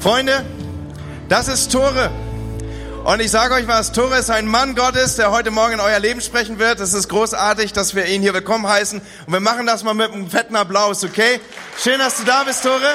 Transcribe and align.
Freunde, 0.00 0.46
das 1.28 1.48
ist 1.48 1.72
Tore. 1.72 2.10
Und 3.04 3.20
ich 3.20 3.30
sage 3.30 3.52
euch 3.52 3.68
was, 3.68 3.92
Tore 3.92 4.16
ist 4.16 4.30
ein 4.30 4.46
Mann 4.46 4.74
Gottes, 4.74 5.16
der 5.16 5.30
heute 5.30 5.50
Morgen 5.50 5.74
in 5.74 5.80
euer 5.80 5.98
Leben 5.98 6.22
sprechen 6.22 6.58
wird. 6.58 6.80
Es 6.80 6.94
ist 6.94 7.08
großartig, 7.08 7.74
dass 7.74 7.94
wir 7.94 8.06
ihn 8.06 8.22
hier 8.22 8.32
willkommen 8.32 8.66
heißen. 8.66 9.02
Und 9.26 9.32
wir 9.32 9.40
machen 9.40 9.66
das 9.66 9.84
mal 9.84 9.92
mit 9.92 10.10
einem 10.10 10.30
fetten 10.30 10.56
Applaus, 10.56 11.04
okay? 11.04 11.38
Schön, 11.78 11.98
dass 11.98 12.16
du 12.16 12.24
da 12.24 12.44
bist, 12.44 12.62
Tore. 12.62 12.94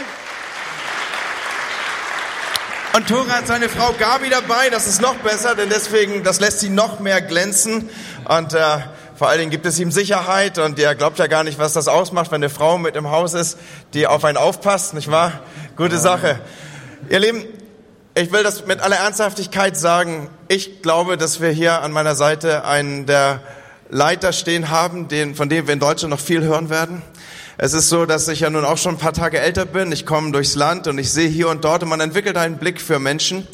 Und 2.95 3.07
Tore 3.07 3.29
hat 3.29 3.45
seine 3.45 3.69
Frau 3.69 3.93
Gabi 3.99 4.31
dabei, 4.31 4.71
das 4.71 4.87
ist 4.87 4.99
noch 4.99 5.15
besser, 5.17 5.53
denn 5.53 5.69
deswegen, 5.69 6.23
das 6.23 6.39
lässt 6.39 6.61
sie 6.61 6.69
noch 6.69 6.99
mehr 6.99 7.21
glänzen. 7.21 7.87
Und 8.27 8.55
äh, 8.55 8.79
vor 9.15 9.29
allen 9.29 9.39
Dingen 9.39 9.51
gibt 9.51 9.67
es 9.67 9.77
ihm 9.77 9.91
Sicherheit 9.91 10.57
und 10.57 10.79
er 10.79 10.95
glaubt 10.95 11.19
ja 11.19 11.27
gar 11.27 11.43
nicht, 11.43 11.59
was 11.59 11.73
das 11.73 11.87
ausmacht, 11.87 12.31
wenn 12.31 12.37
eine 12.37 12.49
Frau 12.49 12.79
mit 12.79 12.95
im 12.95 13.11
Haus 13.11 13.35
ist, 13.35 13.59
die 13.93 14.07
auf 14.07 14.25
einen 14.25 14.37
aufpasst, 14.37 14.95
nicht 14.95 15.11
wahr? 15.11 15.41
Gute 15.75 15.99
Sache. 15.99 16.39
Ihr 17.07 17.19
Lieben, 17.19 17.45
ich 18.15 18.31
will 18.31 18.41
das 18.41 18.65
mit 18.65 18.81
aller 18.81 18.95
Ernsthaftigkeit 18.95 19.77
sagen. 19.77 20.27
Ich 20.47 20.81
glaube, 20.81 21.17
dass 21.17 21.39
wir 21.39 21.49
hier 21.49 21.83
an 21.83 21.91
meiner 21.91 22.15
Seite 22.15 22.65
einen 22.65 23.05
der 23.05 23.41
Leiter 23.89 24.33
stehen 24.33 24.71
haben, 24.71 25.07
den, 25.07 25.35
von 25.35 25.47
dem 25.47 25.67
wir 25.67 25.73
in 25.75 25.79
Deutschland 25.79 26.09
noch 26.09 26.19
viel 26.19 26.41
hören 26.41 26.71
werden. 26.71 27.03
Es 27.59 27.73
ist 27.73 27.89
so, 27.89 28.07
dass 28.07 28.27
ich 28.27 28.39
ja 28.39 28.49
nun 28.49 28.65
auch 28.65 28.79
schon 28.79 28.95
ein 28.95 28.97
paar 28.97 29.13
Tage 29.13 29.39
älter 29.39 29.65
bin. 29.67 29.91
Ich 29.91 30.07
komme 30.07 30.31
durchs 30.31 30.55
Land 30.55 30.87
und 30.87 30.97
ich 30.97 31.11
sehe 31.11 31.29
hier 31.29 31.49
und 31.49 31.63
dort 31.63 31.83
und 31.83 31.89
man 31.89 31.99
entwickelt 31.99 32.37
einen 32.37 32.57
Blick 32.57 32.81
für 32.81 32.97
Menschen. 32.97 33.47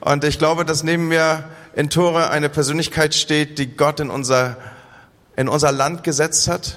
Und 0.00 0.22
ich 0.24 0.38
glaube, 0.38 0.66
dass 0.66 0.82
neben 0.82 1.08
mir 1.08 1.44
in 1.74 1.88
Tore 1.88 2.28
eine 2.28 2.50
Persönlichkeit 2.50 3.14
steht, 3.14 3.58
die 3.58 3.76
Gott 3.76 3.98
in 4.00 4.10
unser, 4.10 4.58
in 5.36 5.48
unser 5.48 5.72
Land 5.72 6.04
gesetzt 6.04 6.48
hat 6.48 6.76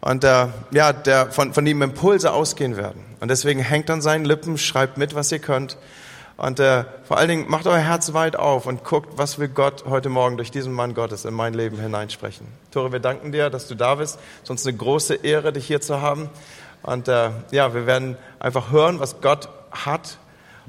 und 0.00 0.22
der, 0.22 0.52
ja, 0.70 0.92
der 0.92 1.30
von, 1.30 1.52
von 1.52 1.66
ihm 1.66 1.82
Impulse 1.82 2.32
ausgehen 2.32 2.76
werden. 2.76 3.04
Und 3.20 3.28
deswegen 3.28 3.60
hängt 3.60 3.90
an 3.90 4.00
seinen 4.00 4.24
Lippen, 4.24 4.56
schreibt 4.58 4.96
mit, 4.96 5.14
was 5.14 5.30
ihr 5.30 5.38
könnt. 5.38 5.76
Und 6.36 6.58
äh, 6.58 6.84
vor 7.04 7.18
allen 7.18 7.28
Dingen 7.28 7.50
macht 7.50 7.66
euer 7.66 7.76
Herz 7.76 8.14
weit 8.14 8.34
auf 8.34 8.64
und 8.64 8.82
guckt, 8.82 9.18
was 9.18 9.38
will 9.38 9.48
Gott 9.48 9.84
heute 9.86 10.08
Morgen 10.08 10.38
durch 10.38 10.50
diesen 10.50 10.72
Mann 10.72 10.94
Gottes 10.94 11.26
in 11.26 11.34
mein 11.34 11.52
Leben 11.52 11.78
hineinsprechen. 11.78 12.46
Tore, 12.70 12.92
wir 12.92 13.00
danken 13.00 13.30
dir, 13.30 13.50
dass 13.50 13.68
du 13.68 13.74
da 13.74 13.96
bist. 13.96 14.18
Uns 14.48 14.66
eine 14.66 14.74
große 14.74 15.16
Ehre, 15.16 15.52
dich 15.52 15.66
hier 15.66 15.82
zu 15.82 16.00
haben. 16.00 16.30
Und 16.82 17.08
äh, 17.08 17.30
ja, 17.50 17.74
wir 17.74 17.86
werden 17.86 18.16
einfach 18.38 18.70
hören, 18.70 19.00
was 19.00 19.20
Gott 19.20 19.50
hat 19.70 20.16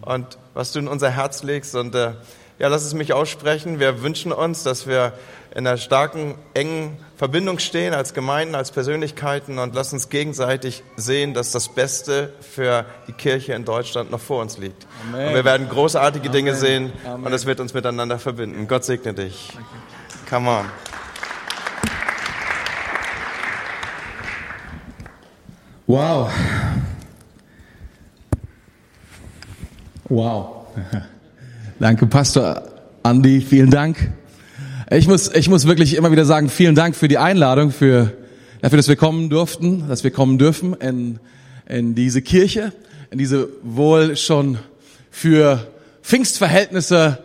und 0.02 0.38
was 0.54 0.74
du 0.74 0.80
in 0.80 0.90
unser 0.90 1.10
Herz 1.10 1.42
legst. 1.42 1.74
Und 1.76 1.96
äh, 1.96 2.16
ja, 2.62 2.68
lass 2.68 2.86
es 2.86 2.94
mich 2.94 3.12
aussprechen. 3.12 3.80
Wir 3.80 4.04
wünschen 4.04 4.32
uns, 4.32 4.62
dass 4.62 4.86
wir 4.86 5.14
in 5.50 5.66
einer 5.66 5.78
starken, 5.78 6.36
engen 6.54 6.96
Verbindung 7.18 7.58
stehen 7.58 7.96
als 7.96 8.14
Gemeinden, 8.14 8.54
als 8.54 8.70
Persönlichkeiten 8.70 9.58
und 9.58 9.74
lass 9.74 9.94
uns 9.94 10.10
gegenseitig 10.10 10.84
sehen, 10.96 11.34
dass 11.34 11.50
das 11.52 11.70
Beste 11.70 12.32
für 12.40 12.86
die 13.08 13.14
Kirche 13.14 13.54
in 13.54 13.66
Deutschland 13.66 14.12
noch 14.12 14.20
vor 14.20 14.44
uns 14.44 14.60
liegt. 14.60 14.86
Amen. 15.10 15.30
Und 15.30 15.34
wir 15.34 15.44
werden 15.44 15.70
großartige 15.70 16.26
Amen. 16.26 16.34
Dinge 16.34 16.56
sehen 16.56 16.94
Amen. 17.04 17.26
und 17.26 17.34
es 17.34 17.48
wird 17.48 17.60
uns 17.60 17.74
miteinander 17.74 18.20
verbinden. 18.20 18.68
Gott 18.68 18.86
segne 18.86 19.16
dich. 19.16 19.58
Come 20.30 20.48
on. 20.48 20.66
Wow. 25.88 26.32
Wow. 30.10 30.68
Danke, 31.82 32.06
Pastor 32.06 32.62
Andi, 33.02 33.42
vielen 33.42 33.72
Dank. 33.72 34.14
Ich 34.92 35.08
muss, 35.08 35.34
ich 35.34 35.50
muss 35.50 35.66
wirklich 35.66 35.96
immer 35.96 36.12
wieder 36.12 36.26
sagen, 36.26 36.48
vielen 36.48 36.76
Dank 36.76 36.96
für 36.96 37.08
die 37.08 37.18
Einladung, 37.18 37.72
für, 37.72 38.14
dafür, 38.62 38.78
dass 38.78 38.88
wir 38.88 38.96
kommen 38.96 39.32
durften, 39.32 39.88
dass 39.88 40.04
wir 40.04 40.12
kommen 40.12 40.38
dürfen 40.38 40.76
in, 40.76 41.20
in 41.68 41.96
diese 41.96 42.22
Kirche, 42.22 42.72
in 43.10 43.18
diese 43.18 43.50
wohl 43.64 44.16
schon 44.16 44.60
für 45.10 45.72
Pfingstverhältnisse 46.04 47.18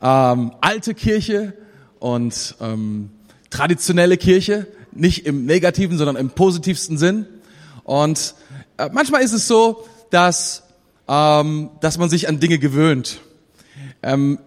ähm, 0.00 0.52
alte 0.62 0.94
Kirche 0.94 1.52
und 1.98 2.54
ähm, 2.62 3.10
traditionelle 3.50 4.16
Kirche, 4.16 4.68
nicht 4.90 5.26
im 5.26 5.44
negativen, 5.44 5.98
sondern 5.98 6.16
im 6.16 6.30
positivsten 6.30 6.96
Sinn. 6.96 7.26
Und 7.84 8.36
äh, 8.78 8.88
manchmal 8.90 9.20
ist 9.20 9.34
es 9.34 9.46
so, 9.46 9.86
dass, 10.08 10.62
ähm, 11.08 11.68
dass 11.82 11.98
man 11.98 12.08
sich 12.08 12.26
an 12.26 12.40
Dinge 12.40 12.58
gewöhnt. 12.58 13.20
Ähm, 14.02 14.38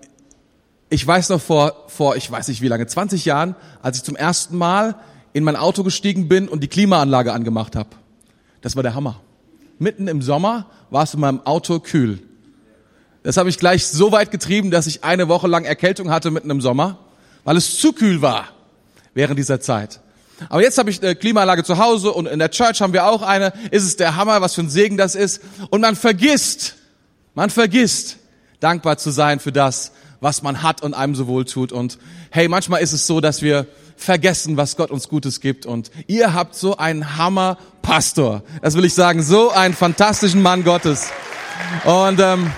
ich 0.89 1.05
weiß 1.05 1.29
noch 1.29 1.41
vor, 1.41 1.85
vor, 1.87 2.15
ich 2.15 2.29
weiß 2.29 2.49
nicht 2.49 2.61
wie 2.61 2.67
lange, 2.67 2.85
20 2.85 3.25
Jahren, 3.25 3.55
als 3.81 3.97
ich 3.97 4.03
zum 4.03 4.15
ersten 4.15 4.57
Mal 4.57 4.95
in 5.33 5.43
mein 5.43 5.55
Auto 5.55 5.83
gestiegen 5.83 6.27
bin 6.27 6.49
und 6.49 6.61
die 6.61 6.67
Klimaanlage 6.67 7.31
angemacht 7.31 7.75
habe. 7.75 7.89
Das 8.61 8.75
war 8.75 8.83
der 8.83 8.93
Hammer. 8.93 9.21
Mitten 9.79 10.07
im 10.07 10.21
Sommer 10.21 10.67
war 10.89 11.03
es 11.03 11.13
in 11.13 11.21
meinem 11.21 11.45
Auto 11.45 11.79
kühl. 11.79 12.19
Das 13.23 13.37
habe 13.37 13.49
ich 13.49 13.57
gleich 13.57 13.87
so 13.87 14.11
weit 14.11 14.31
getrieben, 14.31 14.71
dass 14.71 14.87
ich 14.87 15.03
eine 15.03 15.27
Woche 15.27 15.47
lang 15.47 15.63
Erkältung 15.63 16.11
hatte 16.11 16.31
mitten 16.31 16.49
im 16.49 16.59
Sommer, 16.59 16.99
weil 17.43 17.57
es 17.57 17.77
zu 17.77 17.93
kühl 17.93 18.21
war 18.21 18.49
während 19.13 19.37
dieser 19.37 19.61
Zeit. 19.61 19.99
Aber 20.49 20.61
jetzt 20.61 20.77
habe 20.77 20.89
ich 20.89 21.01
eine 21.01 21.15
Klimaanlage 21.15 21.63
zu 21.63 21.77
Hause 21.77 22.11
und 22.11 22.27
in 22.27 22.39
der 22.39 22.49
Church 22.49 22.81
haben 22.81 22.93
wir 22.93 23.05
auch 23.05 23.21
eine. 23.21 23.53
Ist 23.69 23.83
es 23.83 23.95
der 23.95 24.15
Hammer, 24.15 24.41
was 24.41 24.55
für 24.55 24.61
ein 24.61 24.69
Segen 24.69 24.97
das 24.97 25.13
ist. 25.13 25.41
Und 25.69 25.81
man 25.81 25.95
vergisst, 25.95 26.75
man 27.35 27.49
vergisst, 27.49 28.17
dankbar 28.61 28.97
zu 28.97 29.09
sein 29.09 29.41
für 29.41 29.51
das, 29.51 29.91
was 30.21 30.41
man 30.43 30.63
hat 30.63 30.81
und 30.81 30.93
einem 30.93 31.15
so 31.15 31.27
wohl 31.27 31.43
tut. 31.43 31.73
Und 31.73 31.97
hey, 32.29 32.47
manchmal 32.47 32.81
ist 32.81 32.93
es 32.93 33.07
so, 33.07 33.19
dass 33.19 33.41
wir 33.41 33.67
vergessen, 33.97 34.55
was 34.55 34.77
Gott 34.77 34.91
uns 34.91 35.09
Gutes 35.09 35.41
gibt. 35.41 35.65
Und 35.65 35.91
ihr 36.07 36.33
habt 36.33 36.55
so 36.55 36.77
einen 36.77 37.17
Hammer 37.17 37.57
Pastor. 37.81 38.43
Das 38.61 38.75
will 38.75 38.85
ich 38.85 38.93
sagen, 38.93 39.21
so 39.21 39.51
einen 39.51 39.73
fantastischen 39.73 40.41
Mann 40.41 40.63
Gottes. 40.63 41.09
Und 41.85 42.19
ähm, 42.19 42.51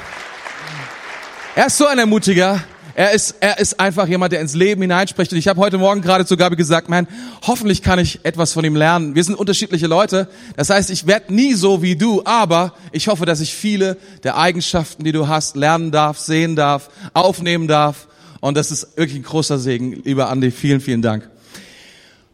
er 1.55 1.67
ist 1.67 1.77
so 1.77 1.85
ein 1.85 1.99
Ermutiger. 1.99 2.63
Er 2.95 3.11
ist, 3.11 3.35
er 3.39 3.59
ist 3.59 3.79
einfach 3.79 4.07
jemand, 4.07 4.33
der 4.33 4.41
ins 4.41 4.53
Leben 4.53 4.81
hineinspricht. 4.81 5.31
Und 5.31 5.39
ich 5.39 5.47
habe 5.47 5.59
heute 5.59 5.79
Morgen 5.79 6.01
gerade 6.01 6.25
zu 6.25 6.37
Gabi 6.37 6.55
gesagt, 6.55 6.89
man, 6.89 7.07
hoffentlich 7.41 7.81
kann 7.81 7.97
ich 7.97 8.19
etwas 8.23 8.53
von 8.53 8.63
ihm 8.63 8.75
lernen. 8.75 9.15
Wir 9.15 9.23
sind 9.23 9.35
unterschiedliche 9.35 9.87
Leute. 9.87 10.27
Das 10.57 10.69
heißt, 10.69 10.91
ich 10.91 11.07
werde 11.07 11.33
nie 11.33 11.55
so 11.55 11.81
wie 11.81 11.95
du, 11.95 12.21
aber 12.23 12.73
ich 12.91 13.07
hoffe, 13.07 13.25
dass 13.25 13.39
ich 13.39 13.55
viele 13.55 13.97
der 14.23 14.37
Eigenschaften, 14.37 15.03
die 15.03 15.11
du 15.11 15.27
hast, 15.27 15.55
lernen 15.55 15.91
darf, 15.91 16.19
sehen 16.19 16.55
darf, 16.55 16.89
aufnehmen 17.13 17.67
darf. 17.67 18.07
Und 18.41 18.57
das 18.57 18.69
ist 18.69 18.95
wirklich 18.95 19.19
ein 19.19 19.23
großer 19.23 19.57
Segen. 19.57 20.03
Lieber 20.03 20.29
Andi, 20.29 20.51
vielen, 20.51 20.79
vielen 20.79 21.01
Dank. 21.01 21.29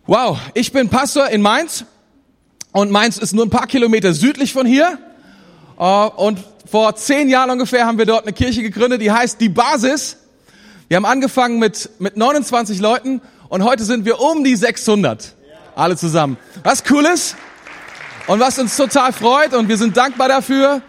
Wow, 0.08 0.40
ich 0.56 0.74
bin 0.74 0.90
Pastor 0.90 1.30
in 1.30 1.42
Mainz. 1.42 1.86
Und 2.74 2.92
Mainz 2.92 3.18
ist 3.18 3.34
nur 3.34 3.46
ein 3.46 3.50
paar 3.50 3.68
Kilometer 3.68 4.14
südlich 4.14 4.52
von 4.52 4.66
hier. 4.66 5.00
Äh, 5.80 5.84
und 5.84 6.40
vor 6.70 6.96
zehn 6.96 7.30
Jahren 7.30 7.50
ungefähr 7.50 7.86
haben 7.86 7.98
wir 7.98 8.06
dort 8.06 8.24
eine 8.24 8.34
Kirche 8.34 8.62
gegründet, 8.62 9.02
die 9.02 9.12
heißt 9.12 9.40
Die 9.40 9.50
Basis. 9.50 10.18
Wir 10.90 10.96
haben 10.96 11.06
angefangen 11.06 11.60
mit, 11.60 11.92
mit 12.00 12.18
29 12.18 12.80
Leuten 12.80 13.22
und 13.48 13.64
heute 13.64 13.84
sind 13.84 14.06
wir 14.06 14.20
um 14.20 14.44
die 14.44 14.56
600. 14.56 15.36
Alle 15.76 15.96
zusammen. 15.96 16.36
Was 16.64 16.84
cool 16.90 17.06
ist 17.06 17.36
und 18.26 18.40
was 18.40 18.58
uns 18.58 18.76
total 18.76 19.14
freut 19.14 19.54
und 19.54 19.70
wir 19.70 19.78
sind 19.78 19.96
dankbar 19.96 20.30
dafür. 20.30 20.82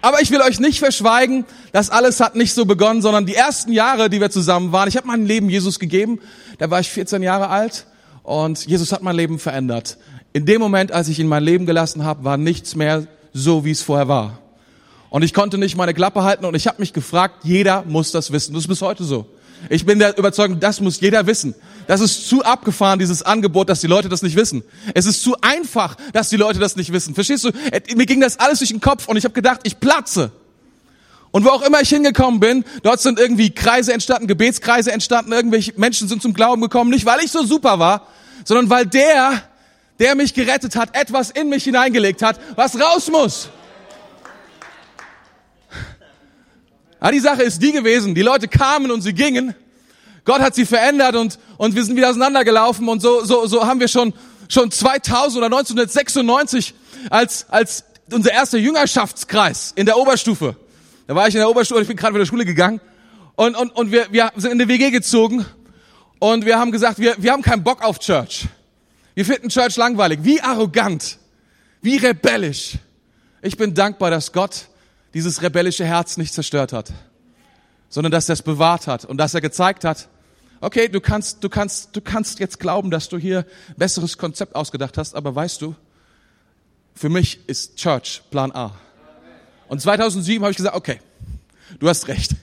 Aber 0.00 0.22
ich 0.22 0.30
will 0.30 0.40
euch 0.42 0.60
nicht 0.60 0.78
verschweigen, 0.78 1.44
das 1.72 1.90
alles 1.90 2.20
hat 2.20 2.36
nicht 2.36 2.54
so 2.54 2.66
begonnen, 2.66 3.02
sondern 3.02 3.26
die 3.26 3.34
ersten 3.34 3.72
Jahre, 3.72 4.08
die 4.08 4.20
wir 4.20 4.30
zusammen 4.30 4.70
waren, 4.70 4.88
ich 4.88 4.96
habe 4.96 5.08
mein 5.08 5.26
Leben 5.26 5.50
Jesus 5.50 5.80
gegeben, 5.80 6.20
da 6.58 6.70
war 6.70 6.78
ich 6.78 6.88
14 6.88 7.20
Jahre 7.24 7.48
alt 7.48 7.86
und 8.22 8.64
Jesus 8.64 8.92
hat 8.92 9.02
mein 9.02 9.16
Leben 9.16 9.40
verändert. 9.40 9.98
In 10.32 10.46
dem 10.46 10.60
Moment, 10.60 10.92
als 10.92 11.08
ich 11.08 11.18
ihn 11.18 11.26
mein 11.26 11.42
Leben 11.42 11.66
gelassen 11.66 12.04
habe, 12.04 12.22
war 12.22 12.36
nichts 12.36 12.76
mehr 12.76 13.08
so, 13.32 13.64
wie 13.64 13.72
es 13.72 13.82
vorher 13.82 14.06
war. 14.06 14.38
Und 15.10 15.24
ich 15.24 15.34
konnte 15.34 15.58
nicht 15.58 15.76
meine 15.76 15.94
Klappe 15.94 16.22
halten 16.22 16.44
und 16.44 16.54
ich 16.54 16.68
habe 16.68 16.80
mich 16.80 16.92
gefragt, 16.92 17.40
jeder 17.42 17.82
muss 17.88 18.12
das 18.12 18.30
wissen. 18.30 18.54
Das 18.54 18.62
ist 18.62 18.68
bis 18.68 18.82
heute 18.82 19.02
so. 19.02 19.26
Ich 19.70 19.84
bin 19.84 19.98
der 19.98 20.16
Überzeugung, 20.16 20.60
das 20.60 20.80
muss 20.80 21.00
jeder 21.00 21.26
wissen. 21.26 21.54
Das 21.86 22.00
ist 22.00 22.28
zu 22.28 22.44
abgefahren, 22.44 22.98
dieses 22.98 23.22
Angebot, 23.22 23.68
dass 23.68 23.80
die 23.80 23.86
Leute 23.86 24.08
das 24.08 24.22
nicht 24.22 24.36
wissen. 24.36 24.62
Es 24.94 25.06
ist 25.06 25.22
zu 25.22 25.36
einfach, 25.40 25.96
dass 26.12 26.28
die 26.28 26.36
Leute 26.36 26.58
das 26.58 26.76
nicht 26.76 26.92
wissen. 26.92 27.14
Verstehst 27.14 27.44
du? 27.44 27.50
Mir 27.96 28.06
ging 28.06 28.20
das 28.20 28.38
alles 28.38 28.58
durch 28.58 28.70
den 28.70 28.80
Kopf 28.80 29.08
und 29.08 29.16
ich 29.16 29.24
habe 29.24 29.34
gedacht, 29.34 29.60
ich 29.64 29.80
platze. 29.80 30.30
Und 31.30 31.44
wo 31.44 31.50
auch 31.50 31.62
immer 31.62 31.80
ich 31.80 31.88
hingekommen 31.88 32.40
bin, 32.40 32.64
dort 32.82 33.00
sind 33.00 33.18
irgendwie 33.18 33.50
Kreise 33.50 33.92
entstanden, 33.92 34.26
Gebetskreise 34.26 34.92
entstanden, 34.92 35.32
irgendwelche 35.32 35.72
Menschen 35.76 36.08
sind 36.08 36.22
zum 36.22 36.32
Glauben 36.32 36.62
gekommen, 36.62 36.90
nicht 36.90 37.04
weil 37.04 37.20
ich 37.20 37.30
so 37.30 37.44
super 37.44 37.78
war, 37.78 38.06
sondern 38.44 38.70
weil 38.70 38.86
der, 38.86 39.42
der 39.98 40.14
mich 40.14 40.32
gerettet 40.32 40.76
hat, 40.76 40.96
etwas 40.96 41.30
in 41.30 41.48
mich 41.48 41.64
hineingelegt 41.64 42.22
hat, 42.22 42.40
was 42.56 42.80
raus 42.80 43.10
muss. 43.10 43.50
Ja, 47.00 47.10
die 47.10 47.20
Sache 47.20 47.42
ist 47.42 47.62
die 47.62 47.72
gewesen, 47.72 48.14
die 48.14 48.22
Leute 48.22 48.48
kamen 48.48 48.90
und 48.90 49.02
sie 49.02 49.12
gingen. 49.12 49.54
Gott 50.24 50.40
hat 50.40 50.54
sie 50.54 50.66
verändert 50.66 51.14
und, 51.16 51.38
und 51.56 51.74
wir 51.74 51.84
sind 51.84 51.96
wieder 51.96 52.10
auseinandergelaufen 52.10 52.88
und 52.88 53.00
so, 53.00 53.24
so, 53.24 53.46
so 53.46 53.66
haben 53.66 53.80
wir 53.80 53.88
schon, 53.88 54.12
schon 54.48 54.70
2000 54.70 55.38
oder 55.38 55.46
1996 55.46 56.74
als, 57.08 57.46
als 57.48 57.84
unser 58.12 58.32
erster 58.32 58.58
Jüngerschaftskreis 58.58 59.72
in 59.74 59.86
der 59.86 59.96
Oberstufe. 59.96 60.56
Da 61.06 61.14
war 61.14 61.28
ich 61.28 61.34
in 61.34 61.40
der 61.40 61.48
Oberstufe, 61.48 61.80
ich 61.80 61.88
bin 61.88 61.96
gerade 61.96 62.14
wieder 62.14 62.24
der 62.24 62.28
Schule 62.28 62.44
gegangen 62.44 62.80
und, 63.36 63.56
und, 63.56 63.70
und 63.70 63.92
wir, 63.92 64.08
wir 64.10 64.32
sind 64.36 64.52
in 64.52 64.58
die 64.58 64.68
WG 64.68 64.90
gezogen 64.90 65.46
und 66.18 66.44
wir 66.44 66.58
haben 66.58 66.72
gesagt, 66.72 66.98
wir, 66.98 67.14
wir 67.18 67.32
haben 67.32 67.42
keinen 67.42 67.62
Bock 67.62 67.82
auf 67.82 67.98
Church. 68.00 68.46
Wir 69.14 69.24
finden 69.24 69.48
Church 69.48 69.76
langweilig. 69.76 70.20
Wie 70.22 70.40
arrogant, 70.40 71.18
wie 71.80 71.96
rebellisch. 71.96 72.74
Ich 73.40 73.56
bin 73.56 73.72
dankbar, 73.74 74.10
dass 74.10 74.32
Gott 74.32 74.68
dieses 75.18 75.42
rebellische 75.42 75.84
Herz 75.84 76.16
nicht 76.16 76.32
zerstört 76.32 76.72
hat, 76.72 76.92
sondern 77.88 78.12
dass 78.12 78.28
er 78.28 78.34
es 78.34 78.42
bewahrt 78.42 78.86
hat 78.86 79.04
und 79.04 79.16
dass 79.16 79.34
er 79.34 79.40
gezeigt 79.40 79.82
hat, 79.82 80.08
okay, 80.60 80.88
du 80.88 81.00
kannst, 81.00 81.42
du 81.42 81.48
kannst, 81.48 81.96
du 81.96 82.00
kannst 82.00 82.38
jetzt 82.38 82.60
glauben, 82.60 82.92
dass 82.92 83.08
du 83.08 83.18
hier 83.18 83.44
besseres 83.76 84.16
Konzept 84.16 84.54
ausgedacht 84.54 84.96
hast, 84.96 85.16
aber 85.16 85.34
weißt 85.34 85.60
du, 85.60 85.74
für 86.94 87.08
mich 87.08 87.40
ist 87.48 87.74
Church 87.76 88.22
Plan 88.30 88.52
A. 88.52 88.78
Und 89.66 89.82
2007 89.82 90.40
habe 90.40 90.52
ich 90.52 90.56
gesagt, 90.56 90.76
okay, 90.76 91.00
du 91.80 91.88
hast 91.88 92.06
recht. 92.06 92.36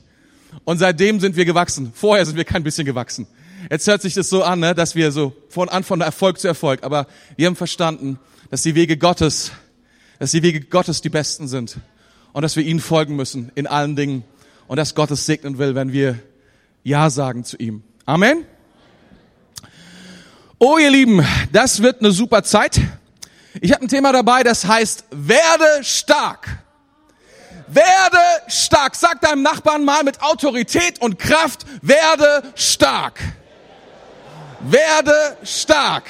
Und 0.66 0.78
seitdem 0.78 1.22
sind 1.22 1.38
wir 1.38 1.46
gewachsen. 1.46 1.94
Vorher 1.96 2.26
sind 2.26 2.36
wir 2.36 2.44
kein 2.44 2.64
bisschen 2.64 2.86
gewachsen. 2.86 3.26
Jetzt 3.72 3.88
hört 3.88 4.02
sich 4.02 4.16
das 4.16 4.28
so 4.28 4.44
an, 4.44 4.60
ne, 4.60 4.76
dass 4.76 4.96
wir 4.96 5.14
so 5.14 5.34
von 5.48 5.70
an 5.70 5.86
von 5.86 6.02
Erfolg 6.02 6.40
zu 6.40 6.50
Erfolg, 6.50 6.84
aber 6.84 7.08
wir 7.38 7.48
haben 7.48 7.56
verstanden, 7.56 8.20
dass 8.50 8.64
die 8.64 8.76
Wege 8.76 8.98
Gottes, 8.98 9.54
dass 10.20 10.32
die 10.32 10.44
Wege 10.44 10.60
Gottes 10.60 11.00
die 11.00 11.10
besten 11.10 11.48
sind 11.48 11.78
und 12.36 12.42
dass 12.42 12.58
wir 12.58 12.66
ihnen 12.66 12.82
folgen 12.82 13.16
müssen 13.16 13.50
in 13.56 13.66
allen 13.66 13.96
Dingen 13.96 14.26
und 14.68 14.76
dass 14.76 14.94
Gott 14.94 15.10
es 15.10 15.26
segnen 15.26 15.58
will, 15.58 15.74
wenn 15.74 15.94
wir 15.94 16.20
Ja 16.84 17.10
sagen 17.10 17.46
zu 17.46 17.56
ihm. 17.56 17.82
Amen. 18.06 18.44
Oh, 20.60 20.78
ihr 20.78 20.90
Lieben, 20.92 21.26
das 21.54 21.82
wird 21.82 22.02
eine 22.02 22.12
super 22.12 22.44
Zeit. 22.44 22.82
Ich 23.62 23.72
habe 23.72 23.84
ein 23.84 23.88
Thema 23.88 24.12
dabei, 24.12 24.44
das 24.44 24.66
heißt, 24.66 25.06
werde 25.12 25.82
stark. 25.82 26.62
Werde 27.68 28.20
stark. 28.50 28.96
Sag 28.96 29.22
deinem 29.22 29.42
Nachbarn 29.42 29.86
mal 29.86 30.04
mit 30.04 30.22
Autorität 30.22 31.00
und 31.00 31.18
Kraft, 31.18 31.66
werde 31.82 32.44
stark. 32.56 33.18
Werde 34.60 35.38
stark. 35.46 36.04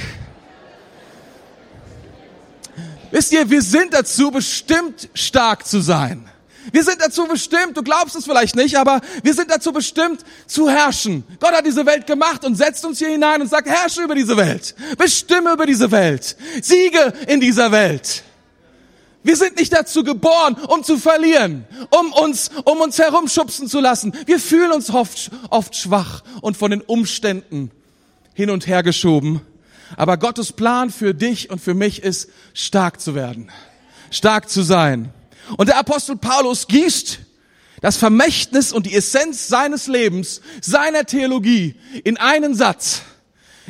Wisst 3.15 3.31
ihr, 3.31 3.49
wir 3.49 3.61
sind 3.61 3.93
dazu 3.93 4.29
bestimmt, 4.29 5.07
stark 5.13 5.65
zu 5.65 5.79
sein. 5.79 6.29
Wir 6.73 6.83
sind 6.83 6.99
dazu 6.99 7.25
bestimmt, 7.27 7.77
du 7.77 7.81
glaubst 7.81 8.13
es 8.17 8.25
vielleicht 8.25 8.57
nicht, 8.57 8.75
aber 8.77 8.99
wir 9.23 9.33
sind 9.33 9.49
dazu 9.49 9.71
bestimmt 9.71 10.25
zu 10.47 10.67
herrschen. 10.69 11.23
Gott 11.39 11.53
hat 11.53 11.65
diese 11.65 11.85
Welt 11.85 12.07
gemacht 12.07 12.43
und 12.43 12.55
setzt 12.55 12.83
uns 12.83 12.99
hier 12.99 13.07
hinein 13.07 13.41
und 13.41 13.47
sagt, 13.47 13.69
herrsche 13.69 14.01
über 14.01 14.15
diese 14.15 14.35
Welt, 14.35 14.75
bestimme 14.97 15.53
über 15.53 15.65
diese 15.65 15.89
Welt, 15.91 16.35
siege 16.61 17.13
in 17.27 17.39
dieser 17.39 17.71
Welt. 17.71 18.23
Wir 19.23 19.37
sind 19.37 19.55
nicht 19.55 19.71
dazu 19.71 20.03
geboren, 20.03 20.57
um 20.67 20.83
zu 20.83 20.97
verlieren, 20.97 21.65
um 21.97 22.11
uns, 22.11 22.49
um 22.65 22.81
uns 22.81 22.99
herumschubsen 22.99 23.69
zu 23.69 23.79
lassen. 23.79 24.13
Wir 24.25 24.41
fühlen 24.41 24.73
uns 24.73 24.89
oft, 24.89 25.31
oft 25.49 25.73
schwach 25.73 26.21
und 26.41 26.57
von 26.57 26.69
den 26.69 26.81
Umständen 26.81 27.71
hin 28.33 28.49
und 28.49 28.67
her 28.67 28.83
geschoben. 28.83 29.39
Aber 29.97 30.17
Gottes 30.17 30.51
Plan 30.51 30.89
für 30.89 31.13
dich 31.13 31.49
und 31.49 31.59
für 31.59 31.73
mich 31.73 32.03
ist, 32.03 32.29
stark 32.53 32.99
zu 32.99 33.15
werden, 33.15 33.51
stark 34.11 34.49
zu 34.49 34.61
sein. 34.61 35.13
Und 35.57 35.69
der 35.69 35.77
Apostel 35.77 36.17
Paulus 36.17 36.67
gießt 36.67 37.19
das 37.81 37.97
Vermächtnis 37.97 38.71
und 38.71 38.85
die 38.85 38.95
Essenz 38.95 39.47
seines 39.47 39.87
Lebens, 39.87 40.41
seiner 40.61 41.05
Theologie 41.05 41.75
in 42.03 42.17
einen 42.17 42.55
Satz. 42.55 43.03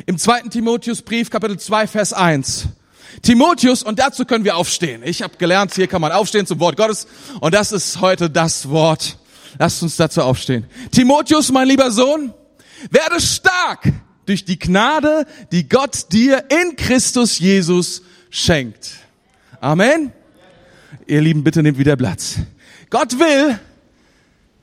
Im 0.06 0.18
zweiten 0.18 0.50
Timotheusbrief, 0.50 1.30
Kapitel 1.30 1.60
2, 1.60 1.88
Vers 1.88 2.14
1. 2.14 2.68
Timotheus, 3.22 3.82
und 3.84 4.00
dazu 4.00 4.26
können 4.26 4.44
wir 4.44 4.58
aufstehen. 4.58 5.02
Ich 5.04 5.22
habe 5.22 5.38
gelernt, 5.38 5.74
hier 5.74 5.88
kann 5.88 6.02
man 6.02 6.12
aufstehen 6.12 6.46
zum 6.46 6.60
Wort 6.60 6.76
Gottes. 6.78 7.08
Und 7.40 7.54
das 7.54 7.72
ist 7.72 8.02
heute 8.02 8.30
das 8.30 8.70
Wort. 8.70 9.18
Lasst 9.58 9.82
uns 9.84 9.96
dazu 9.96 10.22
aufstehen. 10.22 10.66
Timotheus, 10.92 11.52
mein 11.52 11.68
lieber 11.68 11.92
Sohn, 11.92 12.34
werde 12.90 13.22
stark 13.22 13.92
durch 14.26 14.46
die 14.46 14.60
Gnade, 14.60 15.26
die 15.52 15.68
Gott 15.68 16.12
dir 16.12 16.46
in 16.50 16.76
Christus 16.76 17.40
Jesus 17.40 18.02
schenkt. 18.30 18.92
Amen. 19.62 20.12
Ihr 21.08 21.22
Lieben, 21.22 21.44
bitte 21.44 21.62
nehmt 21.62 21.78
wieder 21.78 21.96
Platz. 21.96 22.38
Gott 22.90 23.20
will, 23.20 23.60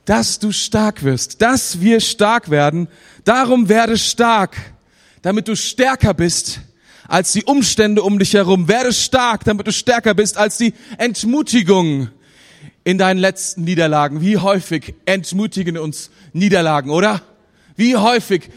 dass 0.05 0.39
du 0.39 0.51
stark 0.51 1.03
wirst, 1.03 1.41
dass 1.41 1.79
wir 1.79 1.99
stark 1.99 2.49
werden. 2.49 2.87
Darum 3.23 3.69
werde 3.69 3.97
stark, 3.97 4.57
damit 5.21 5.47
du 5.47 5.55
stärker 5.55 6.13
bist 6.13 6.59
als 7.07 7.31
die 7.31 7.43
Umstände 7.43 8.01
um 8.01 8.19
dich 8.19 8.33
herum. 8.33 8.67
Werde 8.67 8.93
stark, 8.93 9.43
damit 9.45 9.67
du 9.67 9.71
stärker 9.71 10.13
bist 10.13 10.37
als 10.37 10.57
die 10.57 10.73
Entmutigung 10.97 12.09
in 12.83 12.97
deinen 12.97 13.19
letzten 13.19 13.63
Niederlagen. 13.63 14.21
Wie 14.21 14.37
häufig 14.37 14.95
entmutigen 15.05 15.77
uns 15.77 16.09
Niederlagen, 16.33 16.89
oder? 16.89 17.21
Wie 17.75 17.95
häufig 17.95 18.49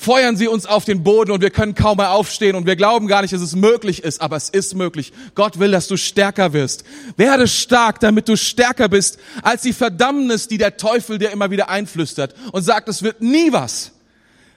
feuern 0.00 0.36
sie 0.36 0.46
uns 0.46 0.64
auf 0.64 0.84
den 0.84 1.02
Boden 1.02 1.32
und 1.32 1.42
wir 1.42 1.50
können 1.50 1.74
kaum 1.74 1.96
mehr 1.96 2.12
aufstehen 2.12 2.54
und 2.54 2.66
wir 2.66 2.76
glauben 2.76 3.08
gar 3.08 3.22
nicht, 3.22 3.34
dass 3.34 3.40
es 3.40 3.56
möglich 3.56 4.04
ist, 4.04 4.20
aber 4.20 4.36
es 4.36 4.48
ist 4.48 4.76
möglich. 4.76 5.12
Gott 5.34 5.58
will, 5.58 5.72
dass 5.72 5.88
du 5.88 5.96
stärker 5.96 6.52
wirst. 6.52 6.84
Werde 7.16 7.48
stark, 7.48 7.98
damit 7.98 8.28
du 8.28 8.36
stärker 8.36 8.88
bist 8.88 9.18
als 9.42 9.62
die 9.62 9.72
Verdammnis, 9.72 10.46
die 10.46 10.56
der 10.56 10.76
Teufel 10.76 11.18
dir 11.18 11.30
immer 11.30 11.50
wieder 11.50 11.68
einflüstert 11.68 12.36
und 12.52 12.62
sagt, 12.62 12.88
es 12.88 13.02
wird 13.02 13.20
nie 13.22 13.52
was. 13.52 13.90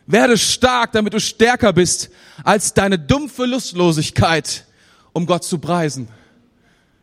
Werde 0.06 0.38
stark, 0.38 0.92
damit 0.92 1.16
du 1.16 1.20
stärker 1.20 1.74
bist 1.74 2.12
als 2.44 2.76
deine 2.76 3.00
dumpfe 3.00 3.46
Lustlosigkeit, 3.46 4.66
um 5.12 5.26
Gott 5.26 5.44
zu 5.44 5.58
preisen. 5.58 6.08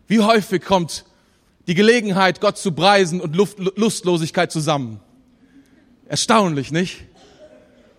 Wie 0.07 0.21
häufig 0.21 0.65
kommt 0.65 1.05
die 1.67 1.75
Gelegenheit, 1.75 2.41
Gott 2.41 2.57
zu 2.57 2.71
preisen 2.71 3.21
und 3.21 3.35
Lustlosigkeit 3.35 4.53
zusammen? 4.53 5.01
Erstaunlich, 6.07 6.71
nicht? 6.71 7.08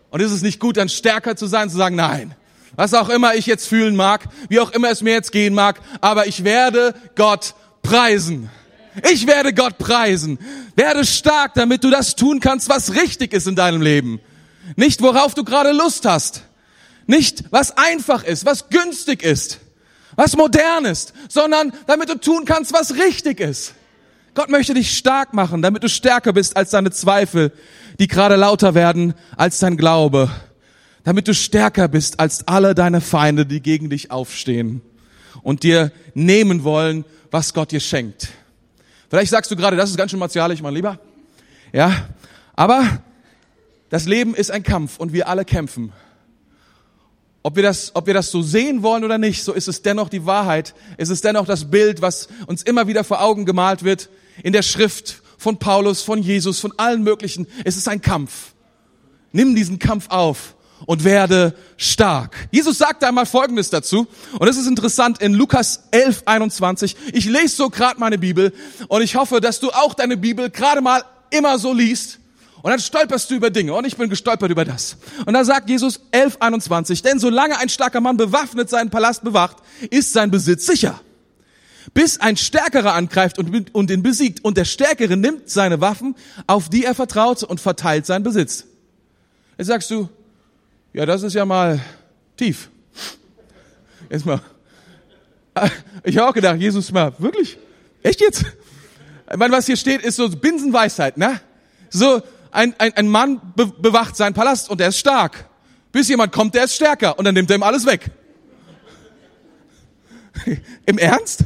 Und 0.10 0.22
ist 0.22 0.32
es 0.32 0.42
nicht 0.42 0.60
gut, 0.60 0.78
dann 0.78 0.90
stärker 0.90 1.36
zu 1.36 1.48
sein, 1.48 1.70
zu 1.70 1.78
sagen, 1.78 1.96
nein, 1.96 2.36
was 2.76 2.94
auch 2.94 3.10
immer 3.10 3.36
ich 3.36 3.46
jetzt 3.46 3.68
fühlen 3.68 3.96
mag, 3.96 4.26
wie 4.48 4.60
auch 4.60 4.72
immer 4.72 4.90
es 4.90 5.02
mir 5.02 5.14
jetzt 5.14 5.32
gehen 5.32 5.54
mag, 5.54 5.82
aber 6.02 6.28
ich 6.28 6.44
werde 6.44 6.94
Gott 7.16 7.54
preisen. 7.84 8.50
Ich 9.10 9.28
werde 9.28 9.54
Gott 9.54 9.78
preisen. 9.78 10.40
Werde 10.76 11.06
stark, 11.06 11.54
damit 11.54 11.84
du 11.84 11.90
das 11.90 12.16
tun 12.16 12.40
kannst, 12.40 12.70
was 12.70 12.96
richtig 12.96 13.34
ist 13.34 13.48
in 13.48 13.56
deinem 13.56 13.82
Leben. 13.82 14.20
Nicht 14.76 15.02
worauf 15.02 15.34
du 15.34 15.44
gerade 15.44 15.72
Lust 15.72 16.06
hast. 16.06 16.44
Nicht 17.08 17.46
was 17.50 17.76
einfach 17.76 18.24
ist, 18.24 18.46
was 18.46 18.70
günstig 18.70 19.24
ist, 19.24 19.60
was 20.16 20.36
modern 20.36 20.86
ist, 20.86 21.14
sondern 21.28 21.74
damit 21.88 22.10
du 22.10 22.16
tun 22.16 22.46
kannst, 22.46 22.72
was 22.72 22.96
richtig 22.96 23.40
ist. 23.40 23.74
Gott 24.36 24.50
möchte 24.50 24.74
dich 24.74 24.98
stark 24.98 25.34
machen, 25.34 25.62
damit 25.62 25.84
du 25.84 25.90
stärker 25.90 26.34
bist 26.34 26.56
als 26.56 26.70
deine 26.72 26.92
Zweifel, 26.92 27.52
die 28.00 28.08
gerade 28.08 28.36
lauter 28.36 28.76
werden 28.76 29.14
als 29.36 29.60
dein 29.60 29.78
Glaube, 29.78 30.30
damit 31.04 31.28
du 31.28 31.34
stärker 31.34 31.88
bist 31.88 32.20
als 32.20 32.48
alle 32.48 32.76
deine 32.76 33.02
Feinde, 33.02 33.46
die 33.46 33.62
gegen 33.62 33.90
dich 33.90 34.12
aufstehen 34.12 34.81
und 35.42 35.64
dir 35.64 35.92
nehmen 36.14 36.64
wollen, 36.64 37.06
was 37.31 37.54
Gott 37.54 37.72
dir 37.72 37.80
schenkt. 37.80 38.30
Vielleicht 39.10 39.31
sagst 39.31 39.50
du 39.50 39.56
gerade, 39.56 39.76
das 39.76 39.90
ist 39.90 39.98
ganz 39.98 40.12
schön 40.12 40.20
martialisch, 40.20 40.62
mein 40.62 40.74
Lieber. 40.74 41.00
Ja, 41.74 42.10
aber 42.56 43.02
das 43.90 44.06
Leben 44.06 44.36
ist 44.36 44.52
ein 44.52 44.64
Kampf 44.64 44.98
und 44.98 45.14
wir 45.14 45.28
alle 45.28 45.45
kämpfen. 45.45 45.92
Ob 47.42 47.56
wir, 47.56 47.64
das, 47.64 47.92
ob 47.96 48.06
wir 48.08 48.14
das 48.14 48.31
so 48.31 48.42
sehen 48.42 48.84
wollen 48.84 49.04
oder 49.04 49.18
nicht, 49.18 49.44
so 49.44 49.54
ist 49.54 49.68
es 49.68 49.81
dennoch 49.81 50.10
die 50.10 50.26
Wahrheit. 50.26 50.74
Es 50.98 51.10
ist 51.10 51.24
dennoch 51.24 51.46
das 51.46 51.72
Bild, 51.72 52.02
was 52.02 52.28
uns 52.48 52.64
immer 52.64 52.88
wieder 52.88 53.04
vor 53.04 53.22
Augen 53.22 53.46
gemalt 53.46 53.84
wird 53.84 54.10
in 54.44 54.52
der 54.52 54.62
Schrift 54.62 55.22
von 55.38 55.58
Paulus, 55.58 56.02
von 56.02 56.22
Jesus, 56.22 56.60
von 56.60 56.74
allen 56.78 57.02
möglichen. 57.02 57.48
Es 57.64 57.78
ist 57.78 57.88
ein 57.88 58.02
Kampf. 58.02 58.54
Nimm 59.31 59.56
diesen 59.56 59.80
Kampf 59.80 60.10
auf 60.10 60.56
und 60.86 61.04
werde 61.04 61.56
stark. 61.78 62.36
Jesus 62.52 62.78
sagte 62.78 63.08
einmal 63.08 63.26
Folgendes 63.26 63.69
dazu, 63.69 64.08
und 64.38 64.48
es 64.48 64.58
ist 64.58 64.68
interessant 64.68 65.22
in 65.22 65.34
Lukas 65.34 65.84
11, 65.92 66.24
21. 66.26 66.96
Ich 67.14 67.26
lese 67.26 67.56
so 67.56 67.69
gerade 67.69 68.00
meine 68.00 68.18
Bibel 68.18 68.54
und 68.88 69.02
ich 69.02 69.16
hoffe, 69.16 69.40
dass 69.40 69.60
du 69.60 69.69
auch 69.72 69.94
deine 69.94 70.18
Bibel 70.18 70.50
gerade 70.50 70.81
mal 70.81 71.04
immer 71.30 71.60
so 71.60 71.74
liest. 71.74 72.19
Und 72.61 72.71
dann 72.71 72.80
stolperst 72.80 73.31
du 73.31 73.35
über 73.35 73.49
Dinge 73.49 73.73
und 73.73 73.85
ich 73.85 73.95
bin 73.95 74.09
gestolpert 74.09 74.51
über 74.51 74.66
das. 74.66 74.97
Und 75.25 75.33
da 75.33 75.45
sagt 75.45 75.69
Jesus 75.69 76.01
11, 76.11 76.37
21, 76.39 77.01
denn 77.01 77.19
solange 77.19 77.57
ein 77.57 77.69
starker 77.69 78.01
Mann 78.01 78.18
bewaffnet 78.18 78.69
seinen 78.69 78.89
Palast 78.89 79.23
bewacht, 79.23 79.57
ist 79.89 80.13
sein 80.13 80.30
Besitz 80.30 80.66
sicher 80.66 80.99
bis 81.94 82.19
ein 82.19 82.37
Stärkerer 82.37 82.94
angreift 82.94 83.39
und, 83.39 83.73
und 83.73 83.92
ihn 83.92 84.04
besiegt. 84.04 84.44
Und 84.44 84.57
der 84.57 84.66
Stärkere 84.66 85.18
nimmt 85.18 85.49
seine 85.49 85.81
Waffen, 85.81 86.16
auf 86.47 86.69
die 86.69 86.85
er 86.85 86.95
vertraut 86.95 87.44
und 87.44 87.59
verteilt 87.59 88.06
seinen 88.06 88.23
Besitz. 88.23 88.66
Jetzt 89.57 89.68
sagst 89.68 89.92
du, 89.92 90.09
ja, 90.94 91.06
das 91.06 91.23
ist 91.23 91.33
ja 91.33 91.45
mal 91.45 91.80
tief. 92.37 92.69
Jetzt 94.09 94.25
mal. 94.25 94.42
Ich 96.04 96.18
habe 96.18 96.30
auch 96.30 96.33
gedacht, 96.33 96.57
Jesus 96.57 96.89
mal, 96.94 97.11
wirklich? 97.18 97.57
Echt 98.01 98.21
jetzt? 98.21 98.45
Ich 99.30 99.37
meine, 99.37 99.51
was 99.51 99.66
hier 99.66 99.75
steht, 99.75 100.01
ist 100.01 100.16
so 100.16 100.30
Binsenweisheit, 100.30 101.18
ne? 101.18 101.42
So, 101.89 102.21
ein, 102.52 102.74
ein, 102.78 102.94
ein 102.94 103.08
Mann 103.08 103.42
be 103.56 103.68
bewacht 103.68 104.16
seinen 104.16 104.34
Palast 104.34 104.70
und 104.70 104.82
er 104.82 104.90
ist 104.90 104.98
stark. 104.98 105.50
Bis 105.92 106.08
jemand 106.08 106.32
kommt, 106.32 106.56
der 106.56 106.66
ist 106.66 106.76
stärker 106.76 107.18
und 107.18 107.26
dann 107.26 107.34
nimmt 107.34 107.50
er 107.50 107.58
ihm 107.58 107.64
alles 107.64 107.86
weg. 107.86 108.12
Im 110.86 110.98
Ernst? 110.98 111.44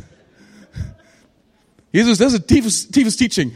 Jesus, 1.92 2.18
das 2.18 2.34
ist 2.34 2.40
ein 2.40 2.48
tiefes, 2.48 2.88
tiefes 2.90 3.16
Teaching. 3.16 3.56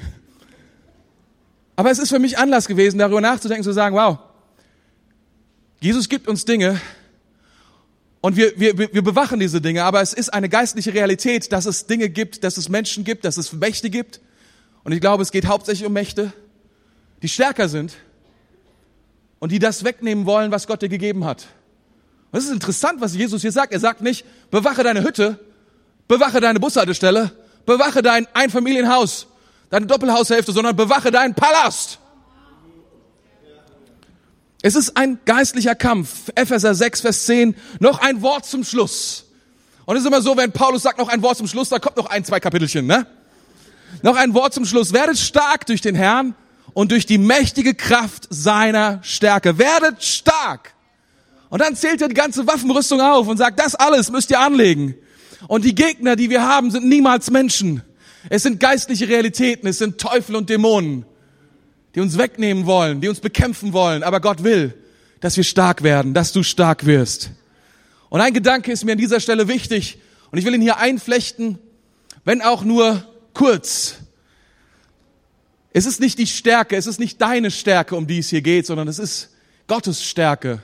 Aber 1.76 1.92
es 1.92 2.00
ist 2.00 2.10
für 2.10 2.20
mich 2.20 2.38
Anlass 2.38 2.68
gewesen, 2.68 2.98
darüber 2.98 3.22
nachzudenken, 3.22 3.64
zu 3.64 3.72
sagen, 3.72 3.96
wow, 3.96 4.20
Jesus 5.80 6.10
gibt 6.10 6.28
uns 6.28 6.46
Dinge 6.46 6.82
und 8.22 8.36
wir, 8.36 8.60
wir, 8.60 8.78
wir 8.78 9.02
bewachen 9.04 9.40
diese 9.40 9.62
Dinge, 9.62 9.84
aber 9.84 10.02
es 10.02 10.14
ist 10.14 10.34
eine 10.34 10.50
geistliche 10.50 10.94
Realität, 10.94 11.52
dass 11.52 11.66
es 11.66 11.86
Dinge 11.86 12.10
gibt, 12.10 12.44
dass 12.44 12.58
es 12.58 12.68
Menschen 12.68 13.04
gibt, 13.04 13.26
dass 13.26 13.38
es 13.38 13.54
Mächte 13.54 13.90
gibt, 13.90 14.22
Und 14.88 14.94
ich 14.94 15.02
glaube, 15.02 15.22
es 15.22 15.32
geht 15.32 15.48
hauptsächlich 15.48 15.86
um 15.86 15.92
Mächte, 15.92 16.32
die 17.22 17.30
stärker 17.30 17.70
sind 17.70 17.94
und 19.40 19.52
die 19.52 19.60
das 19.60 19.84
wegnehmen 19.84 20.26
wollen, 20.26 20.52
was 20.52 20.68
Gott 20.68 20.82
dir 20.82 20.90
gegeben 20.90 21.26
hat. 21.26 21.48
Und 22.32 22.40
es 22.40 22.46
ist 22.46 22.52
interessant, 22.52 23.02
was 23.02 23.16
Jesus 23.16 23.42
hier 23.42 23.52
sagt. 23.52 23.74
Er 23.74 23.80
sagt 23.80 24.02
nicht, 24.02 24.26
bewache 24.52 24.84
deine 24.84 25.04
Hütte, 25.04 25.40
bewache 26.08 26.40
deine 26.40 26.60
Bushaltestelle, 26.60 27.32
bewache 27.66 28.02
dein 28.02 28.28
Einfamilienhaus, 28.34 29.28
deine 29.70 29.86
Doppelhaushälfte, 29.86 30.52
sondern 30.52 30.76
bewache 30.76 31.12
deinen 31.12 31.34
Palast. 31.36 32.00
Es 34.62 34.76
ist 34.76 34.98
ein 34.98 35.20
geistlicher 35.26 35.76
Kampf. 35.76 36.32
Epheser 36.36 36.74
6, 36.74 37.02
Vers 37.02 37.26
10. 37.26 37.56
Noch 37.80 38.02
ein 38.02 38.22
Wort 38.22 38.46
zum 38.46 38.64
Schluss. 38.64 39.26
Und 39.86 39.96
es 39.96 40.02
ist 40.02 40.08
immer 40.08 40.22
so, 40.22 40.36
wenn 40.36 40.52
Paulus 40.52 40.84
sagt 40.84 40.98
noch 40.98 41.08
ein 41.08 41.22
Wort 41.22 41.38
zum 41.38 41.48
Schluss, 41.48 41.70
da 41.70 41.80
kommt 41.80 41.96
noch 41.96 42.08
ein, 42.08 42.26
zwei 42.26 42.40
Kapitelchen, 42.40 42.86
ne? 42.86 43.06
Noch 44.02 44.18
ein 44.18 44.34
Wort 44.34 44.54
zum 44.54 44.66
Schluss. 44.66 44.92
Werdet 44.92 45.18
stark 45.18 45.66
durch 45.68 45.80
den 45.80 45.96
Herrn 45.96 46.36
und 46.78 46.92
durch 46.92 47.08
die 47.08 47.18
mächtige 47.18 47.74
Kraft 47.74 48.28
seiner 48.30 49.00
Stärke. 49.02 49.58
Werdet 49.58 50.04
stark. 50.04 50.76
Und 51.50 51.60
dann 51.60 51.76
zählt 51.76 52.04
er 52.04 52.08
die 52.08 52.14
ganze 52.14 52.46
Waffenrüstung 52.46 53.02
auf 53.02 53.28
und 53.28 53.38
sagt, 53.38 53.60
das 53.60 53.74
alles 53.74 54.12
müsst 54.12 54.30
ihr 54.30 54.40
anlegen. 54.40 54.94
Und 55.48 55.66
die 55.66 55.74
Gegner, 55.74 56.16
die 56.16 56.30
wir 56.30 56.44
haben, 56.44 56.70
sind 56.70 56.88
niemals 56.88 57.32
Menschen. 57.32 57.82
Es 58.30 58.44
sind 58.44 58.60
geistliche 58.60 59.08
Realitäten, 59.08 59.68
es 59.68 59.80
sind 59.80 59.98
Teufel 59.98 60.36
und 60.36 60.52
Dämonen, 60.52 61.08
die 61.96 62.00
uns 62.00 62.16
wegnehmen 62.16 62.68
wollen, 62.68 63.02
die 63.02 63.10
uns 63.10 63.22
bekämpfen 63.22 63.74
wollen. 63.74 64.04
Aber 64.04 64.22
Gott 64.22 64.44
will, 64.44 64.76
dass 65.20 65.36
wir 65.36 65.44
stark 65.44 65.82
werden, 65.82 66.14
dass 66.14 66.32
du 66.32 66.44
stark 66.44 66.86
wirst. 66.86 67.32
Und 68.10 68.22
ein 68.22 68.36
Gedanke 68.36 68.72
ist 68.72 68.86
mir 68.86 68.92
an 68.92 69.00
dieser 69.00 69.20
Stelle 69.20 69.48
wichtig 69.48 69.98
und 70.30 70.38
ich 70.38 70.46
will 70.46 70.54
ihn 70.54 70.62
hier 70.62 70.78
einflechten, 70.78 71.58
wenn 72.24 72.44
auch 72.44 72.64
nur 72.64 73.04
kurz. 73.34 73.96
Es 75.78 75.86
ist 75.86 76.00
nicht 76.00 76.18
die 76.18 76.26
Stärke, 76.26 76.76
es 76.76 76.88
ist 76.88 77.00
nicht 77.00 77.22
deine 77.22 77.52
Stärke, 77.52 77.96
um 77.96 78.08
die 78.08 78.18
es 78.18 78.30
hier 78.30 78.42
geht, 78.42 78.66
sondern 78.66 78.88
es 78.88 78.98
ist 78.98 79.30
Gottes 79.68 80.04
Stärke, 80.04 80.60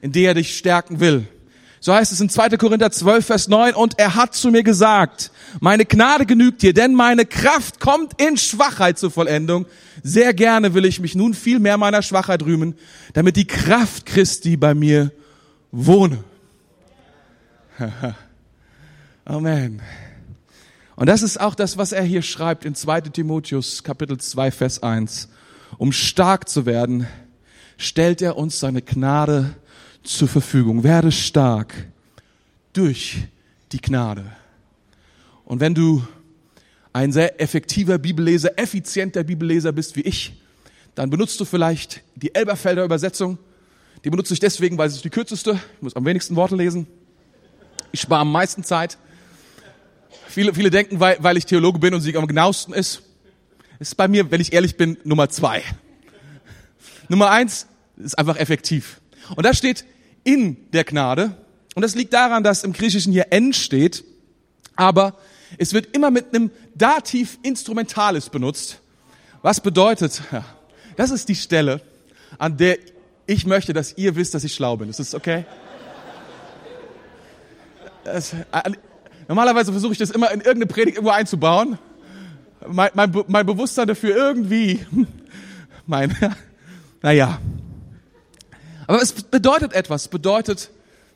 in 0.00 0.10
der 0.10 0.30
er 0.30 0.34
dich 0.34 0.58
stärken 0.58 0.98
will. 0.98 1.28
So 1.78 1.94
heißt 1.94 2.10
es 2.10 2.20
in 2.20 2.28
2. 2.28 2.48
Korinther 2.56 2.90
12, 2.90 3.24
Vers 3.24 3.46
9, 3.46 3.74
und 3.74 3.96
er 3.96 4.16
hat 4.16 4.34
zu 4.34 4.50
mir 4.50 4.64
gesagt, 4.64 5.30
meine 5.60 5.84
Gnade 5.84 6.26
genügt 6.26 6.62
dir, 6.62 6.74
denn 6.74 6.94
meine 6.94 7.26
Kraft 7.26 7.78
kommt 7.78 8.20
in 8.20 8.36
Schwachheit 8.36 8.98
zur 8.98 9.12
Vollendung. 9.12 9.66
Sehr 10.02 10.34
gerne 10.34 10.74
will 10.74 10.84
ich 10.84 10.98
mich 10.98 11.14
nun 11.14 11.34
viel 11.34 11.60
mehr 11.60 11.78
meiner 11.78 12.02
Schwachheit 12.02 12.42
rühmen, 12.42 12.74
damit 13.12 13.36
die 13.36 13.46
Kraft 13.46 14.04
Christi 14.04 14.56
bei 14.56 14.74
mir 14.74 15.12
wohne. 15.70 16.24
Amen. 19.24 19.80
Und 20.96 21.10
das 21.10 21.22
ist 21.22 21.38
auch 21.38 21.54
das, 21.54 21.76
was 21.76 21.92
er 21.92 22.02
hier 22.02 22.22
schreibt 22.22 22.64
in 22.64 22.74
2 22.74 23.02
Timotheus 23.02 23.82
Kapitel 23.82 24.16
2, 24.16 24.50
Vers 24.50 24.82
1. 24.82 25.28
Um 25.76 25.92
stark 25.92 26.48
zu 26.48 26.64
werden, 26.64 27.06
stellt 27.76 28.22
er 28.22 28.38
uns 28.38 28.58
seine 28.58 28.80
Gnade 28.80 29.54
zur 30.02 30.26
Verfügung. 30.26 30.84
Werde 30.84 31.12
stark 31.12 31.74
durch 32.72 33.28
die 33.72 33.80
Gnade. 33.80 34.24
Und 35.44 35.60
wenn 35.60 35.74
du 35.74 36.02
ein 36.94 37.12
sehr 37.12 37.42
effektiver 37.42 37.98
Bibelleser, 37.98 38.58
effizienter 38.58 39.22
Bibelleser 39.22 39.72
bist 39.72 39.96
wie 39.96 40.00
ich, 40.00 40.40
dann 40.94 41.10
benutzt 41.10 41.38
du 41.38 41.44
vielleicht 41.44 42.02
die 42.14 42.34
Elberfelder 42.34 42.82
Übersetzung. 42.82 43.36
Die 44.02 44.08
benutze 44.08 44.32
ich 44.32 44.40
deswegen, 44.40 44.78
weil 44.78 44.88
sie 44.88 44.96
ist 44.96 45.04
die 45.04 45.10
kürzeste. 45.10 45.60
Ich 45.76 45.82
muss 45.82 45.94
am 45.94 46.06
wenigsten 46.06 46.36
Worte 46.36 46.56
lesen. 46.56 46.86
Ich 47.92 48.00
spare 48.00 48.22
am 48.22 48.32
meisten 48.32 48.64
Zeit. 48.64 48.96
Viele, 50.36 50.52
viele 50.52 50.68
denken, 50.68 51.00
weil, 51.00 51.16
weil 51.20 51.38
ich 51.38 51.46
Theologe 51.46 51.78
bin 51.78 51.94
und 51.94 52.02
sie 52.02 52.14
am 52.14 52.26
genauesten 52.26 52.74
ist. 52.74 53.00
Ist 53.78 53.96
bei 53.96 54.06
mir, 54.06 54.30
wenn 54.30 54.38
ich 54.42 54.52
ehrlich 54.52 54.76
bin, 54.76 54.98
Nummer 55.02 55.30
zwei. 55.30 55.62
Nummer 57.08 57.30
eins 57.30 57.66
ist 57.96 58.18
einfach 58.18 58.36
effektiv. 58.36 59.00
Und 59.34 59.46
da 59.46 59.54
steht 59.54 59.86
in 60.24 60.70
der 60.72 60.84
Gnade. 60.84 61.34
Und 61.74 61.80
das 61.80 61.94
liegt 61.94 62.12
daran, 62.12 62.44
dass 62.44 62.64
im 62.64 62.74
Griechischen 62.74 63.14
hier 63.14 63.28
N 63.30 63.54
steht. 63.54 64.04
Aber 64.74 65.16
es 65.56 65.72
wird 65.72 65.96
immer 65.96 66.10
mit 66.10 66.34
einem 66.34 66.50
Dativ 66.74 67.38
Instrumentalis 67.42 68.28
benutzt. 68.28 68.82
Was 69.40 69.62
bedeutet, 69.62 70.20
das 70.96 71.12
ist 71.12 71.30
die 71.30 71.34
Stelle, 71.34 71.80
an 72.36 72.58
der 72.58 72.76
ich 73.26 73.46
möchte, 73.46 73.72
dass 73.72 73.96
ihr 73.96 74.14
wisst, 74.16 74.34
dass 74.34 74.44
ich 74.44 74.52
schlau 74.52 74.76
bin. 74.76 74.90
Ist 74.90 75.00
das 75.00 75.14
okay? 75.14 75.46
Das, 78.04 78.36
normalerweise 79.28 79.72
versuche 79.72 79.92
ich 79.92 79.98
das 79.98 80.10
immer 80.10 80.30
in 80.30 80.40
irgendeine 80.40 80.66
Predigt 80.66 80.96
irgendwo 80.96 81.12
einzubauen. 81.12 81.78
Mein, 82.66 82.90
mein, 82.94 83.24
mein 83.28 83.46
Bewusstsein 83.46 83.86
dafür 83.86 84.16
irgendwie, 84.16 84.84
mein, 85.86 86.16
naja. 87.02 87.38
Aber 88.86 89.02
es 89.02 89.12
bedeutet 89.12 89.72
etwas. 89.72 90.02
Es 90.02 90.08
bedeutet, 90.08 90.70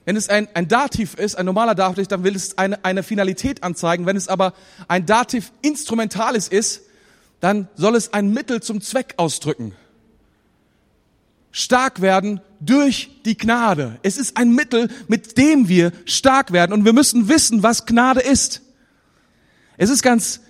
wenn 0.05 0.17
es 0.17 0.29
ein, 0.29 0.49
ein 0.55 0.67
Dativ 0.67 1.15
ist, 1.15 1.37
ein 1.37 1.47
normaler 1.47 1.75
Dativ, 1.75 2.09
dann 2.09 2.25
will 2.25 2.35
es 2.35 2.59
eine, 2.59 2.85
eine 2.85 3.03
Finalität 3.03 3.63
anzeigen. 3.63 4.07
Wenn 4.07 4.17
es 4.17 4.29
aber 4.29 4.55
ein 4.89 5.07
Dativ 5.07 5.53
Instrumentales 5.63 6.49
ist, 6.49 6.83
dann 7.41 7.69
soll 7.75 7.97
es 7.97 8.13
ein 8.13 8.33
Mittel 8.33 8.63
zum 8.63 8.81
Zweck 8.81 9.15
ausdrücken. 9.17 9.75
Stark 11.53 12.01
werden 12.01 12.41
durch 12.61 13.11
die 13.25 13.37
Gnade. 13.37 13.99
Es 14.03 14.17
ist 14.17 14.37
ein 14.37 14.55
Mittel, 14.55 14.89
mit 15.09 15.37
dem 15.39 15.69
wir 15.69 15.93
stark 16.05 16.53
werden. 16.53 16.73
Und 16.73 16.85
wir 16.85 16.93
müssen 16.93 17.29
wissen, 17.29 17.63
was 17.63 17.87
Gnade 17.87 18.21
ist. 18.21 18.63
Es 19.77 19.91
ist 19.91 20.03
ganz 20.03 20.41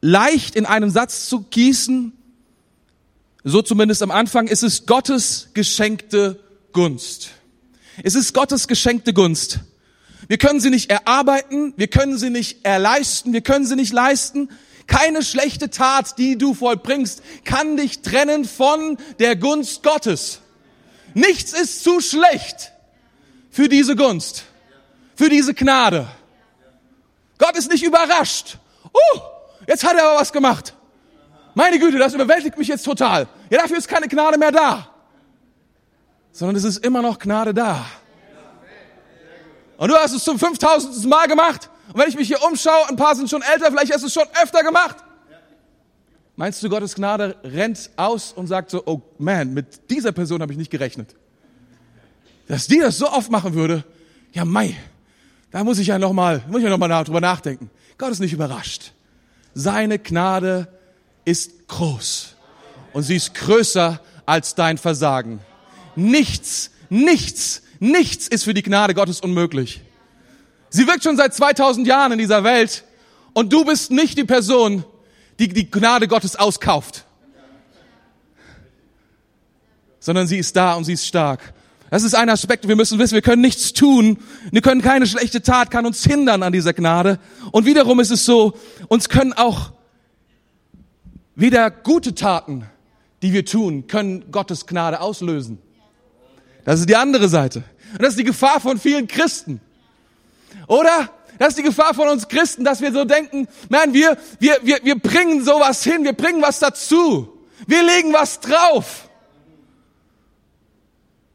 leicht 0.00 0.56
in 0.56 0.66
einem 0.66 0.90
Satz 0.90 1.28
zu 1.28 1.42
gießen. 1.42 2.12
So 3.44 3.62
zumindest 3.62 4.02
am 4.02 4.10
Anfang. 4.10 4.48
Es 4.48 4.62
ist 4.62 4.86
Gottes 4.86 5.50
geschenkte 5.54 6.40
Gunst. 6.72 7.30
Es 8.02 8.14
ist 8.14 8.32
Gottes 8.32 8.66
geschenkte 8.66 9.12
Gunst. 9.12 9.60
Wir 10.26 10.38
können 10.38 10.60
sie 10.60 10.70
nicht 10.70 10.90
erarbeiten, 10.90 11.74
wir 11.76 11.88
können 11.88 12.16
sie 12.16 12.30
nicht 12.30 12.64
erleisten, 12.64 13.32
wir 13.32 13.42
können 13.42 13.66
sie 13.66 13.76
nicht 13.76 13.92
leisten. 13.92 14.48
Keine 14.86 15.22
schlechte 15.22 15.70
Tat, 15.70 16.18
die 16.18 16.36
du 16.36 16.54
vollbringst, 16.54 17.22
kann 17.44 17.76
dich 17.76 18.02
trennen 18.02 18.44
von 18.44 18.98
der 19.18 19.36
Gunst 19.36 19.82
Gottes. 19.82 20.40
Nichts 21.14 21.52
ist 21.52 21.82
zu 21.82 22.00
schlecht 22.00 22.72
für 23.50 23.68
diese 23.68 23.96
Gunst, 23.96 24.44
für 25.14 25.28
diese 25.28 25.54
Gnade. 25.54 26.08
Gott 27.38 27.56
ist 27.56 27.70
nicht 27.70 27.84
überrascht. 27.84 28.58
Uh, 28.84 29.20
jetzt 29.66 29.84
hat 29.84 29.96
er 29.96 30.08
aber 30.08 30.20
was 30.20 30.32
gemacht. 30.32 30.74
Meine 31.54 31.78
Güte, 31.78 31.98
das 31.98 32.14
überwältigt 32.14 32.58
mich 32.58 32.68
jetzt 32.68 32.84
total. 32.84 33.28
Ja, 33.48 33.60
dafür 33.60 33.78
ist 33.78 33.88
keine 33.88 34.08
Gnade 34.08 34.38
mehr 34.38 34.50
da. 34.50 34.88
Sondern 36.32 36.56
es 36.56 36.64
ist 36.64 36.84
immer 36.84 37.00
noch 37.00 37.18
Gnade 37.18 37.54
da. 37.54 37.86
Und 39.76 39.88
du 39.88 39.96
hast 39.96 40.12
es 40.12 40.24
zum 40.24 40.38
5000. 40.38 41.04
Mal 41.06 41.26
gemacht. 41.28 41.70
Und 41.92 41.98
wenn 41.98 42.08
ich 42.08 42.16
mich 42.16 42.28
hier 42.28 42.42
umschaue, 42.42 42.88
ein 42.88 42.96
paar 42.96 43.14
sind 43.14 43.28
schon 43.28 43.42
älter, 43.42 43.66
vielleicht 43.66 43.92
hast 43.92 44.02
du 44.02 44.06
es 44.06 44.14
schon 44.14 44.26
öfter 44.42 44.62
gemacht. 44.62 44.96
Meinst 46.36 46.62
du, 46.62 46.68
Gottes 46.68 46.94
Gnade 46.94 47.36
rennt 47.44 47.90
aus 47.96 48.32
und 48.32 48.48
sagt 48.48 48.70
so, 48.70 48.82
oh 48.86 49.00
man, 49.18 49.54
mit 49.54 49.90
dieser 49.90 50.12
Person 50.12 50.42
habe 50.42 50.52
ich 50.52 50.58
nicht 50.58 50.70
gerechnet. 50.70 51.14
Dass 52.48 52.66
die 52.66 52.78
das 52.78 52.98
so 52.98 53.08
oft 53.08 53.30
machen 53.30 53.54
würde, 53.54 53.84
ja 54.32 54.44
mei, 54.44 54.76
da 55.52 55.62
muss 55.62 55.78
ich 55.78 55.86
ja 55.86 55.98
nochmal, 55.98 56.42
muss 56.48 56.58
ich 56.58 56.64
ja 56.64 56.70
nochmal 56.70 57.04
drüber 57.04 57.20
nachdenken. 57.20 57.70
Gott 57.96 58.10
ist 58.10 58.18
nicht 58.18 58.32
überrascht. 58.32 58.92
Seine 59.54 60.00
Gnade 60.00 60.66
ist 61.24 61.68
groß. 61.68 62.34
Und 62.92 63.04
sie 63.04 63.14
ist 63.14 63.34
größer 63.34 64.00
als 64.26 64.56
dein 64.56 64.78
Versagen. 64.78 65.38
Nichts, 65.94 66.72
nichts, 66.90 67.62
nichts 67.78 68.26
ist 68.26 68.42
für 68.42 68.54
die 68.54 68.64
Gnade 68.64 68.94
Gottes 68.94 69.20
unmöglich. 69.20 69.82
Sie 70.74 70.88
wirkt 70.88 71.04
schon 71.04 71.16
seit 71.16 71.32
2000 71.32 71.86
Jahren 71.86 72.10
in 72.10 72.18
dieser 72.18 72.42
Welt 72.42 72.82
und 73.32 73.52
du 73.52 73.64
bist 73.64 73.92
nicht 73.92 74.18
die 74.18 74.24
Person, 74.24 74.84
die 75.38 75.46
die 75.46 75.70
Gnade 75.70 76.08
Gottes 76.08 76.34
auskauft, 76.34 77.04
sondern 80.00 80.26
sie 80.26 80.36
ist 80.36 80.56
da 80.56 80.74
und 80.74 80.82
sie 80.82 80.94
ist 80.94 81.06
stark. 81.06 81.54
Das 81.90 82.02
ist 82.02 82.14
ein 82.14 82.28
Aspekt, 82.28 82.66
wir 82.66 82.74
müssen 82.74 82.98
wissen, 82.98 83.14
wir 83.14 83.22
können 83.22 83.40
nichts 83.40 83.72
tun, 83.72 84.18
wir 84.50 84.62
können 84.62 84.82
keine 84.82 85.06
schlechte 85.06 85.42
Tat, 85.42 85.70
kann 85.70 85.86
uns 85.86 86.02
hindern 86.02 86.42
an 86.42 86.52
dieser 86.52 86.72
Gnade. 86.72 87.20
Und 87.52 87.66
wiederum 87.66 88.00
ist 88.00 88.10
es 88.10 88.24
so, 88.24 88.58
uns 88.88 89.08
können 89.08 89.32
auch 89.32 89.70
weder 91.36 91.70
gute 91.70 92.16
Taten, 92.16 92.66
die 93.22 93.32
wir 93.32 93.44
tun, 93.44 93.86
können 93.86 94.32
Gottes 94.32 94.66
Gnade 94.66 95.00
auslösen. 95.00 95.58
Das 96.64 96.80
ist 96.80 96.88
die 96.88 96.96
andere 96.96 97.28
Seite. 97.28 97.62
Und 97.92 98.02
das 98.02 98.08
ist 98.08 98.18
die 98.18 98.24
Gefahr 98.24 98.58
von 98.58 98.80
vielen 98.80 99.06
Christen. 99.06 99.60
Oder? 100.66 101.10
Das 101.38 101.48
ist 101.48 101.58
die 101.58 101.62
Gefahr 101.62 101.94
von 101.94 102.08
uns 102.08 102.28
Christen, 102.28 102.64
dass 102.64 102.80
wir 102.80 102.92
so 102.92 103.04
denken, 103.04 103.48
man, 103.68 103.92
wir, 103.92 104.16
wir, 104.38 104.58
wir, 104.62 104.78
wir 104.82 104.98
bringen 104.98 105.44
sowas 105.44 105.82
hin, 105.82 106.04
wir 106.04 106.12
bringen 106.12 106.42
was 106.42 106.60
dazu. 106.60 107.28
Wir 107.66 107.82
legen 107.82 108.12
was 108.12 108.40
drauf. 108.40 109.08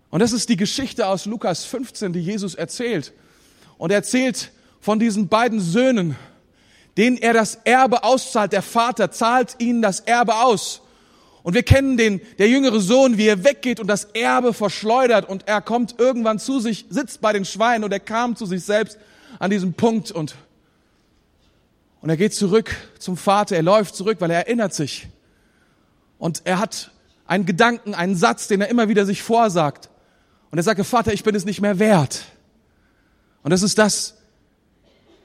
Und 0.09 0.21
das 0.21 0.31
ist 0.31 0.49
die 0.49 0.57
Geschichte 0.57 1.07
aus 1.07 1.25
Lukas 1.25 1.65
15, 1.65 2.13
die 2.13 2.21
Jesus 2.21 2.55
erzählt. 2.55 3.13
Und 3.77 3.91
er 3.91 3.97
erzählt 3.97 4.51
von 4.79 4.99
diesen 4.99 5.27
beiden 5.27 5.59
Söhnen, 5.59 6.15
denen 6.97 7.17
er 7.17 7.33
das 7.33 7.55
Erbe 7.63 8.03
auszahlt. 8.03 8.53
Der 8.53 8.61
Vater 8.61 9.11
zahlt 9.11 9.55
ihnen 9.59 9.81
das 9.81 9.99
Erbe 9.99 10.35
aus. 10.35 10.81
Und 11.43 11.53
wir 11.53 11.63
kennen 11.63 11.95
den, 11.97 12.21
der 12.37 12.49
jüngere 12.49 12.79
Sohn, 12.79 13.17
wie 13.17 13.27
er 13.27 13.43
weggeht 13.43 13.79
und 13.79 13.87
das 13.87 14.05
Erbe 14.05 14.53
verschleudert 14.53 15.27
und 15.27 15.47
er 15.47 15.61
kommt 15.61 15.95
irgendwann 15.97 16.37
zu 16.37 16.59
sich, 16.59 16.85
sitzt 16.89 17.21
bei 17.21 17.31
den 17.31 17.45
Schweinen 17.45 17.83
und 17.83 17.93
er 17.93 17.99
kam 17.99 18.35
zu 18.35 18.45
sich 18.45 18.63
selbst 18.63 18.97
an 19.39 19.49
diesem 19.49 19.73
Punkt 19.73 20.11
und, 20.11 20.35
und 22.01 22.09
er 22.09 22.17
geht 22.17 22.33
zurück 22.33 22.75
zum 22.99 23.17
Vater, 23.17 23.55
er 23.55 23.63
läuft 23.63 23.95
zurück, 23.95 24.17
weil 24.19 24.29
er 24.29 24.45
erinnert 24.47 24.73
sich. 24.73 25.07
Und 26.17 26.41
er 26.43 26.59
hat 26.59 26.91
einen 27.25 27.45
Gedanken, 27.45 27.95
einen 27.95 28.15
Satz, 28.15 28.47
den 28.47 28.61
er 28.61 28.67
immer 28.67 28.89
wieder 28.89 29.05
sich 29.05 29.23
vorsagt. 29.23 29.89
Und 30.51 30.57
er 30.57 30.63
sagt, 30.63 30.85
Vater, 30.85 31.13
ich 31.13 31.23
bin 31.23 31.35
es 31.35 31.45
nicht 31.45 31.61
mehr 31.61 31.79
wert. 31.79 32.25
Und 33.43 33.51
das 33.51 33.63
ist 33.63 33.77
das, 33.77 34.17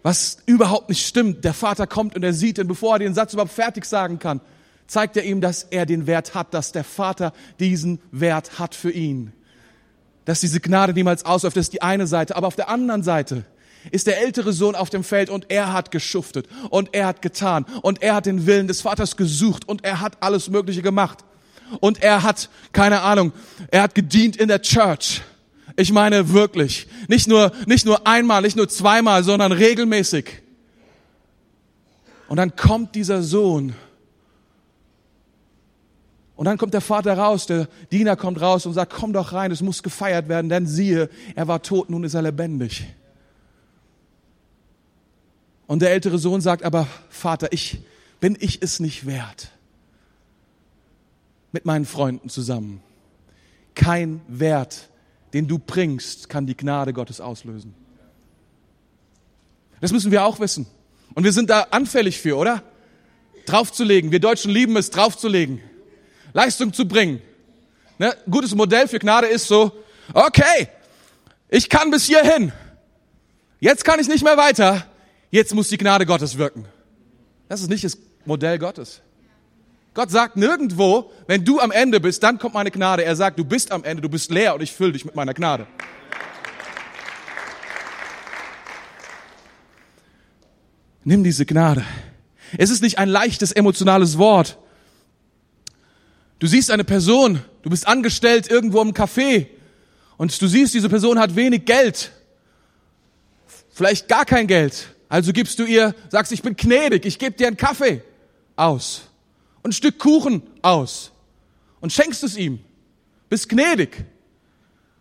was 0.02 0.38
überhaupt 0.47 0.88
nicht 0.88 1.06
stimmt. 1.06 1.44
Der 1.44 1.54
Vater 1.54 1.87
kommt 1.87 2.14
und 2.14 2.23
er 2.23 2.33
sieht 2.33 2.59
ihn, 2.59 2.68
bevor 2.68 2.97
er 2.97 2.99
den 3.00 3.14
Satz 3.14 3.33
überhaupt 3.33 3.52
fertig 3.52 3.87
sagen 3.87 4.18
kann, 4.18 4.40
zeigt 4.87 5.16
er 5.16 5.25
ihm, 5.25 5.40
dass 5.40 5.64
er 5.64 5.87
den 5.87 6.06
Wert 6.06 6.35
hat, 6.35 6.52
dass 6.52 6.73
der 6.73 6.85
Vater 6.85 7.33
diesen 7.59 8.00
Wert 8.12 8.59
hat 8.59 8.75
für 8.75 8.90
ihn. 8.90 9.33
Dass 10.26 10.40
diese 10.40 10.61
Gnade 10.61 10.92
niemals 10.92 11.25
ausläuft, 11.25 11.56
das 11.56 11.66
ist 11.66 11.73
die 11.73 11.83
eine 11.83 12.06
Seite. 12.06 12.37
Aber 12.37 12.47
auf 12.47 12.56
der 12.56 12.68
anderen 12.68 13.02
Seite 13.02 13.44
ist 13.91 14.07
der 14.07 14.21
ältere 14.21 14.53
Sohn 14.53 14.75
auf 14.75 14.91
dem 14.91 15.05
Feld 15.05 15.31
und 15.31 15.50
er 15.50 15.73
hat 15.73 15.91
geschuftet 15.91 16.49
und 16.71 16.95
er 16.95 17.07
hat 17.07 17.23
getan 17.23 17.67
und 17.83 18.03
er 18.03 18.14
hat 18.14 18.26
den 18.26 18.47
Willen 18.47 18.69
des 18.69 18.81
Vaters 18.81 19.17
gesucht 19.17 19.69
und 19.69 19.85
er 19.85 20.00
hat 20.00 20.23
alles 20.23 20.49
Mögliche 20.49 20.83
gemacht. 20.83 21.19
Und 21.81 22.03
er 22.03 22.23
hat, 22.23 22.50
keine 22.73 23.00
Ahnung, 23.00 23.33
er 23.71 23.83
hat 23.83 23.95
gedient 23.95 24.37
in 24.37 24.49
der 24.49 24.62
Church. 24.62 25.23
Ich 25.76 25.93
meine 25.93 26.33
wirklich. 26.33 26.87
Nicht 27.09 27.26
nur, 27.26 27.53
nicht 27.67 27.85
nur 27.85 28.07
einmal, 28.07 28.43
nicht 28.43 28.57
nur 28.57 28.69
zweimal, 28.69 29.25
sondern 29.25 29.53
regelmäßig. 29.53 30.43
Und 32.29 32.37
dann 32.37 32.55
kommt 32.57 32.95
dieser 32.95 33.23
Sohn. 33.23 33.75
Und 36.37 36.47
dann 36.47 36.59
kommt 36.59 36.75
der 36.75 36.81
Vater 36.81 37.17
raus, 37.17 37.47
der 37.47 37.69
Diener 37.93 38.17
kommt 38.17 38.41
raus 38.41 38.67
und 38.67 38.73
sagt, 38.73 38.93
komm 38.93 39.12
doch 39.12 39.33
rein, 39.33 39.53
es 39.53 39.62
muss 39.62 39.83
gefeiert 39.83 40.29
werden, 40.29 40.49
denn 40.49 40.67
siehe, 40.67 41.09
er 41.35 41.47
war 41.47 41.62
tot, 41.62 41.91
nun 41.91 42.03
ist 42.03 42.14
er 42.14 42.23
lebendig. 42.23 42.85
Und 45.66 45.80
der 45.80 45.92
ältere 45.92 46.18
Sohn 46.18 46.40
sagt 46.40 46.62
aber, 46.62 46.87
Vater, 47.09 47.52
ich, 47.52 47.78
bin 48.21 48.37
ich 48.38 48.62
es 48.62 48.80
nicht 48.80 49.06
wert? 49.06 49.50
Mit 51.52 51.64
meinen 51.64 51.87
Freunden 51.87 52.28
zusammen. 52.28 52.83
Kein 53.75 54.21
Wert, 54.28 54.88
den 55.33 55.49
du 55.49 55.59
bringst, 55.59 56.28
kann 56.28 56.47
die 56.47 56.56
Gnade 56.56 56.92
Gottes 56.92 57.21
auslösen. 57.21 57.75
Das 59.80 59.92
müssen 59.92 60.11
wir 60.11 60.25
auch 60.25 60.40
wissen. 60.40 60.66
Und 61.14 61.25
wir 61.25 61.33
sind 61.33 61.50
da 61.50 61.62
anfällig 61.71 62.21
für, 62.21 62.37
oder? 62.37 62.62
Draufzulegen. 63.47 64.11
Wir 64.11 64.21
Deutschen 64.21 64.50
lieben 64.50 64.76
es, 64.76 64.90
draufzulegen. 64.90 65.61
Leistung 66.33 66.73
zu 66.73 66.87
bringen. 66.87 67.21
Ne? 67.99 68.16
Gutes 68.28 68.54
Modell 68.54 68.88
für 68.88 68.99
Gnade 68.99 69.26
ist 69.26 69.47
so, 69.47 69.73
okay, 70.12 70.68
ich 71.49 71.68
kann 71.68 71.90
bis 71.90 72.06
hierhin. 72.06 72.52
Jetzt 73.61 73.85
kann 73.85 74.00
ich 74.00 74.09
nicht 74.09 74.25
mehr 74.25 74.37
weiter. 74.37 74.87
Jetzt 75.35 75.53
muss 75.53 75.67
die 75.67 75.79
Gnade 75.79 76.07
Gottes 76.07 76.38
wirken. 76.38 76.64
Das 77.49 77.61
ist 77.61 77.69
nicht 77.69 77.83
das 77.83 77.99
Modell 78.25 78.57
Gottes. 78.57 79.00
Gott 79.93 80.09
sagt 80.09 80.37
nirgendwo, 80.37 81.11
wenn 81.26 81.45
du 81.45 81.59
am 81.59 81.73
Ende 81.73 81.99
bist, 81.99 82.23
dann 82.23 82.38
kommt 82.38 82.55
meine 82.55 82.71
Gnade. 82.71 83.05
Er 83.05 83.17
sagt, 83.17 83.37
du 83.37 83.45
bist 83.45 83.73
am 83.73 83.83
Ende, 83.83 84.00
du 84.00 84.09
bist 84.09 84.31
leer 84.31 84.55
und 84.55 84.61
ich 84.61 84.71
fülle 84.71 84.93
dich 84.93 85.05
mit 85.05 85.17
meiner 85.17 85.35
Gnade. 85.35 85.67
Nimm 91.03 91.25
diese 91.25 91.45
Gnade. 91.45 91.85
Es 92.57 92.71
ist 92.71 92.81
nicht 92.81 92.99
ein 92.99 93.09
leichtes 93.09 93.50
emotionales 93.50 94.19
Wort. 94.19 94.57
Du 96.38 96.47
siehst 96.47 96.71
eine 96.71 96.85
Person, 96.85 97.43
du 97.62 97.71
bist 97.71 97.88
angestellt 97.88 98.49
irgendwo 98.49 98.81
im 98.81 98.93
Café 98.93 99.49
und 100.17 100.41
du 100.41 100.47
siehst, 100.47 100.75
diese 100.75 100.89
Person 100.89 101.19
hat 101.19 101.35
wenig 101.35 101.65
Geld. 101.65 102.13
Vielleicht 103.73 104.06
gar 104.06 104.25
kein 104.25 104.47
Geld. 104.47 104.94
Also 105.08 105.32
gibst 105.32 105.58
du 105.58 105.64
ihr, 105.64 105.95
sagst, 106.08 106.32
ich 106.32 106.43
bin 106.43 106.56
gnädig, 106.56 107.04
ich 107.04 107.19
gebe 107.19 107.36
dir 107.36 107.47
einen 107.47 107.56
Kaffee 107.56 108.02
aus 108.56 109.02
und 109.62 109.71
ein 109.71 109.73
Stück 109.73 109.99
Kuchen 109.99 110.43
aus 110.62 111.12
und 111.80 111.93
schenkst 111.93 112.25
es 112.25 112.36
ihm. 112.36 112.60
Bist 113.28 113.49
gnädig. 113.49 114.04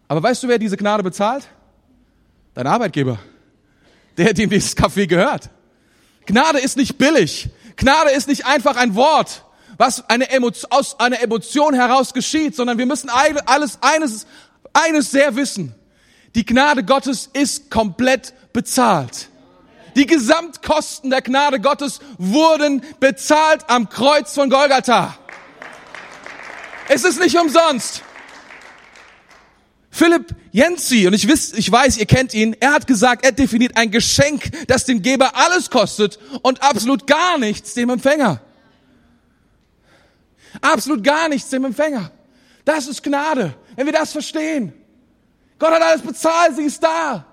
Aber 0.07 0.21
weißt 0.21 0.43
du, 0.43 0.47
wer 0.47 0.59
diese 0.59 0.77
Gnade 0.77 1.03
bezahlt? 1.03 1.47
Dein 2.53 2.67
Arbeitgeber, 2.67 3.19
der 4.17 4.33
dem 4.33 4.49
dieses 4.49 4.75
Kaffee 4.75 5.07
gehört. 5.07 5.49
Gnade 6.25 6.59
ist 6.59 6.77
nicht 6.77 6.97
billig. 6.97 7.49
Gnade 7.75 8.11
ist 8.11 8.27
nicht 8.27 8.45
einfach 8.45 8.75
ein 8.75 8.95
Wort, 8.95 9.43
was 9.77 10.07
eine 10.09 10.29
Emotion, 10.29 10.71
aus 10.71 10.99
einer 10.99 11.21
Emotion 11.21 11.73
heraus 11.73 12.13
geschieht, 12.13 12.55
sondern 12.55 12.77
wir 12.77 12.85
müssen 12.85 13.09
alles 13.09 13.79
eines, 13.81 14.27
eines 14.73 15.11
sehr 15.11 15.35
wissen. 15.35 15.73
Die 16.35 16.45
Gnade 16.45 16.83
Gottes 16.83 17.29
ist 17.33 17.69
komplett 17.69 18.33
bezahlt. 18.53 19.29
Die 19.95 20.06
Gesamtkosten 20.06 21.10
der 21.10 21.21
Gnade 21.21 21.60
Gottes 21.60 21.99
wurden 22.17 22.84
bezahlt 22.99 23.69
am 23.69 23.89
Kreuz 23.89 24.34
von 24.34 24.49
Golgatha. 24.49 25.17
Es 26.89 27.03
ist 27.03 27.19
nicht 27.19 27.38
umsonst. 27.38 28.01
Philipp 29.89 30.36
Jensi, 30.51 31.06
und 31.08 31.13
ich, 31.13 31.27
wiss, 31.27 31.53
ich 31.53 31.71
weiß, 31.71 31.97
ihr 31.97 32.08
kennt 32.08 32.34
ihn, 32.34 32.56
er 32.60 32.73
hat 32.73 32.88
gesagt, 32.88 33.23
er 33.23 33.32
definiert 33.32 33.77
ein 33.77 33.91
Geschenk, 33.91 34.67
das 34.67 34.86
dem 34.86 35.01
Geber 35.01 35.36
alles 35.36 35.69
kostet 35.69 36.17
und 36.41 36.63
absolut 36.63 37.06
gar 37.06 37.38
nichts 37.38 37.75
dem 37.75 37.91
Empfänger. 37.91 38.41
Absolut 40.62 41.03
gar 41.03 41.29
nichts 41.29 41.49
dem 41.49 41.65
Empfänger. 41.65 42.12
Das 42.65 42.88
ist 42.88 43.03
Gnade, 43.03 43.56
wenn 43.75 43.86
wir 43.86 43.93
das 43.93 44.12
verstehen. 44.12 44.73
Gott 45.60 45.71
hat 45.71 45.82
alles 45.82 46.01
bezahlt, 46.01 46.56
sie 46.56 46.63
ist 46.63 46.84
da. 46.84 47.25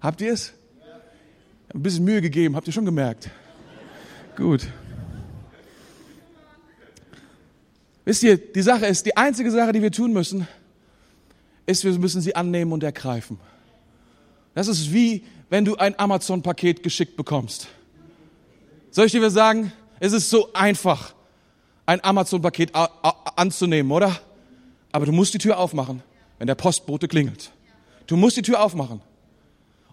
Habt 0.00 0.20
ihr 0.20 0.32
es? 0.32 0.52
Ein 1.72 1.82
bisschen 1.82 2.04
Mühe 2.04 2.20
gegeben, 2.20 2.56
habt 2.56 2.66
ihr 2.66 2.72
schon 2.72 2.84
gemerkt? 2.84 3.30
Gut. 4.36 4.66
Wisst 8.04 8.22
ihr, 8.22 8.36
die 8.38 8.62
Sache 8.62 8.86
ist, 8.86 9.06
die 9.06 9.16
einzige 9.16 9.50
Sache, 9.50 9.72
die 9.72 9.82
wir 9.82 9.92
tun 9.92 10.12
müssen, 10.12 10.48
ist, 11.66 11.84
wir 11.84 11.92
müssen 11.98 12.20
sie 12.20 12.34
annehmen 12.34 12.72
und 12.72 12.82
ergreifen. 12.82 13.38
Das 14.54 14.66
ist 14.66 14.92
wie, 14.92 15.24
wenn 15.48 15.64
du 15.64 15.76
ein 15.76 15.96
Amazon-Paket 15.98 16.82
geschickt 16.82 17.16
bekommst. 17.16 17.68
Soll 18.90 19.06
ich 19.06 19.12
dir 19.12 19.30
sagen? 19.30 19.72
Es 20.00 20.12
ist 20.12 20.30
so 20.30 20.52
einfach, 20.54 21.14
ein 21.86 22.02
Amazon-Paket 22.02 22.72
anzunehmen, 22.74 23.92
oder? 23.92 24.18
Aber 24.90 25.06
du 25.06 25.12
musst 25.12 25.34
die 25.34 25.38
Tür 25.38 25.58
aufmachen, 25.58 26.02
wenn 26.38 26.46
der 26.46 26.54
Postbote 26.56 27.06
klingelt. 27.06 27.52
Du 28.06 28.16
musst 28.16 28.36
die 28.36 28.42
Tür 28.42 28.62
aufmachen. 28.62 29.02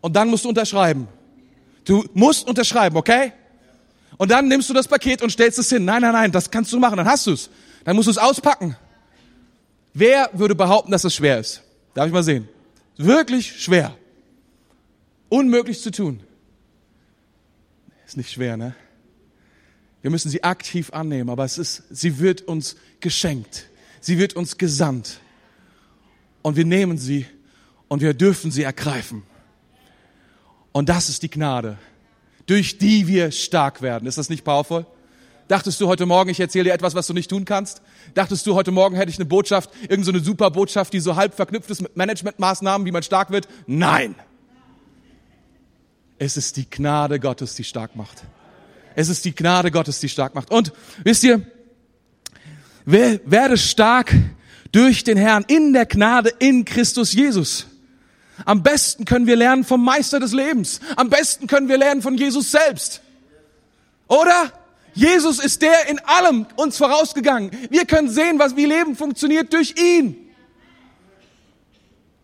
Und 0.01 0.15
dann 0.15 0.29
musst 0.29 0.45
du 0.45 0.49
unterschreiben. 0.49 1.07
Du 1.85 2.05
musst 2.13 2.47
unterschreiben, 2.47 2.97
okay? 2.97 3.33
Und 4.17 4.31
dann 4.31 4.47
nimmst 4.47 4.69
du 4.69 4.73
das 4.73 4.87
Paket 4.87 5.21
und 5.21 5.29
stellst 5.29 5.59
es 5.59 5.69
hin. 5.69 5.85
Nein, 5.85 6.01
nein, 6.01 6.13
nein, 6.13 6.31
das 6.31 6.49
kannst 6.49 6.73
du 6.73 6.79
machen, 6.79 6.97
dann 6.97 7.07
hast 7.07 7.27
du 7.27 7.31
es. 7.31 7.49
Dann 7.83 7.95
musst 7.95 8.07
du 8.07 8.11
es 8.11 8.17
auspacken. 8.17 8.75
Wer 9.93 10.29
würde 10.33 10.55
behaupten, 10.55 10.91
dass 10.91 11.03
es 11.03 11.15
schwer 11.15 11.39
ist? 11.39 11.63
Darf 11.93 12.07
ich 12.07 12.13
mal 12.13 12.23
sehen? 12.23 12.47
Wirklich 12.97 13.61
schwer. 13.61 13.95
Unmöglich 15.29 15.81
zu 15.81 15.91
tun. 15.91 16.21
Ist 18.05 18.17
nicht 18.17 18.31
schwer, 18.31 18.57
ne? 18.57 18.75
Wir 20.01 20.11
müssen 20.11 20.29
sie 20.29 20.43
aktiv 20.43 20.91
annehmen, 20.93 21.29
aber 21.29 21.43
es 21.43 21.57
ist, 21.57 21.83
sie 21.89 22.19
wird 22.19 22.43
uns 22.43 22.75
geschenkt. 22.99 23.67
Sie 23.99 24.17
wird 24.17 24.35
uns 24.35 24.57
gesandt. 24.57 25.19
Und 26.41 26.55
wir 26.55 26.65
nehmen 26.65 26.97
sie 26.97 27.25
und 27.87 28.01
wir 28.01 28.13
dürfen 28.13 28.51
sie 28.51 28.63
ergreifen. 28.63 29.23
Und 30.71 30.89
das 30.89 31.09
ist 31.09 31.23
die 31.23 31.29
Gnade, 31.29 31.77
durch 32.45 32.77
die 32.77 33.07
wir 33.07 33.31
stark 33.31 33.81
werden. 33.81 34.07
Ist 34.07 34.17
das 34.17 34.29
nicht 34.29 34.43
powerful? 34.43 34.85
Dachtest 35.47 35.79
du 35.79 35.87
heute 35.87 36.05
Morgen, 36.05 36.29
ich 36.29 36.39
erzähle 36.39 36.65
dir 36.65 36.73
etwas, 36.73 36.93
was 36.93 37.07
du 37.07 37.13
nicht 37.13 37.29
tun 37.29 37.45
kannst? 37.45 37.81
Dachtest 38.13 38.45
du, 38.45 38.53
heute 38.53 38.71
Morgen 38.71 38.97
hätte 38.97 39.09
ich 39.09 39.17
eine 39.17 39.25
Botschaft, 39.25 39.69
irgendeine 39.83 40.19
so 40.19 40.25
super 40.25 40.51
Botschaft, 40.51 40.91
die 40.91 40.99
so 40.99 41.15
halb 41.15 41.33
verknüpft 41.33 41.69
ist 41.69 41.81
mit 41.81 41.95
Managementmaßnahmen, 41.95 42.85
wie 42.85 42.91
man 42.91 43.03
stark 43.03 43.31
wird? 43.31 43.47
Nein! 43.65 44.15
Es 46.19 46.35
ist 46.35 46.57
die 46.57 46.69
Gnade 46.69 47.19
Gottes, 47.19 47.55
die 47.55 47.63
stark 47.63 47.95
macht. 47.95 48.23
Es 48.95 49.07
ist 49.07 49.23
die 49.23 49.33
Gnade 49.33 49.71
Gottes, 49.71 49.99
die 49.99 50.09
stark 50.09 50.35
macht. 50.35 50.51
Und 50.51 50.73
wisst 51.03 51.23
ihr, 51.23 51.45
werde 52.85 53.57
stark 53.57 54.13
durch 54.71 55.03
den 55.03 55.17
Herrn 55.17 55.45
in 55.47 55.71
der 55.71 55.85
Gnade 55.85 56.33
in 56.39 56.65
Christus 56.65 57.13
Jesus. 57.13 57.67
Am 58.45 58.63
besten 58.63 59.05
können 59.05 59.27
wir 59.27 59.35
lernen 59.35 59.63
vom 59.63 59.83
Meister 59.83 60.19
des 60.19 60.33
Lebens. 60.33 60.79
Am 60.95 61.09
besten 61.09 61.47
können 61.47 61.67
wir 61.67 61.77
lernen 61.77 62.01
von 62.01 62.15
Jesus 62.17 62.51
selbst. 62.51 63.01
Oder? 64.07 64.51
Jesus 64.93 65.39
ist 65.39 65.61
der 65.61 65.89
in 65.89 65.99
allem 65.99 66.47
uns 66.55 66.77
vorausgegangen. 66.77 67.51
Wir 67.69 67.85
können 67.85 68.09
sehen, 68.09 68.39
was 68.39 68.55
wie 68.55 68.65
Leben 68.65 68.95
funktioniert 68.95 69.53
durch 69.53 69.75
ihn. 69.77 70.15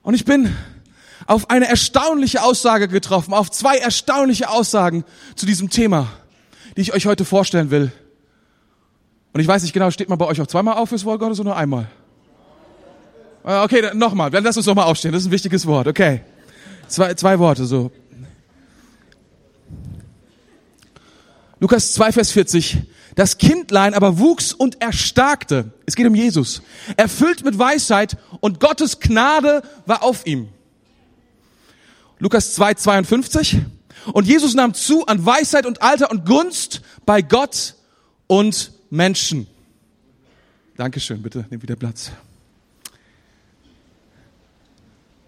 Und 0.02 0.16
ich 0.16 0.26
bin 0.26 0.56
auf 1.28 1.50
eine 1.50 1.68
erstaunliche 1.68 2.44
Aussage 2.44 2.88
getroffen, 2.88 3.34
auf 3.34 3.52
zwei 3.52 3.78
erstaunliche 3.78 4.50
Aussagen 4.50 5.06
zu 5.36 5.46
diesem 5.46 5.70
Thema, 5.70 6.12
die 6.76 6.82
ich 6.82 6.94
euch 6.94 7.06
heute 7.06 7.26
vorstellen 7.26 7.70
will. 7.70 7.92
Und 9.34 9.40
ich 9.40 9.48
weiß 9.48 9.64
nicht 9.64 9.74
genau, 9.74 9.92
steht 9.92 10.10
man 10.10 10.18
bei 10.18 10.26
euch 10.26 10.42
auch 10.42 10.48
zweimal 10.48 10.76
auf 10.76 10.90
fürs 10.90 11.06
Wort 11.06 11.20
Gottes 11.20 11.40
oder 11.40 11.52
nur 11.52 11.58
einmal? 11.58 11.88
Ah, 13.44 13.64
okay, 13.64 13.92
nochmal, 13.94 14.32
lass 14.32 14.56
uns 14.56 14.66
nochmal 14.66 14.86
aufstehen, 14.86 15.12
das 15.12 15.24
ist 15.24 15.28
ein 15.28 15.32
wichtiges 15.32 15.66
Wort, 15.66 15.88
okay. 15.88 16.22
Zwei, 16.88 17.14
zwei 17.16 17.40
Worte 17.40 17.66
so. 17.66 17.92
Lukas 21.60 21.94
2, 21.94 22.12
Vers 22.12 22.32
40. 22.32 22.78
Das 23.16 23.38
Kindlein 23.38 23.94
aber 23.94 24.20
wuchs 24.20 24.54
und 24.54 24.82
erstarkte. 24.82 25.72
Es 25.86 25.96
geht 25.96 26.08
um 26.08 26.16
Jesus. 26.16 26.62
Erfüllt 26.98 27.46
mit 27.46 27.58
Weisheit 27.58 28.18
und 28.42 28.60
Gottes 28.60 29.00
Gnade 29.00 29.62
war 29.86 30.04
auf 30.04 30.26
ihm. 30.26 30.50
Lukas 32.20 32.54
2, 32.56 32.74
52. 32.74 33.58
Und 34.12 34.28
Jesus 34.28 34.56
nahm 34.56 34.74
zu 34.74 35.06
an 35.06 35.26
Weisheit 35.26 35.66
und 35.66 35.82
Alter 35.82 36.12
und 36.12 36.26
Gunst 36.26 36.82
bei 37.06 37.22
Gott 37.22 37.76
und 38.28 38.72
Menschen. 38.90 39.48
Dankeschön, 40.76 41.22
bitte, 41.22 41.46
nimm 41.50 41.62
wieder 41.62 41.76
Platz. 41.76 42.12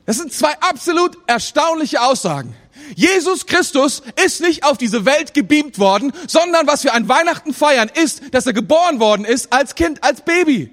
Das 0.05 0.17
sind 0.17 0.31
zwei 0.31 0.53
absolut 0.59 1.17
erstaunliche 1.27 2.01
Aussagen. 2.01 2.55
Jesus 2.95 3.45
Christus 3.47 4.03
ist 4.23 4.41
nicht 4.41 4.63
auf 4.63 4.77
diese 4.77 5.05
Welt 5.05 5.33
gebeamt 5.33 5.79
worden, 5.79 6.13
sondern 6.27 6.67
was 6.67 6.83
wir 6.83 6.93
an 6.93 7.07
Weihnachten 7.07 7.53
feiern, 7.53 7.89
ist, 7.93 8.21
dass 8.31 8.45
er 8.45 8.53
geboren 8.53 8.99
worden 8.99 9.25
ist 9.25 9.51
als 9.51 9.75
Kind, 9.75 10.03
als 10.03 10.21
Baby. 10.21 10.71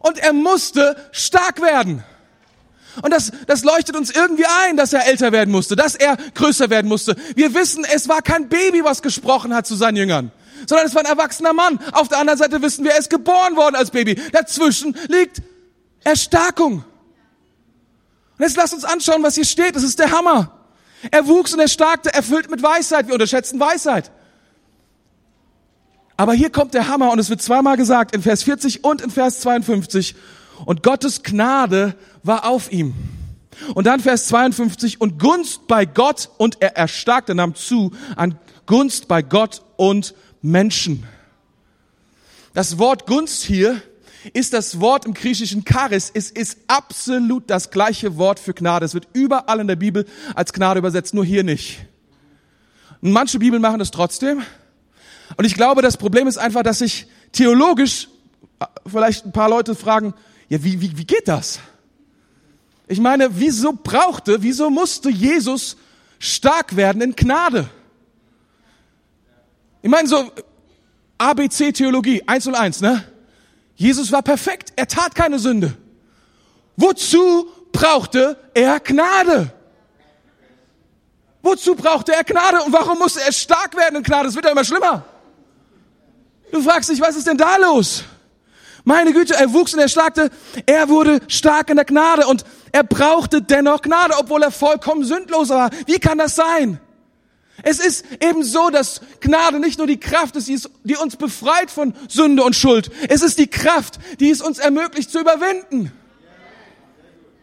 Und 0.00 0.18
er 0.18 0.32
musste 0.32 0.96
stark 1.12 1.60
werden. 1.60 2.04
Und 3.02 3.10
das, 3.10 3.32
das 3.46 3.64
leuchtet 3.64 3.96
uns 3.96 4.10
irgendwie 4.10 4.46
ein, 4.46 4.76
dass 4.76 4.92
er 4.92 5.06
älter 5.06 5.32
werden 5.32 5.50
musste, 5.50 5.74
dass 5.74 5.96
er 5.96 6.16
größer 6.34 6.70
werden 6.70 6.88
musste. 6.88 7.16
Wir 7.34 7.52
wissen, 7.54 7.84
es 7.84 8.08
war 8.08 8.22
kein 8.22 8.48
Baby, 8.48 8.84
was 8.84 9.02
gesprochen 9.02 9.54
hat 9.54 9.66
zu 9.66 9.74
seinen 9.74 9.96
Jüngern, 9.96 10.30
sondern 10.68 10.86
es 10.86 10.94
war 10.94 11.02
ein 11.02 11.10
erwachsener 11.10 11.52
Mann. 11.52 11.80
Auf 11.92 12.08
der 12.08 12.18
anderen 12.18 12.38
Seite 12.38 12.62
wissen 12.62 12.84
wir, 12.84 12.92
er 12.92 12.98
ist 12.98 13.10
geboren 13.10 13.56
worden 13.56 13.74
als 13.74 13.90
Baby. 13.90 14.14
Dazwischen 14.30 14.96
liegt 15.08 15.42
Erstarkung. 16.04 16.84
Und 18.38 18.44
jetzt 18.44 18.56
lasst 18.56 18.74
uns 18.74 18.84
anschauen, 18.84 19.22
was 19.22 19.34
hier 19.34 19.44
steht. 19.44 19.76
Das 19.76 19.82
ist 19.82 19.98
der 19.98 20.10
Hammer. 20.10 20.50
Er 21.10 21.26
wuchs 21.26 21.52
und 21.52 21.60
er 21.60 21.68
starkte, 21.68 22.12
erfüllt 22.12 22.50
mit 22.50 22.62
Weisheit. 22.62 23.06
Wir 23.06 23.14
unterschätzen 23.14 23.60
Weisheit. 23.60 24.10
Aber 26.16 26.32
hier 26.32 26.50
kommt 26.50 26.74
der 26.74 26.88
Hammer 26.88 27.10
und 27.10 27.18
es 27.18 27.30
wird 27.30 27.42
zweimal 27.42 27.76
gesagt, 27.76 28.14
in 28.14 28.22
Vers 28.22 28.42
40 28.44 28.84
und 28.84 29.02
in 29.02 29.10
Vers 29.10 29.40
52. 29.40 30.14
Und 30.64 30.82
Gottes 30.82 31.22
Gnade 31.22 31.96
war 32.22 32.46
auf 32.46 32.72
ihm. 32.72 32.94
Und 33.74 33.86
dann 33.86 34.00
Vers 34.00 34.26
52, 34.26 35.00
und 35.00 35.18
Gunst 35.18 35.66
bei 35.68 35.84
Gott 35.84 36.30
und 36.38 36.60
er 36.60 36.76
erstarkte, 36.76 37.34
nahm 37.34 37.54
zu 37.54 37.92
an 38.16 38.38
Gunst 38.66 39.08
bei 39.08 39.22
Gott 39.22 39.62
und 39.76 40.14
Menschen. 40.42 41.04
Das 42.52 42.78
Wort 42.78 43.06
Gunst 43.06 43.42
hier 43.42 43.80
ist 44.32 44.52
das 44.52 44.80
Wort 44.80 45.04
im 45.04 45.14
griechischen 45.14 45.64
Charis. 45.64 46.10
Es 46.14 46.30
ist 46.30 46.58
absolut 46.66 47.50
das 47.50 47.70
gleiche 47.70 48.16
Wort 48.16 48.40
für 48.40 48.54
Gnade. 48.54 48.86
Es 48.86 48.94
wird 48.94 49.08
überall 49.12 49.60
in 49.60 49.66
der 49.66 49.76
Bibel 49.76 50.06
als 50.34 50.52
Gnade 50.52 50.78
übersetzt, 50.78 51.14
nur 51.14 51.24
hier 51.24 51.44
nicht. 51.44 51.86
Und 53.00 53.12
manche 53.12 53.38
Bibeln 53.38 53.60
machen 53.60 53.78
das 53.78 53.90
trotzdem. 53.90 54.42
Und 55.36 55.44
ich 55.44 55.54
glaube, 55.54 55.82
das 55.82 55.96
Problem 55.96 56.26
ist 56.26 56.38
einfach, 56.38 56.62
dass 56.62 56.78
sich 56.78 57.06
theologisch 57.32 58.08
äh, 58.60 58.66
vielleicht 58.86 59.26
ein 59.26 59.32
paar 59.32 59.48
Leute 59.48 59.74
fragen, 59.74 60.14
ja, 60.48 60.62
wie, 60.62 60.80
wie, 60.80 60.96
wie 60.96 61.04
geht 61.04 61.28
das? 61.28 61.58
Ich 62.86 63.00
meine, 63.00 63.38
wieso 63.38 63.72
brauchte, 63.72 64.42
wieso 64.42 64.70
musste 64.70 65.10
Jesus 65.10 65.76
stark 66.18 66.76
werden 66.76 67.02
in 67.02 67.16
Gnade? 67.16 67.68
Ich 69.82 69.90
meine, 69.90 70.08
so 70.08 70.30
ABC-Theologie, 71.18 72.22
101, 72.26 72.80
ne? 72.80 73.04
Jesus 73.74 74.12
war 74.12 74.22
perfekt. 74.22 74.72
Er 74.76 74.86
tat 74.86 75.14
keine 75.14 75.38
Sünde. 75.38 75.76
Wozu 76.76 77.48
brauchte 77.72 78.36
er 78.54 78.80
Gnade? 78.80 79.52
Wozu 81.42 81.74
brauchte 81.74 82.12
er 82.12 82.24
Gnade? 82.24 82.62
Und 82.62 82.72
warum 82.72 82.98
musste 82.98 83.20
er 83.20 83.32
stark 83.32 83.76
werden 83.76 83.96
in 83.96 84.02
Gnade? 84.02 84.28
Es 84.28 84.34
wird 84.34 84.44
ja 84.44 84.52
immer 84.52 84.64
schlimmer. 84.64 85.04
Du 86.52 86.62
fragst 86.62 86.88
dich, 86.88 87.00
was 87.00 87.16
ist 87.16 87.26
denn 87.26 87.36
da 87.36 87.56
los? 87.56 88.04
Meine 88.84 89.12
Güte, 89.12 89.34
er 89.34 89.52
wuchs 89.52 89.74
und 89.74 89.80
er 89.80 89.88
starkte. 89.88 90.30
Er 90.66 90.88
wurde 90.88 91.20
stark 91.28 91.70
in 91.70 91.76
der 91.76 91.84
Gnade 91.84 92.26
und 92.26 92.44
er 92.70 92.84
brauchte 92.84 93.42
dennoch 93.42 93.82
Gnade, 93.82 94.14
obwohl 94.18 94.42
er 94.42 94.50
vollkommen 94.50 95.04
sündlos 95.04 95.48
war. 95.48 95.70
Wie 95.86 95.98
kann 95.98 96.18
das 96.18 96.36
sein? 96.36 96.80
Es 97.62 97.78
ist 97.78 98.04
eben 98.20 98.42
so, 98.42 98.70
dass 98.70 99.00
Gnade 99.20 99.60
nicht 99.60 99.78
nur 99.78 99.86
die 99.86 100.00
Kraft 100.00 100.36
ist, 100.36 100.70
die 100.82 100.96
uns 100.96 101.16
befreit 101.16 101.70
von 101.70 101.94
Sünde 102.08 102.42
und 102.42 102.56
Schuld. 102.56 102.90
Es 103.08 103.22
ist 103.22 103.38
die 103.38 103.46
Kraft, 103.46 103.98
die 104.20 104.30
es 104.30 104.40
uns 104.40 104.58
ermöglicht 104.58 105.10
zu 105.10 105.20
überwinden. 105.20 105.92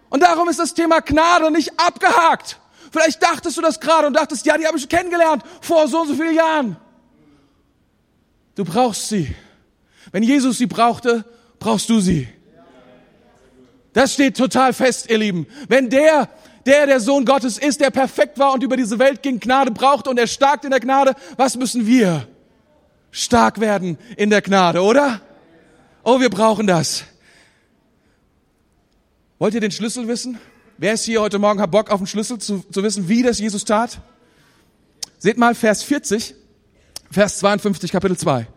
Und 0.09 0.21
darum 0.21 0.49
ist 0.49 0.59
das 0.59 0.73
Thema 0.73 0.99
Gnade 0.99 1.51
nicht 1.51 1.79
abgehakt. 1.79 2.59
Vielleicht 2.91 3.23
dachtest 3.23 3.55
du 3.57 3.61
das 3.61 3.79
gerade 3.79 4.07
und 4.07 4.13
dachtest, 4.13 4.45
ja, 4.45 4.57
die 4.57 4.67
habe 4.67 4.77
ich 4.77 4.89
kennengelernt 4.89 5.43
vor 5.61 5.87
so 5.87 6.01
und 6.01 6.09
so 6.09 6.15
vielen 6.15 6.35
Jahren. 6.35 6.75
Du 8.55 8.65
brauchst 8.65 9.07
sie. 9.07 9.33
Wenn 10.11 10.23
Jesus 10.23 10.57
sie 10.57 10.65
brauchte, 10.65 11.23
brauchst 11.59 11.89
du 11.89 12.01
sie. 12.01 12.27
Das 13.93 14.13
steht 14.13 14.35
total 14.35 14.73
fest, 14.73 15.09
ihr 15.09 15.17
Lieben. 15.17 15.47
Wenn 15.69 15.89
der 15.89 16.29
der 16.65 16.85
der 16.85 16.99
Sohn 16.99 17.25
Gottes 17.25 17.57
ist, 17.57 17.81
der 17.81 17.89
perfekt 17.89 18.37
war 18.37 18.53
und 18.53 18.63
über 18.63 18.77
diese 18.77 18.99
Welt 18.99 19.21
ging, 19.23 19.39
Gnade 19.39 19.71
brauchte 19.71 20.09
und 20.09 20.19
er 20.19 20.27
stark 20.27 20.63
in 20.63 20.71
der 20.71 20.79
Gnade, 20.79 21.15
was 21.37 21.57
müssen 21.57 21.85
wir? 21.85 22.27
Stark 23.11 23.59
werden 23.59 23.97
in 24.15 24.29
der 24.29 24.41
Gnade, 24.41 24.81
oder? 24.81 25.21
Oh, 26.03 26.19
wir 26.19 26.29
brauchen 26.29 26.67
das. 26.67 27.03
Wollt 29.39 29.53
ihr 29.53 29.61
den 29.61 29.71
Schlüssel 29.71 30.07
wissen? 30.07 30.37
Wer 30.77 30.93
ist 30.93 31.03
hier 31.03 31.21
heute 31.21 31.39
Morgen, 31.39 31.61
hat 31.61 31.71
Bock 31.71 31.91
auf 31.91 31.99
den 31.99 32.07
Schlüssel 32.07 32.39
zu, 32.39 32.63
zu 32.71 32.83
wissen, 32.83 33.09
wie 33.09 33.21
das 33.21 33.39
Jesus 33.39 33.65
tat? 33.65 33.99
Seht 35.17 35.37
mal 35.37 35.53
Vers 35.53 35.83
40, 35.83 36.35
Vers 37.11 37.39
52, 37.39 37.91
Kapitel 37.91 38.17
2. 38.17 38.47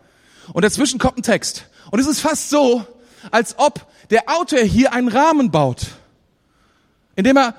Und 0.53 0.63
dazwischen 0.63 0.99
kommt 0.99 1.17
ein 1.17 1.23
Text. 1.23 1.67
Und 1.91 1.99
es 1.99 2.07
ist 2.07 2.19
fast 2.19 2.49
so, 2.49 2.85
als 3.31 3.57
ob 3.57 3.87
der 4.09 4.23
Autor 4.27 4.59
hier 4.59 4.93
einen 4.93 5.07
Rahmen 5.07 5.51
baut, 5.51 5.87
indem 7.15 7.37
er 7.37 7.55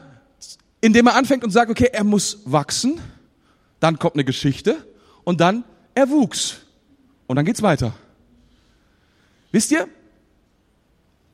indem 0.87 1.09
er 1.09 1.16
anfängt 1.16 1.42
und 1.42 1.51
sagt, 1.51 1.70
okay, 1.70 1.90
er 1.92 2.05
muss 2.05 2.42
wachsen, 2.44 3.01
dann 3.81 3.99
kommt 3.99 4.14
eine 4.14 4.25
Geschichte 4.25 4.77
und 5.25 5.40
dann 5.40 5.64
er 5.94 6.09
wuchs. 6.09 6.59
Und 7.27 7.37
dann 7.37 7.44
geht's 7.44 7.61
weiter. 7.61 7.92
Wisst 9.51 9.72
ihr? 9.72 9.88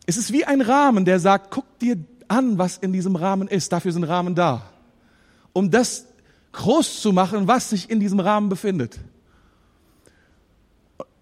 Es 0.07 0.17
ist 0.17 0.33
wie 0.33 0.45
ein 0.45 0.63
Rahmen, 0.63 1.05
der 1.05 1.21
sagt, 1.21 1.51
guck 1.51 1.79
dir 1.79 1.97
an, 2.29 2.57
was 2.57 2.79
in 2.79 2.93
diesem 2.93 3.15
Rahmen 3.15 3.47
ist. 3.47 3.73
Dafür 3.73 3.93
sind 3.93 4.05
Rahmen 4.05 4.35
da. 4.35 4.63
Um 5.53 5.71
das 5.71 6.07
groß 6.53 7.03
zu 7.03 7.13
machen, 7.13 7.47
was 7.47 7.71
sich 7.71 7.91
in 7.91 8.01
diesem 8.01 8.21
Rahmen 8.21 8.49
befindet. 8.49 8.99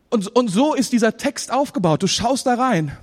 Und, 0.08 0.28
und 0.28 0.48
so 0.48 0.74
ist 0.74 0.92
dieser 0.92 1.16
Text 1.16 1.52
aufgebaut. 1.52 2.02
Du 2.02 2.06
schaust 2.06 2.46
da 2.46 2.54
rein 2.54 2.96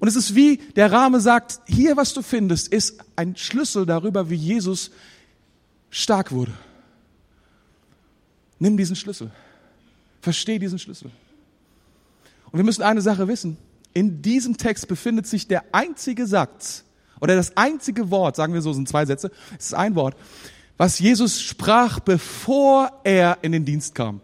und 0.00 0.08
es 0.08 0.16
ist 0.16 0.34
wie 0.34 0.56
der 0.76 0.90
Rahmen 0.90 1.20
sagt, 1.20 1.60
hier 1.66 1.96
was 1.96 2.14
du 2.14 2.22
findest, 2.22 2.68
ist 2.68 2.98
ein 3.16 3.36
Schlüssel 3.36 3.86
darüber, 3.86 4.30
wie 4.30 4.34
Jesus 4.34 4.90
stark 5.90 6.32
wurde. 6.32 6.52
Nimm 8.58 8.76
diesen 8.76 8.96
Schlüssel. 8.96 9.30
Versteh 10.20 10.58
diesen 10.58 10.78
Schlüssel. 10.78 11.10
Und 12.50 12.58
wir 12.58 12.64
müssen 12.64 12.82
eine 12.82 13.02
Sache 13.02 13.28
wissen. 13.28 13.56
In 13.92 14.22
diesem 14.22 14.56
Text 14.56 14.88
befindet 14.88 15.26
sich 15.26 15.46
der 15.46 15.64
einzige 15.72 16.26
Satz 16.26 16.84
oder 17.20 17.36
das 17.36 17.56
einzige 17.56 18.10
Wort, 18.10 18.36
sagen 18.36 18.54
wir 18.54 18.62
so, 18.62 18.72
sind 18.72 18.88
zwei 18.88 19.06
Sätze, 19.06 19.30
es 19.58 19.66
ist 19.66 19.74
ein 19.74 19.94
Wort, 19.94 20.16
was 20.76 20.98
Jesus 20.98 21.40
sprach, 21.40 22.00
bevor 22.00 22.90
er 23.04 23.38
in 23.42 23.52
den 23.52 23.64
Dienst 23.64 23.94
kam. 23.94 24.20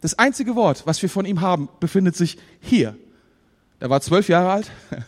Das 0.00 0.18
einzige 0.18 0.54
Wort, 0.54 0.86
was 0.86 1.00
wir 1.02 1.10
von 1.10 1.26
ihm 1.26 1.40
haben, 1.40 1.68
befindet 1.80 2.16
sich 2.16 2.38
hier. 2.60 2.96
Er 3.84 3.90
war 3.90 4.00
zwölf 4.00 4.30
Jahre 4.30 4.50
alt. 4.50 4.70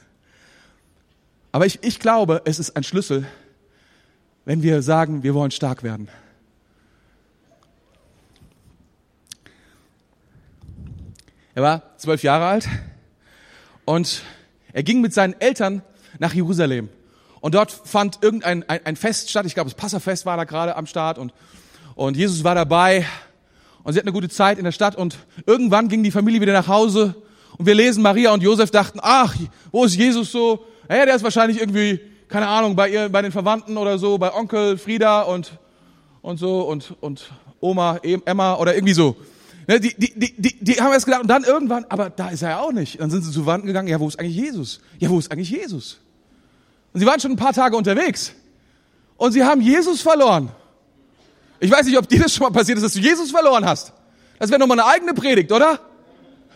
Aber 1.50 1.64
ich, 1.64 1.78
ich 1.82 1.98
glaube, 1.98 2.42
es 2.44 2.58
ist 2.58 2.76
ein 2.76 2.82
Schlüssel, 2.82 3.26
wenn 4.44 4.62
wir 4.62 4.82
sagen, 4.82 5.22
wir 5.22 5.32
wollen 5.32 5.50
stark 5.50 5.82
werden. 5.82 6.10
Er 11.54 11.62
war 11.62 11.96
zwölf 11.96 12.22
Jahre 12.22 12.44
alt 12.44 12.68
und 13.86 14.20
er 14.74 14.82
ging 14.82 15.00
mit 15.00 15.14
seinen 15.14 15.40
Eltern 15.40 15.80
nach 16.18 16.34
Jerusalem. 16.34 16.90
Und 17.40 17.54
dort 17.54 17.72
fand 17.72 18.18
irgendein 18.20 18.68
ein, 18.68 18.84
ein 18.84 18.96
Fest 18.96 19.30
statt. 19.30 19.46
Ich 19.46 19.54
glaube, 19.54 19.70
das 19.70 19.78
Passafest 19.78 20.26
war 20.26 20.36
da 20.36 20.44
gerade 20.44 20.76
am 20.76 20.84
Start 20.84 21.16
und, 21.16 21.32
und 21.94 22.14
Jesus 22.14 22.44
war 22.44 22.54
dabei. 22.54 23.06
Und 23.84 23.94
sie 23.94 23.98
hatten 23.98 24.08
eine 24.08 24.12
gute 24.12 24.28
Zeit 24.28 24.58
in 24.58 24.64
der 24.64 24.72
Stadt 24.72 24.96
und 24.96 25.16
irgendwann 25.46 25.88
ging 25.88 26.02
die 26.02 26.10
Familie 26.10 26.42
wieder 26.42 26.52
nach 26.52 26.68
Hause 26.68 27.14
und 27.58 27.66
wir 27.66 27.74
lesen, 27.74 28.02
Maria 28.02 28.32
und 28.32 28.42
Josef 28.42 28.70
dachten, 28.70 28.98
ach, 29.02 29.34
wo 29.70 29.84
ist 29.84 29.96
Jesus 29.96 30.32
so? 30.32 30.64
Naja, 30.88 31.06
der 31.06 31.16
ist 31.16 31.22
wahrscheinlich 31.22 31.60
irgendwie 31.60 32.00
keine 32.28 32.48
Ahnung, 32.48 32.74
bei 32.74 32.90
ihr, 32.90 33.08
bei 33.08 33.22
den 33.22 33.32
Verwandten 33.32 33.76
oder 33.76 33.98
so, 33.98 34.18
bei 34.18 34.34
Onkel 34.34 34.78
Frieda 34.78 35.22
und, 35.22 35.58
und 36.22 36.38
so 36.38 36.62
und, 36.62 36.94
und 37.00 37.30
Oma 37.60 37.98
Emma 38.02 38.54
oder 38.54 38.74
irgendwie 38.74 38.94
so. 38.94 39.16
Ne, 39.68 39.80
die, 39.80 39.94
die, 39.96 40.12
die, 40.18 40.34
die, 40.36 40.64
die 40.64 40.80
haben 40.80 40.92
erst 40.92 41.06
gedacht, 41.06 41.22
und 41.22 41.28
dann 41.28 41.44
irgendwann, 41.44 41.84
aber 41.88 42.10
da 42.10 42.28
ist 42.28 42.42
er 42.42 42.50
ja 42.50 42.60
auch 42.60 42.72
nicht. 42.72 43.00
Dann 43.00 43.10
sind 43.10 43.22
sie 43.22 43.32
zu 43.32 43.42
Verwandten 43.42 43.66
gegangen, 43.66 43.88
ja, 43.88 43.98
wo 43.98 44.06
ist 44.06 44.18
eigentlich 44.18 44.36
Jesus? 44.36 44.80
Ja, 44.98 45.08
wo 45.08 45.18
ist 45.18 45.30
eigentlich 45.30 45.50
Jesus? 45.50 45.98
Und 46.92 47.00
sie 47.00 47.06
waren 47.06 47.18
schon 47.20 47.32
ein 47.32 47.36
paar 47.36 47.52
Tage 47.52 47.76
unterwegs. 47.76 48.32
Und 49.16 49.32
sie 49.32 49.42
haben 49.42 49.60
Jesus 49.60 50.02
verloren. 50.02 50.50
Ich 51.58 51.70
weiß 51.70 51.86
nicht, 51.86 51.98
ob 51.98 52.08
dir 52.08 52.20
das 52.20 52.34
schon 52.34 52.44
mal 52.44 52.52
passiert 52.52 52.78
ist, 52.78 52.84
dass 52.84 52.92
du 52.92 53.00
Jesus 53.00 53.30
verloren 53.30 53.64
hast. 53.64 53.92
Das 54.38 54.50
wäre 54.50 54.60
nochmal 54.60 54.78
eine 54.78 54.88
eigene 54.88 55.14
Predigt, 55.14 55.50
oder? 55.50 55.80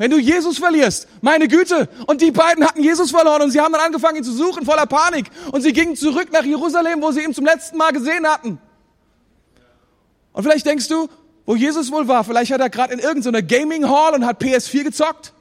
Wenn 0.01 0.11
du 0.11 0.19
Jesus 0.19 0.57
verlierst, 0.57 1.07
meine 1.21 1.47
Güte. 1.47 1.87
Und 2.07 2.23
die 2.23 2.31
beiden 2.31 2.65
hatten 2.65 2.83
Jesus 2.83 3.11
verloren 3.11 3.43
und 3.43 3.51
sie 3.51 3.61
haben 3.61 3.75
dann 3.75 3.83
angefangen, 3.83 4.17
ihn 4.17 4.25
zu 4.25 4.33
suchen, 4.33 4.65
voller 4.65 4.87
Panik. 4.87 5.27
Und 5.53 5.61
sie 5.61 5.75
gingen 5.75 5.95
zurück 5.95 6.33
nach 6.33 6.43
Jerusalem, 6.43 7.03
wo 7.03 7.13
sie 7.13 7.23
ihn 7.23 7.35
zum 7.35 7.45
letzten 7.45 7.77
Mal 7.77 7.93
gesehen 7.93 8.27
hatten. 8.27 8.59
Und 10.33 10.43
vielleicht 10.43 10.65
denkst 10.65 10.89
du, 10.89 11.11
wo 11.45 11.55
Jesus 11.55 11.93
wohl 11.93 12.09
war, 12.09 12.25
vielleicht 12.25 12.51
hat 12.51 12.63
er 12.63 12.71
gerade 12.71 12.95
in 12.95 12.99
irgendeiner 12.99 13.43
Gaming 13.43 13.91
Hall 13.91 14.15
und 14.15 14.25
hat 14.25 14.41
PS4 14.41 14.85
gezockt. 14.85 15.35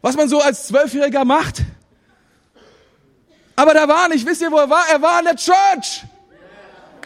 Was 0.00 0.16
man 0.16 0.30
so 0.30 0.40
als 0.40 0.68
Zwölfjähriger 0.68 1.26
macht. 1.26 1.64
Aber 3.56 3.74
da 3.74 3.86
war 3.86 4.08
nicht, 4.08 4.24
wisst 4.24 4.40
ihr, 4.40 4.50
wo 4.50 4.56
er 4.56 4.70
war? 4.70 4.88
Er 4.88 5.02
war 5.02 5.18
in 5.18 5.26
der 5.26 5.36
Church. 5.36 6.02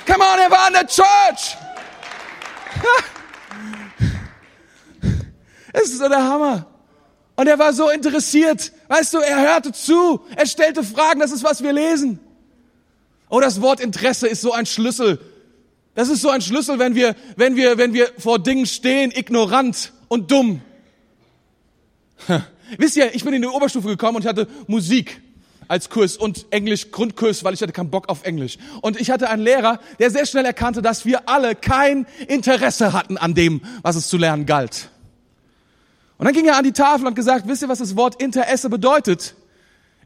Come 0.06 0.22
on, 0.22 0.38
er 0.38 0.50
war 0.52 0.68
in 0.68 0.74
der 0.74 0.86
Church. 0.86 1.56
Es 5.74 5.90
ist 5.90 5.98
so 5.98 6.08
der 6.08 6.22
Hammer. 6.22 6.66
Und 7.34 7.48
er 7.48 7.58
war 7.58 7.72
so 7.72 7.90
interessiert. 7.90 8.72
Weißt 8.86 9.12
du, 9.12 9.18
er 9.18 9.40
hörte 9.40 9.72
zu. 9.72 10.20
Er 10.36 10.46
stellte 10.46 10.84
Fragen. 10.84 11.18
Das 11.18 11.32
ist, 11.32 11.42
was 11.42 11.62
wir 11.62 11.72
lesen. 11.72 12.20
Oh, 13.28 13.40
das 13.40 13.60
Wort 13.60 13.80
Interesse 13.80 14.28
ist 14.28 14.40
so 14.40 14.52
ein 14.52 14.66
Schlüssel. 14.66 15.18
Das 15.96 16.08
ist 16.08 16.22
so 16.22 16.30
ein 16.30 16.40
Schlüssel, 16.40 16.78
wenn 16.78 16.94
wir, 16.94 17.16
wenn 17.36 17.56
wir, 17.56 17.76
wenn 17.76 17.92
wir 17.92 18.08
vor 18.18 18.38
Dingen 18.38 18.66
stehen, 18.66 19.10
ignorant 19.10 19.92
und 20.06 20.30
dumm. 20.30 20.60
Wisst 22.78 22.96
ihr, 22.96 23.12
ich 23.14 23.24
bin 23.24 23.34
in 23.34 23.42
die 23.42 23.48
Oberstufe 23.48 23.88
gekommen 23.88 24.16
und 24.16 24.22
ich 24.22 24.28
hatte 24.28 24.46
Musik 24.68 25.20
als 25.66 25.90
Kurs 25.90 26.16
und 26.16 26.46
Englisch 26.50 26.92
Grundkurs, 26.92 27.42
weil 27.42 27.54
ich 27.54 27.62
hatte 27.62 27.72
keinen 27.72 27.90
Bock 27.90 28.08
auf 28.08 28.24
Englisch. 28.24 28.58
Und 28.80 29.00
ich 29.00 29.10
hatte 29.10 29.28
einen 29.28 29.42
Lehrer, 29.42 29.80
der 29.98 30.12
sehr 30.12 30.26
schnell 30.26 30.44
erkannte, 30.44 30.82
dass 30.82 31.04
wir 31.04 31.28
alle 31.28 31.56
kein 31.56 32.06
Interesse 32.28 32.92
hatten 32.92 33.16
an 33.16 33.34
dem, 33.34 33.62
was 33.82 33.96
es 33.96 34.08
zu 34.08 34.18
lernen 34.18 34.46
galt. 34.46 34.90
Und 36.18 36.26
dann 36.26 36.34
ging 36.34 36.46
er 36.46 36.56
an 36.56 36.64
die 36.64 36.72
Tafel 36.72 37.06
und 37.06 37.14
gesagt, 37.14 37.48
wisst 37.48 37.62
ihr, 37.62 37.68
was 37.68 37.78
das 37.78 37.96
Wort 37.96 38.20
Interesse 38.22 38.70
bedeutet? 38.70 39.34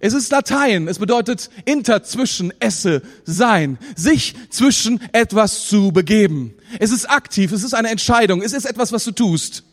Es 0.00 0.14
ist 0.14 0.30
Latein. 0.30 0.88
Es 0.88 0.98
bedeutet 0.98 1.50
inter, 1.64 2.02
zwischen, 2.02 2.52
esse, 2.60 3.02
sein. 3.24 3.78
Sich 3.96 4.34
zwischen 4.50 5.00
etwas 5.12 5.66
zu 5.66 5.92
begeben. 5.92 6.54
Es 6.78 6.92
ist 6.92 7.10
aktiv. 7.10 7.52
Es 7.52 7.64
ist 7.64 7.74
eine 7.74 7.90
Entscheidung. 7.90 8.42
Es 8.42 8.52
ist 8.52 8.64
etwas, 8.64 8.92
was 8.92 9.04
du 9.04 9.12
tust. 9.12 9.64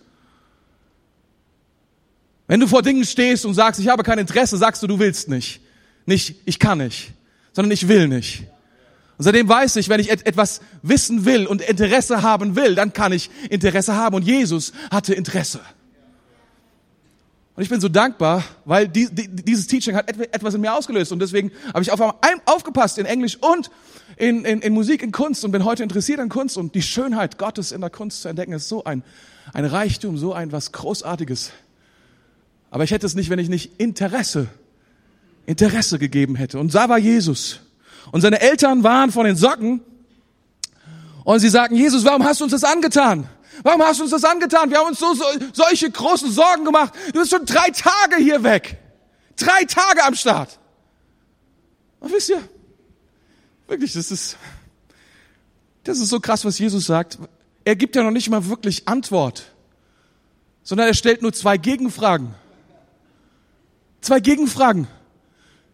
Wenn 2.48 2.60
du 2.60 2.67
vor 2.67 2.82
Dingen 2.82 3.06
stehst 3.06 3.45
und 3.45 3.54
sagst, 3.54 3.80
ich 3.80 3.88
habe 3.88 4.04
kein 4.04 4.19
Interesse, 4.19 4.58
sagst 4.58 4.84
du, 4.84 4.88
du 4.88 5.00
willst 5.00 5.30
nicht. 5.30 5.62
Nicht, 6.06 6.36
ich 6.45 6.60
kann 6.60 6.78
nicht, 6.78 7.13
sondern 7.54 7.71
ich 7.71 7.88
will 7.88 8.08
nicht. 8.08 8.43
Und 9.17 9.24
seitdem 9.24 9.48
weiß 9.48 9.78
ich, 9.78 9.89
wenn 9.89 10.00
ich 10.00 10.12
etwas 10.12 10.62
wissen 10.84 11.26
will 11.26 11.48
und 11.48 11.62
Interesse 11.62 12.21
haben 12.21 12.56
will, 12.56 12.76
dann 12.76 12.93
kann 12.93 13.13
ich 13.13 13.30
Interesse 13.50 13.95
haben. 13.95 14.15
Und 14.15 14.24
Jesus 14.24 14.74
hatte 14.91 15.15
Interesse. 15.15 15.62
Und 17.56 17.63
ich 17.63 17.70
bin 17.70 17.80
so 17.80 17.88
dankbar, 17.88 18.44
weil 18.65 18.88
die, 18.89 19.08
die, 19.10 19.30
dieses 19.30 19.68
Teaching 19.68 19.96
hat 19.96 20.10
etwas 20.10 20.54
in 20.56 20.62
mir 20.62 20.74
ausgelöst. 20.74 21.13
Und 21.13 21.20
deswegen 21.20 21.52
habe 21.74 21.84
ich 21.84 21.91
auf 21.91 22.02
einmal 22.02 22.41
aufgepasst 22.46 22.98
in 22.98 23.06
Englisch 23.06 23.38
und 23.38 23.72
in, 24.18 24.44
in, 24.44 24.60
in 24.60 24.74
Musik, 24.74 25.02
in 25.02 25.13
Kunst 25.13 25.46
und 25.46 25.52
bin 25.52 25.63
heute 25.63 25.82
interessiert 25.82 26.20
an 26.20 26.28
Kunst. 26.28 26.58
Und 26.58 26.76
die 26.76 26.82
Schönheit 26.82 27.38
Gottes 27.38 27.72
in 27.72 27.80
der 27.80 27.89
Kunst 27.89 28.24
zu 28.24 28.28
entdecken, 28.28 28.52
ist 28.52 28.68
so 28.68 28.84
ein, 28.84 29.04
ein 29.54 29.63
Reichtum, 29.63 30.18
so 30.18 30.34
ein 30.34 30.52
was 30.52 30.74
Großartiges. 30.74 31.52
Aber 32.72 32.84
ich 32.84 32.91
hätte 32.91 33.06
es 33.06 33.15
nicht, 33.15 33.30
wenn 33.30 33.39
ich 33.39 33.48
nicht 33.48 33.80
Interesse, 33.80 34.48
Interesse 35.46 35.98
gegeben 35.98 36.36
hätte. 36.36 36.60
Und 36.60 36.76
da 36.76 36.89
war 36.89 36.98
Jesus. 36.98 37.62
Und 38.12 38.20
seine 38.20 38.41
Eltern 38.41 38.84
waren 38.84 39.13
von 39.13 39.26
den 39.26 39.38
Socken. 39.38 39.80
Und 41.24 41.39
sie 41.39 41.50
sagten, 41.50 41.78
Jesus, 41.78 42.04
warum 42.04 42.26
hast 42.26 42.41
du 42.41 42.44
uns 42.44 42.52
das 42.52 42.65
angetan? 42.65 43.30
Warum 43.63 43.82
hast 43.82 44.00
du 44.00 44.04
uns 44.04 44.12
das 44.12 44.24
angetan? 44.24 44.70
Wir 44.70 44.80
haben 44.80 44.88
uns 44.88 45.00
so, 45.00 45.13
so 45.13 45.26
solche 45.54 45.89
großen 45.89 46.32
Sorgen 46.32 46.65
gemacht. 46.65 46.94
Du 47.13 47.20
bist 47.20 47.32
schon 47.32 47.46
drei 47.46 47.70
Tage 47.70 48.18
hier 48.18 48.44
weg. 48.44 48.78
Drei 49.38 49.65
Tage 49.65 50.04
am 50.04 50.15
Start. 50.15 50.60
Und 52.00 52.12
wisst 52.12 52.30
ihr, 52.30 52.41
wirklich, 53.68 53.94
das 53.94 54.12
ist, 54.12 54.38
das 55.84 56.00
ist 56.00 56.10
so 56.10 56.20
krass, 56.20 56.46
was 56.46 56.60
Jesus 56.60 56.86
sagt. 56.86 57.18
Er 57.63 57.76
gibt 57.76 57.96
ja 57.96 58.04
noch 58.04 58.12
nicht 58.12 58.30
mal 58.30 58.48
wirklich 58.48 58.88
Antwort, 58.88 59.52
sondern 60.63 60.88
er 60.88 60.94
stellt 60.94 61.22
nur 61.22 61.34
zwei 61.34 61.58
Gegenfragen. 61.58 62.36
Zwei 64.02 64.20
Gegenfragen. 64.20 64.88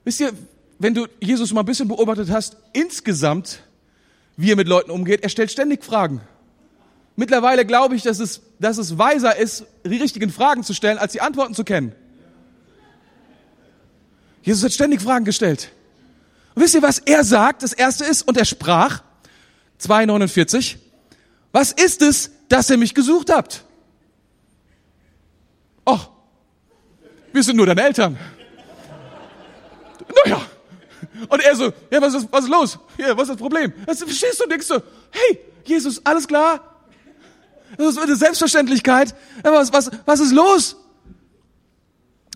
Wisst 0.04 0.22
ihr, 0.22 0.32
wenn 0.80 0.94
du 0.94 1.08
Jesus 1.20 1.54
mal 1.54 1.62
ein 1.62 1.66
bisschen 1.66 1.88
beobachtet 1.88 2.30
hast, 2.30 2.58
insgesamt, 2.74 3.60
wie 4.38 4.52
er 4.52 4.56
mit 4.56 4.68
Leuten 4.68 4.90
umgeht, 4.90 5.22
er 5.22 5.30
stellt 5.30 5.52
ständig 5.52 5.84
Fragen. 5.84 6.22
Mittlerweile 7.22 7.68
glaube 7.68 7.96
ich, 7.96 8.02
dass 8.02 8.18
es, 8.18 8.42
dass 8.58 8.80
es 8.80 8.98
weiser 8.98 9.36
ist, 9.36 9.66
die 9.86 9.98
richtigen 9.98 10.32
Fragen 10.32 10.64
zu 10.64 10.74
stellen, 10.74 10.98
als 10.98 11.12
die 11.12 11.22
Antworten 11.22 11.54
zu 11.54 11.64
kennen. 11.64 11.94
Jesus 14.42 14.64
hat 14.64 14.72
ständig 14.72 15.04
Fragen 15.04 15.24
gestellt. 15.24 15.70
Und 16.56 16.64
wisst 16.64 16.74
ihr, 16.74 16.82
was 16.82 16.98
er 16.98 17.24
sagt? 17.24 17.62
Das 17.62 17.74
erste 17.74 18.06
ist, 18.06 18.28
und 18.28 18.38
er 18.38 18.46
sprach, 18.46 19.04
2,49, 19.80 20.78
was 21.52 21.74
ist 21.74 22.02
es, 22.02 22.32
dass 22.50 22.72
ihr 22.72 22.78
mich 22.78 22.96
gesucht 22.96 23.30
habt? 23.30 23.66
Och, 25.88 26.10
wir 27.34 27.44
sind 27.44 27.56
nur 27.56 27.68
deine 27.68 27.84
Eltern. 27.84 28.18
Naja. 30.26 30.42
Und 31.30 31.40
er 31.44 31.56
so, 31.56 31.72
ja, 31.92 32.02
was 32.02 32.16
ist, 32.16 32.28
was 32.32 32.46
ist 32.46 32.50
los? 32.50 32.80
Ja, 32.98 33.16
was 33.16 33.26
ist 33.26 33.30
das 33.30 33.38
Problem? 33.38 33.72
Also, 33.86 34.08
verstehst 34.08 34.42
du? 34.42 34.50
Denkst 34.50 34.70
du, 34.70 34.82
hey, 35.12 35.40
Jesus, 35.66 36.04
alles 36.04 36.28
klar? 36.28 36.71
Das 37.78 37.88
ist 37.88 37.98
eine 38.00 38.16
Selbstverständlichkeit. 38.16 39.16
Was, 39.44 39.72
was, 39.72 39.92
was 40.06 40.20
ist 40.20 40.32
los? 40.32 40.76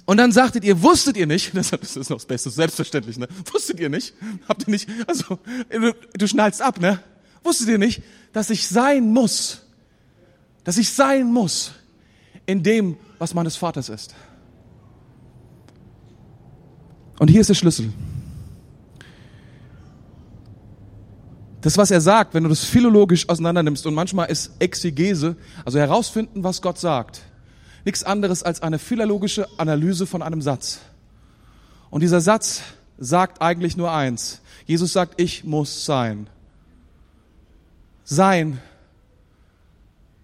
Und 0.05 0.17
dann 0.17 0.31
sagtet 0.31 0.63
ihr, 0.63 0.81
wusstet 0.83 1.17
ihr 1.17 1.25
nicht, 1.25 1.51
das 1.55 1.71
ist 1.71 2.09
noch 2.09 2.17
das 2.17 2.25
Beste, 2.25 2.49
selbstverständlich, 2.49 3.17
ne? 3.17 3.27
Wusstet 3.51 3.79
ihr 3.79 3.89
nicht? 3.89 4.13
Habt 4.47 4.67
ihr 4.67 4.71
nicht, 4.71 4.87
also, 5.07 5.39
du, 5.69 5.93
du 6.13 6.27
schnallst 6.27 6.61
ab, 6.61 6.79
ne? 6.79 6.99
Wusstet 7.43 7.67
ihr 7.67 7.77
nicht, 7.77 8.01
dass 8.33 8.49
ich 8.49 8.67
sein 8.67 9.11
muss, 9.11 9.61
dass 10.63 10.77
ich 10.77 10.89
sein 10.89 11.31
muss 11.31 11.73
in 12.45 12.63
dem, 12.63 12.97
was 13.17 13.33
meines 13.33 13.55
Vaters 13.55 13.89
ist? 13.89 14.15
Und 17.17 17.29
hier 17.29 17.41
ist 17.41 17.47
der 17.47 17.55
Schlüssel. 17.55 17.91
Das, 21.65 21.80
was 21.80 21.89
er 21.89 21.99
sagt, 21.99 22.36
wenn 22.36 22.43
du 22.43 22.49
das 22.49 22.63
philologisch 22.63 23.28
auseinander 23.28 23.63
nimmst, 23.63 23.88
und 23.88 23.95
manchmal 23.95 24.30
ist 24.30 24.51
Exegese, 24.60 25.36
also 25.65 25.80
herausfinden, 25.80 26.43
was 26.43 26.62
Gott 26.62 26.78
sagt, 26.78 27.23
nichts 27.86 28.04
anderes 28.04 28.43
als 28.43 28.62
eine 28.62 28.78
philologische 28.78 29.47
Analyse 29.58 30.06
von 30.06 30.21
einem 30.21 30.43
Satz. 30.43 30.82
Und 31.89 32.01
dieser 32.01 32.21
Satz 32.21 32.62
sagt 32.99 33.41
eigentlich 33.41 33.78
nur 33.78 33.91
eins. 33.91 34.41
Jesus 34.67 34.93
sagt, 34.93 35.19
ich 35.19 35.43
muss 35.43 35.86
sein. 35.86 36.28
Sein. 38.04 38.60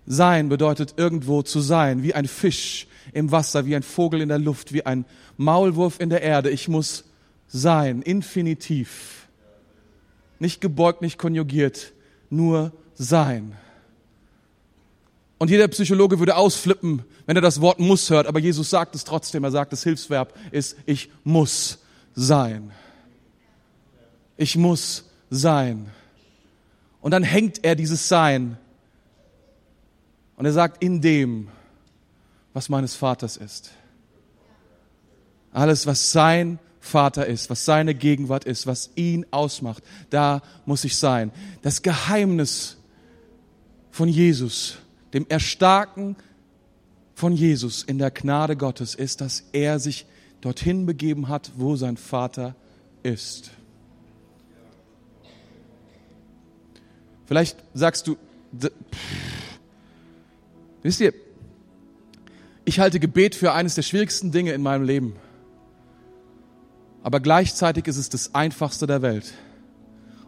Sein 0.06 0.48
bedeutet 0.48 0.94
irgendwo 0.98 1.42
zu 1.42 1.60
sein, 1.60 2.04
wie 2.04 2.14
ein 2.14 2.28
Fisch 2.28 2.86
im 3.14 3.32
Wasser, 3.32 3.66
wie 3.66 3.76
ein 3.76 3.82
Vogel 3.82 4.22
in 4.22 4.30
der 4.30 4.38
Luft, 4.38 4.74
wie 4.74 4.86
ein 4.86 5.06
Maulwurf 5.38 6.00
in 6.00 6.12
der 6.12 6.22
Erde. 6.22 6.52
Ich 6.52 6.68
muss 6.68 7.04
sein, 7.48 8.04
infinitiv. 8.04 9.21
Nicht 10.42 10.60
gebeugt, 10.60 11.04
nicht 11.04 11.20
konjugiert, 11.20 11.94
nur 12.32 12.72
sein. 12.96 13.56
Und 15.38 15.52
jeder 15.52 15.68
Psychologe 15.68 16.18
würde 16.18 16.36
ausflippen, 16.36 17.04
wenn 17.28 17.36
er 17.36 17.44
das 17.44 17.62
Wort 17.62 17.80
muss 17.80 18.10
hört, 18.10 18.26
aber 18.26 18.40
Jesus 18.40 18.72
sagt 18.72 18.96
es 18.96 19.04
trotzdem. 19.04 19.44
Er 19.44 19.52
sagt, 19.52 19.72
das 19.72 19.84
Hilfsverb 19.84 20.36
ist, 20.50 20.78
ich 20.88 21.12
muss 21.24 21.78
sein. 22.16 22.72
Ich 24.36 24.58
muss 24.58 25.12
sein. 25.30 25.92
Und 27.02 27.12
dann 27.12 27.22
hängt 27.22 27.64
er 27.64 27.76
dieses 27.76 28.08
Sein. 28.08 28.58
Und 30.38 30.48
er 30.48 30.54
sagt, 30.54 30.84
in 30.84 31.02
dem, 31.02 31.50
was 32.52 32.68
meines 32.68 32.96
Vaters 32.96 33.38
ist. 33.38 33.70
Alles, 35.52 35.86
was 35.86 36.12
sein 36.12 36.58
Vater 36.82 37.28
ist, 37.28 37.50
was 37.52 37.64
seine 37.64 37.94
Gegenwart 37.94 38.44
ist, 38.44 38.66
was 38.66 38.90
ihn 38.96 39.26
ausmacht. 39.30 39.84
Da 40.10 40.42
muss 40.66 40.84
ich 40.84 40.98
sein. 40.98 41.32
Das 41.62 41.84
Geheimnis 41.84 42.78
von 43.92 44.10
Jesus, 44.10 44.78
dem 45.14 45.28
Erstarken 45.30 46.16
von 47.14 47.34
Jesus 47.34 47.84
in 47.84 48.00
der 48.00 48.10
Gnade 48.10 48.58
Gottes 48.58 48.96
ist, 48.96 49.22
dass 49.22 49.44
er 49.54 49.80
sich 49.80 50.08
dorthin 50.42 50.88
begeben 50.88 51.28
hat, 51.28 51.52
wo 51.56 51.76
sein 51.76 51.98
Vater 51.98 52.56
ist. 53.04 53.52
Vielleicht 57.28 57.58
sagst 57.76 58.08
du, 58.08 58.18
wisst 60.82 61.00
ihr, 61.00 61.14
ich 62.66 62.80
halte 62.80 63.00
Gebet 63.00 63.36
für 63.36 63.54
eines 63.54 63.76
der 63.76 63.84
schwierigsten 63.84 64.32
Dinge 64.32 64.54
in 64.54 64.64
meinem 64.64 64.84
Leben. 64.84 65.16
Aber 67.04 67.20
gleichzeitig 67.20 67.88
ist 67.88 67.98
es 67.98 68.10
das 68.10 68.36
einfachste 68.36 68.88
der 68.88 69.02
Welt. 69.02 69.34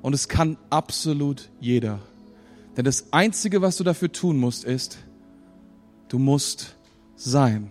Und 0.01 0.13
es 0.13 0.27
kann 0.27 0.57
absolut 0.69 1.49
jeder. 1.59 1.99
Denn 2.75 2.85
das 2.85 3.13
Einzige, 3.13 3.61
was 3.61 3.77
du 3.77 3.83
dafür 3.83 4.11
tun 4.11 4.37
musst, 4.37 4.63
ist, 4.63 4.97
du 6.09 6.17
musst 6.17 6.75
sein. 7.15 7.69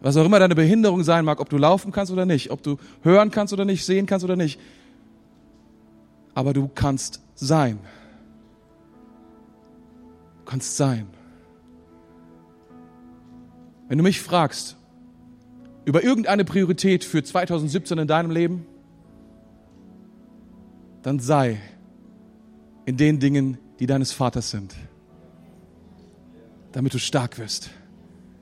Was 0.00 0.16
auch 0.16 0.24
immer 0.24 0.38
deine 0.38 0.54
Behinderung 0.54 1.04
sein 1.04 1.24
mag, 1.24 1.40
ob 1.40 1.48
du 1.50 1.58
laufen 1.58 1.92
kannst 1.92 2.12
oder 2.12 2.26
nicht, 2.26 2.50
ob 2.50 2.62
du 2.62 2.78
hören 3.02 3.30
kannst 3.30 3.52
oder 3.52 3.64
nicht, 3.64 3.84
sehen 3.84 4.06
kannst 4.06 4.24
oder 4.24 4.36
nicht. 4.36 4.58
Aber 6.34 6.52
du 6.52 6.68
kannst 6.68 7.20
sein. 7.34 7.78
Du 10.38 10.50
kannst 10.50 10.76
sein. 10.76 11.06
Wenn 13.88 13.98
du 13.98 14.04
mich 14.04 14.20
fragst 14.20 14.76
über 15.86 16.02
irgendeine 16.02 16.44
Priorität 16.44 17.04
für 17.04 17.22
2017 17.22 17.96
in 17.96 18.08
deinem 18.08 18.30
Leben, 18.30 18.66
dann 21.02 21.20
sei 21.20 21.60
in 22.84 22.96
den 22.96 23.20
Dingen, 23.20 23.58
die 23.78 23.86
deines 23.86 24.12
Vaters 24.12 24.50
sind, 24.50 24.74
damit 26.72 26.92
du 26.92 26.98
stark 26.98 27.38
wirst 27.38 27.70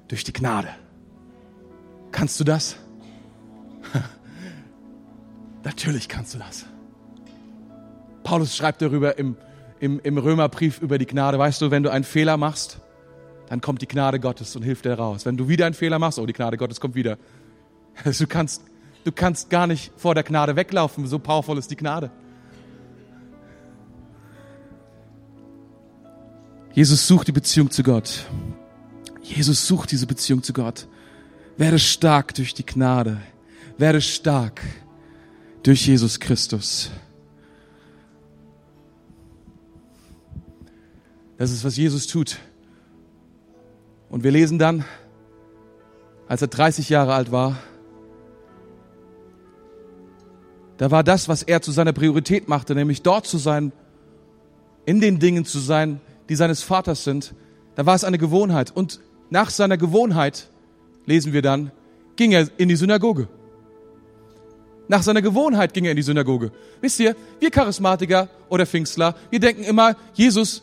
durch 0.08 0.24
die 0.24 0.32
Gnade. 0.32 0.68
Kannst 2.12 2.40
du 2.40 2.44
das? 2.44 2.76
Natürlich 5.64 6.08
kannst 6.08 6.34
du 6.34 6.38
das. 6.38 6.64
Paulus 8.22 8.56
schreibt 8.56 8.80
darüber 8.80 9.18
im, 9.18 9.36
im, 9.80 10.00
im 10.00 10.16
Römerbrief 10.16 10.80
über 10.80 10.96
die 10.96 11.06
Gnade. 11.06 11.38
Weißt 11.38 11.60
du, 11.60 11.70
wenn 11.70 11.82
du 11.82 11.90
einen 11.90 12.04
Fehler 12.04 12.38
machst, 12.38 12.80
dann 13.48 13.60
kommt 13.60 13.82
die 13.82 13.88
Gnade 13.88 14.20
Gottes 14.20 14.56
und 14.56 14.62
hilft 14.62 14.84
dir 14.84 14.94
raus. 14.94 15.26
Wenn 15.26 15.36
du 15.36 15.48
wieder 15.48 15.66
einen 15.66 15.74
Fehler 15.74 15.98
machst, 15.98 16.18
oh, 16.18 16.26
die 16.26 16.32
Gnade 16.32 16.56
Gottes 16.56 16.80
kommt 16.80 16.94
wieder. 16.94 17.18
Du 18.18 18.26
kannst, 18.26 18.62
du 19.04 19.12
kannst 19.12 19.50
gar 19.50 19.68
nicht 19.68 19.92
vor 19.96 20.14
der 20.14 20.24
Gnade 20.24 20.56
weglaufen, 20.56 21.06
so 21.06 21.20
powerful 21.20 21.56
ist 21.58 21.70
die 21.70 21.76
Gnade. 21.76 22.10
Jesus 26.72 27.06
sucht 27.06 27.28
die 27.28 27.32
Beziehung 27.32 27.70
zu 27.70 27.84
Gott. 27.84 28.26
Jesus 29.22 29.68
sucht 29.68 29.92
diese 29.92 30.08
Beziehung 30.08 30.42
zu 30.42 30.52
Gott. 30.52 30.88
Werde 31.56 31.78
stark 31.78 32.34
durch 32.34 32.52
die 32.52 32.66
Gnade. 32.66 33.20
Werde 33.78 34.00
stark 34.00 34.60
durch 35.62 35.86
Jesus 35.86 36.18
Christus. 36.18 36.90
Das 41.38 41.52
ist, 41.52 41.64
was 41.64 41.76
Jesus 41.76 42.06
tut. 42.06 42.38
Und 44.14 44.22
wir 44.22 44.30
lesen 44.30 44.60
dann, 44.60 44.84
als 46.28 46.40
er 46.40 46.46
30 46.46 46.88
Jahre 46.88 47.14
alt 47.14 47.32
war, 47.32 47.56
da 50.76 50.92
war 50.92 51.02
das, 51.02 51.28
was 51.28 51.42
er 51.42 51.62
zu 51.62 51.72
seiner 51.72 51.92
Priorität 51.92 52.46
machte, 52.46 52.76
nämlich 52.76 53.02
dort 53.02 53.26
zu 53.26 53.38
sein, 53.38 53.72
in 54.86 55.00
den 55.00 55.18
Dingen 55.18 55.44
zu 55.44 55.58
sein, 55.58 56.00
die 56.28 56.36
seines 56.36 56.62
Vaters 56.62 57.02
sind, 57.02 57.34
da 57.74 57.86
war 57.86 57.96
es 57.96 58.04
eine 58.04 58.16
Gewohnheit. 58.16 58.70
Und 58.70 59.00
nach 59.30 59.50
seiner 59.50 59.76
Gewohnheit, 59.76 60.48
lesen 61.06 61.32
wir 61.32 61.42
dann, 61.42 61.72
ging 62.14 62.30
er 62.30 62.46
in 62.56 62.68
die 62.68 62.76
Synagoge. 62.76 63.26
Nach 64.86 65.02
seiner 65.02 65.22
Gewohnheit 65.22 65.74
ging 65.74 65.86
er 65.86 65.90
in 65.90 65.96
die 65.96 66.02
Synagoge. 66.02 66.52
Wisst 66.80 67.00
ihr, 67.00 67.16
wir 67.40 67.50
Charismatiker 67.50 68.28
oder 68.48 68.64
Pfingstler, 68.64 69.16
wir 69.30 69.40
denken 69.40 69.64
immer, 69.64 69.96
Jesus 70.12 70.62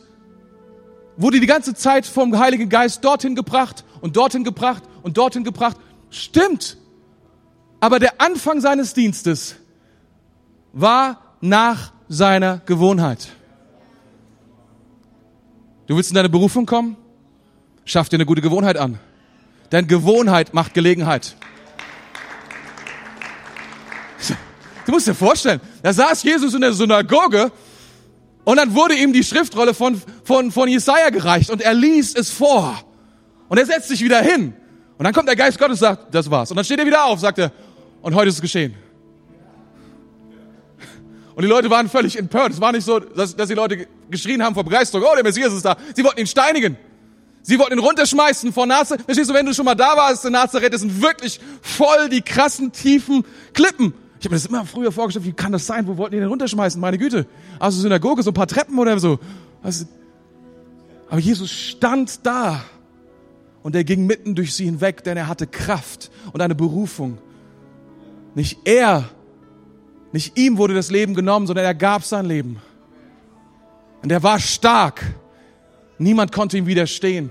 wurde 1.16 1.40
die 1.40 1.46
ganze 1.46 1.74
Zeit 1.74 2.06
vom 2.06 2.38
Heiligen 2.38 2.68
Geist 2.68 3.04
dorthin 3.04 3.34
gebracht 3.34 3.84
und 4.00 4.16
dorthin 4.16 4.44
gebracht 4.44 4.82
und 5.02 5.16
dorthin 5.16 5.44
gebracht. 5.44 5.76
Stimmt. 6.10 6.76
Aber 7.80 7.98
der 7.98 8.20
Anfang 8.20 8.60
seines 8.60 8.94
Dienstes 8.94 9.56
war 10.72 11.36
nach 11.40 11.92
seiner 12.08 12.58
Gewohnheit. 12.66 13.28
Du 15.86 15.96
willst 15.96 16.10
in 16.10 16.14
deine 16.14 16.28
Berufung 16.28 16.66
kommen? 16.66 16.96
Schaff 17.84 18.08
dir 18.08 18.16
eine 18.16 18.26
gute 18.26 18.40
Gewohnheit 18.40 18.76
an. 18.76 18.98
Denn 19.72 19.86
Gewohnheit 19.88 20.54
macht 20.54 20.74
Gelegenheit. 20.74 21.36
Du 24.84 24.92
musst 24.92 25.06
dir 25.06 25.14
vorstellen, 25.14 25.60
da 25.82 25.92
saß 25.92 26.22
Jesus 26.22 26.54
in 26.54 26.60
der 26.60 26.72
Synagoge 26.72 27.52
und 28.44 28.56
dann 28.56 28.74
wurde 28.74 28.94
ihm 28.94 29.12
die 29.12 29.22
Schriftrolle 29.22 29.74
von, 29.74 30.00
von, 30.24 30.50
von 30.50 30.68
Jesaja 30.68 31.10
gereicht 31.10 31.50
und 31.50 31.62
er 31.62 31.74
liest 31.74 32.18
es 32.18 32.30
vor. 32.30 32.76
Und 33.48 33.58
er 33.58 33.66
setzt 33.66 33.88
sich 33.88 34.02
wieder 34.02 34.20
hin. 34.20 34.54
Und 34.98 35.04
dann 35.04 35.12
kommt 35.12 35.28
der 35.28 35.36
Geist 35.36 35.58
Gottes 35.58 35.80
und 35.82 35.88
sagt, 35.88 36.14
das 36.14 36.30
war's. 36.30 36.50
Und 36.50 36.56
dann 36.56 36.64
steht 36.64 36.78
er 36.78 36.86
wieder 36.86 37.04
auf, 37.04 37.20
sagt 37.20 37.38
er, 37.38 37.52
und 38.00 38.14
heute 38.14 38.28
ist 38.28 38.36
es 38.36 38.40
geschehen. 38.40 38.74
Und 41.34 41.42
die 41.42 41.48
Leute 41.48 41.70
waren 41.70 41.88
völlig 41.88 42.18
empört. 42.18 42.52
Es 42.52 42.60
war 42.60 42.72
nicht 42.72 42.84
so, 42.84 42.98
dass, 42.98 43.34
dass 43.34 43.48
die 43.48 43.54
Leute 43.54 43.86
geschrien 44.10 44.42
haben 44.42 44.54
vor 44.54 44.64
Begeisterung, 44.64 45.06
oh, 45.10 45.14
der 45.14 45.24
Messias 45.24 45.52
ist 45.52 45.64
da. 45.64 45.76
Sie 45.94 46.04
wollten 46.04 46.20
ihn 46.20 46.26
steinigen. 46.26 46.76
Sie 47.42 47.58
wollten 47.58 47.74
ihn 47.74 47.78
runterschmeißen 47.78 48.52
vor 48.52 48.66
Nazareth. 48.66 49.04
Verstehst 49.04 49.30
du, 49.30 49.34
wenn 49.34 49.46
du 49.46 49.54
schon 49.54 49.64
mal 49.64 49.74
da 49.74 49.96
warst 49.96 50.24
in 50.24 50.32
Nazareth, 50.32 50.74
das 50.74 50.82
sind 50.82 51.00
wirklich 51.00 51.40
voll 51.60 52.08
die 52.08 52.22
krassen, 52.22 52.72
tiefen 52.72 53.24
Klippen. 53.54 53.94
Ich 54.22 54.26
habe 54.26 54.34
mir 54.34 54.40
das 54.40 54.46
immer 54.46 54.64
früher 54.64 54.92
vorgestellt, 54.92 55.24
wie 55.24 55.32
kann 55.32 55.50
das 55.50 55.66
sein? 55.66 55.84
Wo 55.88 55.96
wollten 55.96 56.14
die 56.14 56.20
denn 56.20 56.28
runterschmeißen? 56.28 56.80
Meine 56.80 56.96
Güte. 56.96 57.26
Also 57.58 57.80
Synagoge, 57.80 58.22
so 58.22 58.30
ein 58.30 58.34
paar 58.34 58.46
Treppen 58.46 58.78
oder 58.78 58.96
so. 59.00 59.18
Also, 59.64 59.84
aber 61.08 61.18
Jesus 61.18 61.50
stand 61.50 62.24
da 62.24 62.62
und 63.64 63.74
er 63.74 63.82
ging 63.82 64.06
mitten 64.06 64.36
durch 64.36 64.54
sie 64.54 64.66
hinweg, 64.66 65.02
denn 65.02 65.16
er 65.16 65.26
hatte 65.26 65.48
Kraft 65.48 66.12
und 66.32 66.40
eine 66.40 66.54
Berufung. 66.54 67.18
Nicht 68.36 68.60
er, 68.64 69.08
nicht 70.12 70.38
ihm 70.38 70.56
wurde 70.56 70.74
das 70.74 70.92
Leben 70.92 71.14
genommen, 71.14 71.48
sondern 71.48 71.64
er 71.64 71.74
gab 71.74 72.04
sein 72.04 72.26
Leben. 72.26 72.62
Und 74.04 74.12
er 74.12 74.22
war 74.22 74.38
stark. 74.38 75.02
Niemand 75.98 76.30
konnte 76.30 76.56
ihm 76.56 76.66
widerstehen. 76.66 77.30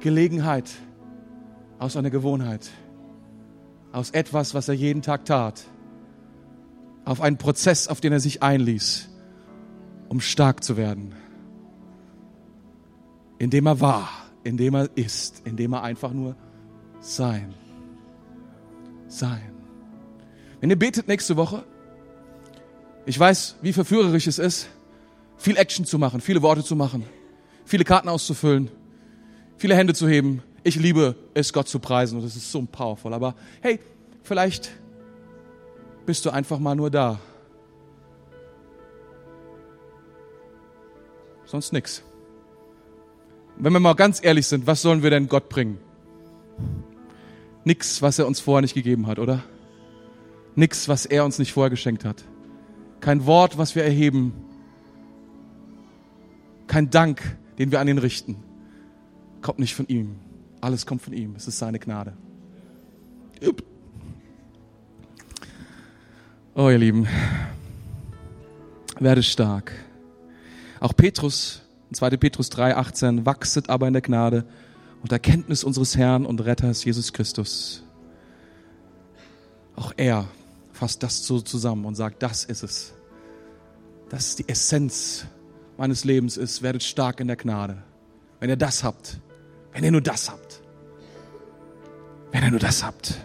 Gelegenheit 0.00 0.68
aus 1.78 1.96
einer 1.96 2.10
Gewohnheit 2.10 2.68
aus 3.92 4.10
etwas, 4.10 4.54
was 4.54 4.68
er 4.68 4.74
jeden 4.74 5.02
Tag 5.02 5.24
tat, 5.24 5.64
auf 7.04 7.20
einen 7.20 7.38
Prozess, 7.38 7.88
auf 7.88 8.00
den 8.00 8.12
er 8.12 8.20
sich 8.20 8.42
einließ, 8.42 9.08
um 10.08 10.20
stark 10.20 10.62
zu 10.62 10.76
werden. 10.76 11.14
Indem 13.38 13.66
er 13.66 13.80
war, 13.80 14.08
indem 14.44 14.74
er 14.74 14.90
ist, 14.96 15.42
indem 15.44 15.72
er 15.72 15.82
einfach 15.82 16.12
nur 16.12 16.36
sein. 17.00 17.54
Sein. 19.06 19.52
Wenn 20.60 20.70
ihr 20.70 20.78
betet 20.78 21.08
nächste 21.08 21.36
Woche, 21.36 21.64
ich 23.06 23.18
weiß, 23.18 23.56
wie 23.62 23.72
verführerisch 23.72 24.26
es 24.26 24.38
ist, 24.38 24.68
viel 25.38 25.56
Action 25.56 25.86
zu 25.86 25.98
machen, 25.98 26.20
viele 26.20 26.42
Worte 26.42 26.62
zu 26.62 26.76
machen, 26.76 27.04
viele 27.64 27.84
Karten 27.84 28.08
auszufüllen, 28.08 28.70
viele 29.56 29.76
Hände 29.76 29.94
zu 29.94 30.08
heben, 30.08 30.42
ich 30.62 30.76
liebe 30.76 31.14
es, 31.34 31.52
Gott 31.52 31.68
zu 31.68 31.78
preisen 31.78 32.18
und 32.18 32.24
es 32.24 32.36
ist 32.36 32.50
so 32.50 32.62
powerful. 32.62 33.14
Aber 33.14 33.34
hey, 33.60 33.80
vielleicht 34.22 34.70
bist 36.06 36.24
du 36.24 36.30
einfach 36.30 36.58
mal 36.58 36.74
nur 36.74 36.90
da. 36.90 37.18
Sonst 41.44 41.72
nichts. 41.72 42.02
Wenn 43.56 43.72
wir 43.72 43.80
mal 43.80 43.94
ganz 43.94 44.22
ehrlich 44.22 44.46
sind, 44.46 44.66
was 44.66 44.82
sollen 44.82 45.02
wir 45.02 45.10
denn 45.10 45.28
Gott 45.28 45.48
bringen? 45.48 45.78
Nix, 47.64 48.02
was 48.02 48.18
er 48.18 48.26
uns 48.26 48.40
vorher 48.40 48.62
nicht 48.62 48.74
gegeben 48.74 49.06
hat, 49.06 49.18
oder? 49.18 49.42
Nix, 50.54 50.88
was 50.88 51.06
er 51.06 51.24
uns 51.24 51.38
nicht 51.38 51.52
vorher 51.52 51.70
geschenkt 51.70 52.04
hat. 52.04 52.24
Kein 53.00 53.26
Wort, 53.26 53.58
was 53.58 53.74
wir 53.74 53.84
erheben. 53.84 54.32
Kein 56.66 56.90
Dank, 56.90 57.36
den 57.58 57.70
wir 57.70 57.80
an 57.80 57.88
ihn 57.88 57.98
richten. 57.98 58.36
Kommt 59.40 59.58
nicht 59.58 59.74
von 59.74 59.86
ihm. 59.88 60.16
Alles 60.60 60.86
kommt 60.86 61.02
von 61.02 61.12
ihm. 61.12 61.34
Es 61.36 61.46
ist 61.46 61.58
seine 61.58 61.78
Gnade. 61.78 62.14
Oh, 66.54 66.68
ihr 66.68 66.78
Lieben, 66.78 67.06
werde 68.98 69.22
stark. 69.22 69.72
Auch 70.80 70.94
Petrus, 70.96 71.62
2. 71.92 72.16
Petrus 72.16 72.50
3, 72.50 72.76
18, 72.76 73.26
wachset 73.26 73.70
aber 73.70 73.86
in 73.86 73.92
der 73.92 74.02
Gnade 74.02 74.44
und 75.02 75.12
Erkenntnis 75.12 75.62
unseres 75.62 75.96
Herrn 75.96 76.26
und 76.26 76.44
Retters 76.44 76.84
Jesus 76.84 77.12
Christus. 77.12 77.84
Auch 79.76 79.92
er 79.96 80.26
fasst 80.72 81.02
das 81.04 81.24
so 81.24 81.40
zusammen 81.40 81.84
und 81.84 81.94
sagt, 81.94 82.22
das 82.22 82.44
ist 82.44 82.64
es. 82.64 82.92
Das 84.08 84.28
ist 84.28 84.38
die 84.40 84.48
Essenz 84.48 85.26
meines 85.76 86.04
Lebens 86.04 86.36
ist, 86.36 86.62
werdet 86.62 86.82
stark 86.82 87.20
in 87.20 87.28
der 87.28 87.36
Gnade. 87.36 87.82
Wenn 88.40 88.50
ihr 88.50 88.56
das 88.56 88.82
habt, 88.82 89.20
wenn 89.72 89.84
ihr 89.84 89.92
nur 89.92 90.00
das 90.00 90.30
habt, 90.30 90.47
Wenn 92.32 92.42
ihr 92.44 92.50
nur 92.50 92.60
das 92.60 92.84
habt. 92.84 93.18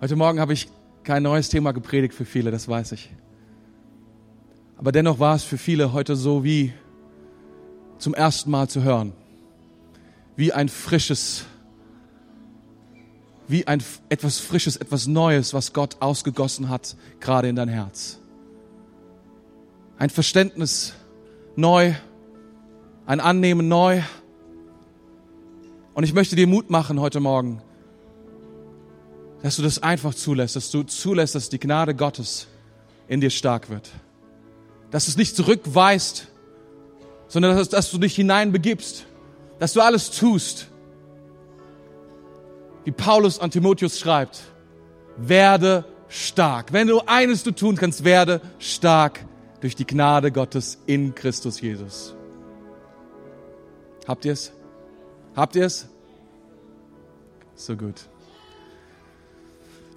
Heute 0.00 0.16
Morgen 0.16 0.38
habe 0.38 0.52
ich 0.52 0.68
kein 1.02 1.22
neues 1.22 1.48
Thema 1.48 1.72
gepredigt 1.72 2.12
für 2.12 2.26
viele, 2.26 2.50
das 2.50 2.68
weiß 2.68 2.92
ich. 2.92 3.10
Aber 4.76 4.92
dennoch 4.92 5.18
war 5.18 5.34
es 5.34 5.44
für 5.44 5.56
viele 5.56 5.94
heute 5.94 6.14
so 6.14 6.44
wie 6.44 6.74
zum 7.98 8.12
ersten 8.12 8.50
Mal 8.50 8.68
zu 8.68 8.82
hören. 8.82 9.14
Wie 10.36 10.52
ein 10.52 10.68
frisches, 10.68 11.46
wie 13.46 13.66
ein 13.66 13.82
etwas 14.08 14.38
Frisches, 14.38 14.76
etwas 14.76 15.06
Neues, 15.06 15.54
was 15.54 15.72
Gott 15.72 15.96
ausgegossen 16.00 16.68
hat, 16.68 16.96
gerade 17.20 17.48
in 17.48 17.56
dein 17.56 17.68
Herz. 17.68 18.18
Ein 19.98 20.10
Verständnis 20.10 20.94
neu, 21.56 21.94
ein 23.06 23.20
Annehmen 23.20 23.68
neu. 23.68 24.02
Und 25.94 26.04
ich 26.04 26.14
möchte 26.14 26.36
dir 26.36 26.46
Mut 26.46 26.70
machen 26.70 27.00
heute 27.00 27.20
Morgen, 27.20 27.62
dass 29.42 29.56
du 29.56 29.62
das 29.62 29.82
einfach 29.82 30.14
zulässt, 30.14 30.56
dass 30.56 30.70
du 30.70 30.82
zulässt, 30.82 31.34
dass 31.34 31.48
die 31.48 31.60
Gnade 31.60 31.94
Gottes 31.94 32.48
in 33.08 33.20
dir 33.20 33.30
stark 33.30 33.68
wird. 33.68 33.90
Dass 34.90 35.04
du 35.04 35.10
es 35.10 35.16
nicht 35.16 35.36
zurückweist, 35.36 36.28
sondern 37.28 37.56
dass, 37.56 37.68
dass 37.68 37.90
du 37.90 37.98
dich 37.98 38.14
hineinbegibst, 38.14 39.06
dass 39.58 39.72
du 39.72 39.80
alles 39.80 40.10
tust. 40.10 40.68
Wie 42.84 42.92
Paulus 42.92 43.38
an 43.38 43.50
Timotheus 43.50 43.98
schreibt, 43.98 44.42
werde 45.16 45.84
stark. 46.08 46.72
Wenn 46.72 46.86
du 46.86 47.00
eines 47.06 47.42
du 47.42 47.50
tun 47.50 47.76
kannst, 47.76 48.04
werde 48.04 48.40
stark 48.58 49.24
durch 49.60 49.74
die 49.74 49.86
Gnade 49.86 50.30
Gottes 50.30 50.78
in 50.86 51.14
Christus 51.14 51.60
Jesus. 51.60 52.14
Habt 54.06 54.24
ihr 54.24 54.32
es? 54.32 54.52
Habt 55.34 55.56
ihr 55.56 55.64
es? 55.64 55.88
So 57.56 57.76
gut. 57.76 58.08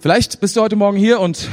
Vielleicht 0.00 0.40
bist 0.40 0.56
du 0.56 0.62
heute 0.62 0.76
Morgen 0.76 0.96
hier 0.96 1.20
und 1.20 1.48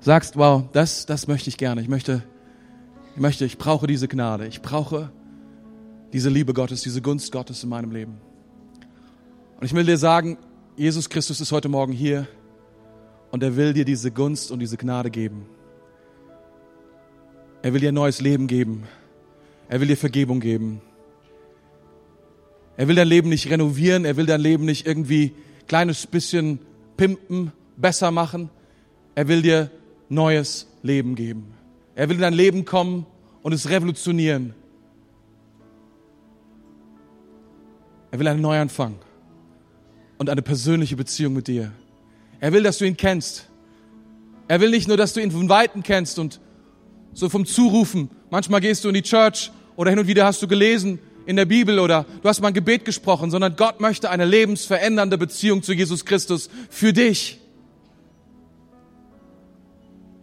sagst, 0.00 0.36
wow, 0.36 0.64
das, 0.72 1.06
das 1.06 1.28
möchte 1.28 1.48
ich 1.48 1.56
gerne. 1.56 1.80
Ich 1.80 1.88
möchte, 1.88 2.22
ich 3.14 3.20
möchte, 3.20 3.44
ich 3.44 3.56
brauche 3.56 3.86
diese 3.86 4.08
Gnade. 4.08 4.46
Ich 4.46 4.60
brauche 4.60 5.10
diese 6.12 6.28
Liebe 6.28 6.52
Gottes, 6.52 6.82
diese 6.82 7.00
Gunst 7.00 7.32
Gottes 7.32 7.62
in 7.62 7.70
meinem 7.70 7.92
Leben. 7.92 8.20
Und 9.62 9.66
ich 9.66 9.74
will 9.74 9.84
dir 9.84 9.96
sagen, 9.96 10.38
Jesus 10.76 11.08
Christus 11.08 11.40
ist 11.40 11.52
heute 11.52 11.68
Morgen 11.68 11.92
hier 11.92 12.26
und 13.30 13.44
er 13.44 13.54
will 13.54 13.72
dir 13.72 13.84
diese 13.84 14.10
Gunst 14.10 14.50
und 14.50 14.58
diese 14.58 14.76
Gnade 14.76 15.08
geben. 15.08 15.46
Er 17.62 17.72
will 17.72 17.80
dir 17.80 17.92
ein 17.92 17.94
neues 17.94 18.20
Leben 18.20 18.48
geben. 18.48 18.88
Er 19.68 19.80
will 19.80 19.86
dir 19.86 19.96
Vergebung 19.96 20.40
geben. 20.40 20.80
Er 22.76 22.88
will 22.88 22.96
dein 22.96 23.06
Leben 23.06 23.28
nicht 23.28 23.48
renovieren. 23.50 24.04
Er 24.04 24.16
will 24.16 24.26
dein 24.26 24.40
Leben 24.40 24.64
nicht 24.64 24.84
irgendwie 24.84 25.32
kleines 25.68 26.08
bisschen 26.08 26.58
pimpen, 26.96 27.52
besser 27.76 28.10
machen. 28.10 28.50
Er 29.14 29.28
will 29.28 29.42
dir 29.42 29.70
neues 30.08 30.66
Leben 30.82 31.14
geben. 31.14 31.54
Er 31.94 32.08
will 32.08 32.16
in 32.16 32.22
dein 32.22 32.34
Leben 32.34 32.64
kommen 32.64 33.06
und 33.42 33.52
es 33.52 33.70
revolutionieren. 33.70 34.54
Er 38.10 38.18
will 38.18 38.26
einen 38.26 38.42
Neuanfang 38.42 38.96
und 40.18 40.30
eine 40.30 40.42
persönliche 40.42 40.96
Beziehung 40.96 41.34
mit 41.34 41.48
dir. 41.48 41.72
Er 42.40 42.52
will, 42.52 42.62
dass 42.62 42.78
du 42.78 42.84
ihn 42.84 42.96
kennst. 42.96 43.48
Er 44.48 44.60
will 44.60 44.70
nicht 44.70 44.88
nur, 44.88 44.96
dass 44.96 45.12
du 45.12 45.20
ihn 45.20 45.30
von 45.30 45.48
Weitem 45.48 45.82
kennst 45.82 46.18
und 46.18 46.40
so 47.14 47.28
vom 47.28 47.46
Zurufen. 47.46 48.10
Manchmal 48.30 48.60
gehst 48.60 48.84
du 48.84 48.88
in 48.88 48.94
die 48.94 49.02
Church 49.02 49.50
oder 49.76 49.90
hin 49.90 49.98
und 49.98 50.06
wieder 50.06 50.24
hast 50.24 50.42
du 50.42 50.48
gelesen, 50.48 50.98
in 51.26 51.36
der 51.36 51.44
Bibel 51.44 51.78
oder 51.78 52.04
du 52.22 52.28
hast 52.28 52.40
mal 52.40 52.48
ein 52.48 52.54
Gebet 52.54 52.84
gesprochen, 52.84 53.30
sondern 53.30 53.56
Gott 53.56 53.80
möchte 53.80 54.10
eine 54.10 54.24
lebensverändernde 54.24 55.18
Beziehung 55.18 55.62
zu 55.62 55.72
Jesus 55.72 56.04
Christus 56.04 56.50
für 56.68 56.92
dich. 56.92 57.38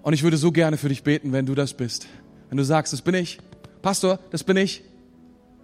Und 0.02 0.14
ich 0.14 0.24
würde 0.24 0.38
so 0.38 0.52
gerne 0.52 0.78
für 0.78 0.90
dich 0.90 1.04
beten, 1.04 1.32
wenn 1.32 1.46
du 1.46 1.56
das 1.56 1.74
bist. 1.74 2.08
Wenn 2.50 2.58
du 2.58 2.64
sagst, 2.64 2.94
das 2.94 3.02
bin 3.02 3.16
ich. 3.16 3.40
Pastor, 3.82 4.20
das 4.32 4.44
bin 4.44 4.58
ich. 4.58 4.84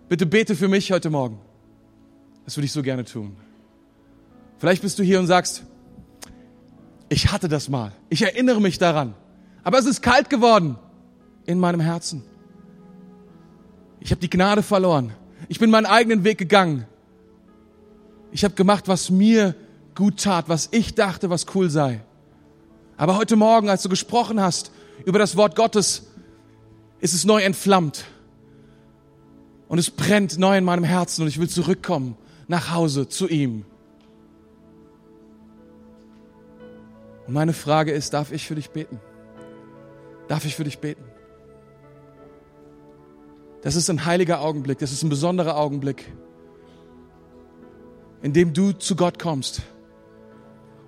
Bitte 0.08 0.26
bete 0.26 0.56
für 0.56 0.68
mich 0.68 0.92
heute 0.92 1.10
Morgen. 1.10 1.40
Das 2.46 2.56
würde 2.56 2.66
ich 2.66 2.72
so 2.72 2.84
gerne 2.84 3.04
tun. 3.06 3.36
Vielleicht 4.66 4.82
bist 4.82 4.98
du 4.98 5.04
hier 5.04 5.20
und 5.20 5.28
sagst, 5.28 5.62
ich 7.08 7.32
hatte 7.32 7.48
das 7.48 7.70
mal. 7.70 7.92
Ich 8.10 8.24
erinnere 8.24 8.60
mich 8.60 8.80
daran. 8.80 9.14
Aber 9.62 9.78
es 9.78 9.86
ist 9.86 10.02
kalt 10.02 10.28
geworden 10.32 10.80
in 11.46 11.60
meinem 11.60 11.80
Herzen. 11.80 12.24
Ich 14.00 14.10
habe 14.10 14.22
die 14.22 14.30
Gnade 14.32 14.64
verloren. 14.64 15.14
Ich 15.50 15.60
bin 15.60 15.70
meinen 15.70 15.86
eigenen 15.86 16.24
Weg 16.24 16.40
gegangen. 16.40 16.88
Ich 18.32 18.44
habe 18.44 18.56
gemacht, 18.56 18.88
was 18.88 19.12
mir 19.12 19.54
gut 19.94 20.24
tat, 20.24 20.50
was 20.50 20.70
ich 20.72 20.96
dachte, 20.96 21.30
was 21.30 21.46
cool 21.54 21.70
sei. 21.70 22.04
Aber 22.98 23.18
heute 23.18 23.36
Morgen, 23.36 23.70
als 23.70 23.84
du 23.84 23.90
gesprochen 23.90 24.42
hast 24.42 24.72
über 25.06 25.20
das 25.20 25.38
Wort 25.38 25.56
Gottes, 25.56 26.08
ist 27.02 27.14
es 27.14 27.24
neu 27.24 27.44
entflammt. 27.44 28.06
Und 29.68 29.78
es 29.78 29.92
brennt 29.92 30.40
neu 30.40 30.58
in 30.58 30.64
meinem 30.64 30.86
Herzen 30.86 31.22
und 31.22 31.28
ich 31.28 31.40
will 31.40 31.50
zurückkommen 31.50 32.18
nach 32.48 32.72
Hause 32.72 33.08
zu 33.08 33.28
ihm. 33.28 33.64
Und 37.28 37.34
meine 37.34 37.54
Frage 37.54 37.92
ist, 37.92 38.14
darf 38.14 38.32
ich 38.32 38.48
für 38.48 38.56
dich 38.56 38.70
beten? 38.70 39.00
Darf 40.28 40.46
ich 40.46 40.56
für 40.56 40.64
dich 40.64 40.80
beten? 40.80 41.04
Das 43.62 43.76
ist 43.76 43.90
ein 43.90 44.06
heiliger 44.06 44.42
Augenblick, 44.42 44.78
das 44.78 44.92
ist 44.92 45.02
ein 45.02 45.10
besonderer 45.10 45.58
Augenblick, 45.58 46.06
in 48.22 48.32
dem 48.32 48.54
du 48.54 48.74
zu 48.74 48.96
Gott 48.96 49.18
kommst. 49.18 49.64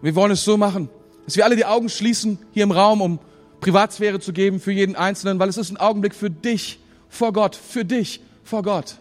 Wir 0.02 0.14
wollen 0.14 0.32
es 0.32 0.44
so 0.44 0.58
machen, 0.58 0.90
dass 1.26 1.36
wir 1.36 1.46
alle 1.46 1.56
die 1.56 1.66
Augen 1.66 1.90
schließen 1.90 2.38
hier 2.52 2.64
im 2.64 2.72
Raum, 2.72 3.02
um 3.02 3.20
Privatsphäre 3.62 4.20
zu 4.20 4.32
geben 4.32 4.60
für 4.60 4.72
jeden 4.72 4.96
Einzelnen, 4.96 5.40
weil 5.40 5.50
es 5.50 5.58
ist 5.58 5.72
ein 5.72 5.78
Augenblick 5.78 6.14
für 6.14 6.30
dich 6.30 6.80
vor 7.10 7.34
Gott, 7.34 7.56
für 7.56 7.84
dich 7.84 8.22
vor 8.44 8.62
Gott. 8.62 8.98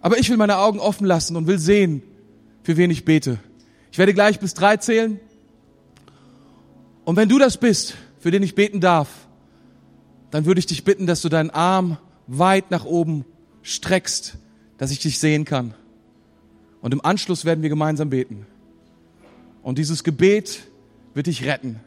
Aber 0.00 0.18
ich 0.18 0.30
will 0.30 0.36
meine 0.36 0.58
Augen 0.58 0.78
offen 0.78 1.06
lassen 1.06 1.34
und 1.34 1.48
will 1.48 1.58
sehen, 1.58 2.02
für 2.62 2.76
wen 2.76 2.92
ich 2.92 3.04
bete. 3.04 3.40
Ich 3.90 3.98
werde 3.98 4.14
gleich 4.14 4.38
bis 4.38 4.54
drei 4.54 4.76
zählen. 4.76 5.18
Und 7.06 7.14
wenn 7.14 7.28
du 7.28 7.38
das 7.38 7.56
bist, 7.56 7.94
für 8.18 8.32
den 8.32 8.42
ich 8.42 8.56
beten 8.56 8.80
darf, 8.80 9.28
dann 10.32 10.44
würde 10.44 10.58
ich 10.58 10.66
dich 10.66 10.82
bitten, 10.82 11.06
dass 11.06 11.22
du 11.22 11.28
deinen 11.28 11.50
Arm 11.50 11.98
weit 12.26 12.72
nach 12.72 12.84
oben 12.84 13.24
streckst, 13.62 14.36
dass 14.76 14.90
ich 14.90 14.98
dich 14.98 15.20
sehen 15.20 15.44
kann. 15.44 15.72
Und 16.80 16.92
im 16.92 17.04
Anschluss 17.04 17.44
werden 17.44 17.62
wir 17.62 17.68
gemeinsam 17.68 18.10
beten. 18.10 18.44
Und 19.62 19.78
dieses 19.78 20.02
Gebet 20.02 20.64
wird 21.14 21.28
dich 21.28 21.44
retten. 21.44 21.78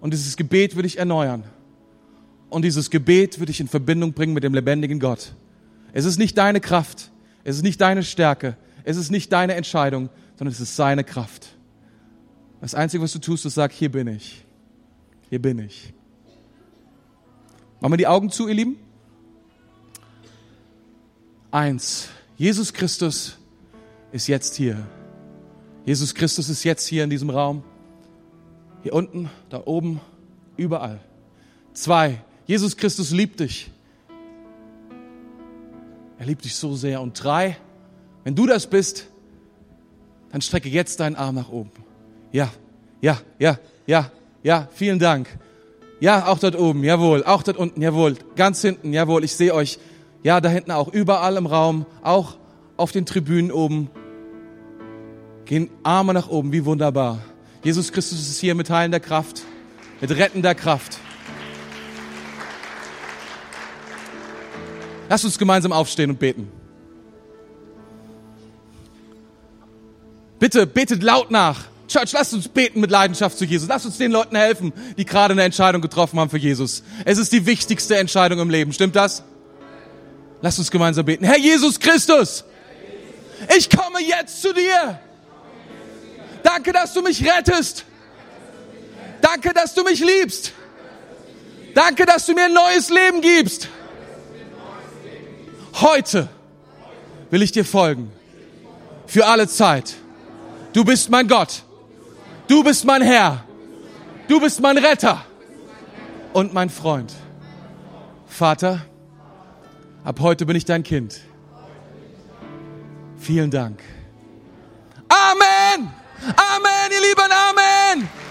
Und 0.00 0.14
dieses 0.14 0.38
Gebet 0.38 0.74
wird 0.74 0.86
dich 0.86 0.98
erneuern. 0.98 1.44
Und 2.48 2.64
dieses 2.64 2.88
Gebet 2.88 3.38
wird 3.38 3.50
dich 3.50 3.60
in 3.60 3.68
Verbindung 3.68 4.14
bringen 4.14 4.32
mit 4.32 4.42
dem 4.42 4.54
lebendigen 4.54 5.00
Gott. 5.00 5.34
Es 5.92 6.06
ist 6.06 6.18
nicht 6.18 6.38
deine 6.38 6.60
Kraft. 6.60 7.10
Es 7.44 7.56
ist 7.56 7.62
nicht 7.62 7.82
deine 7.82 8.02
Stärke. 8.02 8.56
Es 8.84 8.96
ist 8.96 9.10
nicht 9.10 9.30
deine 9.32 9.52
Entscheidung, 9.52 10.08
sondern 10.38 10.54
es 10.54 10.60
ist 10.60 10.76
seine 10.76 11.04
Kraft. 11.04 11.48
Das 12.62 12.74
Einzige, 12.74 13.02
was 13.02 13.12
du 13.12 13.18
tust, 13.18 13.44
ist 13.44 13.54
sag, 13.54 13.70
hier 13.70 13.92
bin 13.92 14.08
ich. 14.08 14.45
Hier 15.30 15.40
bin 15.40 15.58
ich. 15.58 15.92
Machen 17.80 17.92
wir 17.92 17.98
die 17.98 18.06
Augen 18.06 18.30
zu, 18.30 18.48
ihr 18.48 18.54
Lieben? 18.54 18.78
eins. 21.56 22.08
Jesus 22.36 22.72
Christus 22.72 23.38
ist 24.12 24.26
jetzt 24.26 24.56
hier. 24.56 24.86
Jesus 25.86 26.14
Christus 26.14 26.50
ist 26.50 26.64
jetzt 26.64 26.86
hier 26.86 27.02
in 27.02 27.10
diesem 27.10 27.30
Raum. 27.30 27.64
Hier 28.82 28.92
unten, 28.92 29.30
da 29.48 29.62
oben, 29.64 30.00
überall. 30.56 31.00
Zwei. 31.72 32.22
Jesus 32.46 32.76
Christus 32.76 33.10
liebt 33.10 33.40
dich. 33.40 33.70
Er 36.18 36.26
liebt 36.26 36.44
dich 36.44 36.54
so 36.54 36.76
sehr. 36.76 37.00
Und 37.00 37.22
drei. 37.22 37.56
Wenn 38.24 38.34
du 38.34 38.46
das 38.46 38.66
bist, 38.66 39.06
dann 40.30 40.42
strecke 40.42 40.68
jetzt 40.68 41.00
deinen 41.00 41.16
Arm 41.16 41.36
nach 41.36 41.48
oben. 41.48 41.70
Ja, 42.32 42.52
ja, 43.00 43.18
ja, 43.38 43.58
ja, 43.86 44.10
ja, 44.46 44.68
vielen 44.72 45.00
Dank. 45.00 45.26
Ja, 45.98 46.28
auch 46.28 46.38
dort 46.38 46.56
oben, 46.56 46.84
jawohl, 46.84 47.24
auch 47.24 47.42
dort 47.42 47.56
unten, 47.56 47.82
jawohl, 47.82 48.14
ganz 48.36 48.62
hinten, 48.62 48.92
jawohl, 48.92 49.24
ich 49.24 49.34
sehe 49.34 49.52
euch. 49.52 49.80
Ja, 50.22 50.40
da 50.40 50.48
hinten 50.48 50.70
auch, 50.70 50.86
überall 50.86 51.36
im 51.36 51.46
Raum, 51.46 51.84
auch 52.04 52.36
auf 52.76 52.92
den 52.92 53.06
Tribünen 53.06 53.50
oben. 53.50 53.90
Gehen 55.46 55.68
Arme 55.82 56.14
nach 56.14 56.28
oben, 56.28 56.52
wie 56.52 56.64
wunderbar. 56.64 57.18
Jesus 57.64 57.90
Christus 57.90 58.20
ist 58.20 58.38
hier 58.38 58.54
mit 58.54 58.70
heilender 58.70 59.00
Kraft, 59.00 59.42
mit 60.00 60.12
rettender 60.12 60.54
Kraft. 60.54 60.98
Lass 65.08 65.24
uns 65.24 65.38
gemeinsam 65.38 65.72
aufstehen 65.72 66.10
und 66.10 66.20
beten. 66.20 66.52
Bitte, 70.38 70.68
betet 70.68 71.02
laut 71.02 71.32
nach. 71.32 71.64
Church, 71.88 72.12
lasst 72.12 72.34
uns 72.34 72.48
beten 72.48 72.80
mit 72.80 72.90
Leidenschaft 72.90 73.38
zu 73.38 73.44
Jesus. 73.44 73.68
Lasst 73.68 73.86
uns 73.86 73.98
den 73.98 74.10
Leuten 74.10 74.36
helfen, 74.36 74.72
die 74.96 75.04
gerade 75.04 75.32
eine 75.32 75.42
Entscheidung 75.44 75.82
getroffen 75.82 76.18
haben 76.18 76.30
für 76.30 76.38
Jesus. 76.38 76.82
Es 77.04 77.18
ist 77.18 77.32
die 77.32 77.46
wichtigste 77.46 77.96
Entscheidung 77.96 78.40
im 78.40 78.50
Leben. 78.50 78.72
Stimmt 78.72 78.96
das? 78.96 79.22
Lasst 80.42 80.58
uns 80.58 80.70
gemeinsam 80.70 81.06
beten. 81.06 81.24
Herr 81.24 81.38
Jesus 81.38 81.78
Christus, 81.78 82.44
ich 83.56 83.70
komme 83.70 84.00
jetzt 84.00 84.42
zu 84.42 84.52
dir. 84.52 84.98
Danke, 86.42 86.72
dass 86.72 86.94
du 86.94 87.02
mich 87.02 87.24
rettest. 87.26 87.84
Danke, 89.20 89.52
dass 89.52 89.74
du 89.74 89.82
mich 89.82 90.00
liebst. 90.00 90.52
Danke, 91.74 92.06
dass 92.06 92.26
du 92.26 92.34
mir 92.34 92.44
ein 92.44 92.52
neues 92.52 92.90
Leben 92.90 93.20
gibst. 93.20 93.68
Heute 95.80 96.28
will 97.30 97.42
ich 97.42 97.52
dir 97.52 97.64
folgen. 97.64 98.10
Für 99.06 99.26
alle 99.26 99.46
Zeit. 99.48 99.94
Du 100.72 100.84
bist 100.84 101.10
mein 101.10 101.28
Gott. 101.28 101.62
Du 102.48 102.62
bist 102.62 102.84
mein 102.84 103.02
Herr. 103.02 103.44
Du 104.28 104.40
bist 104.40 104.60
mein 104.60 104.78
Retter 104.78 105.24
und 106.32 106.52
mein 106.52 106.70
Freund. 106.70 107.12
Vater, 108.26 108.80
ab 110.04 110.20
heute 110.20 110.46
bin 110.46 110.56
ich 110.56 110.64
dein 110.64 110.82
Kind. 110.82 111.20
Vielen 113.18 113.50
Dank. 113.50 113.80
Amen. 115.08 115.90
Amen, 116.22 116.90
ihr 116.90 117.00
Lieben. 117.00 117.30
Amen. 117.32 118.25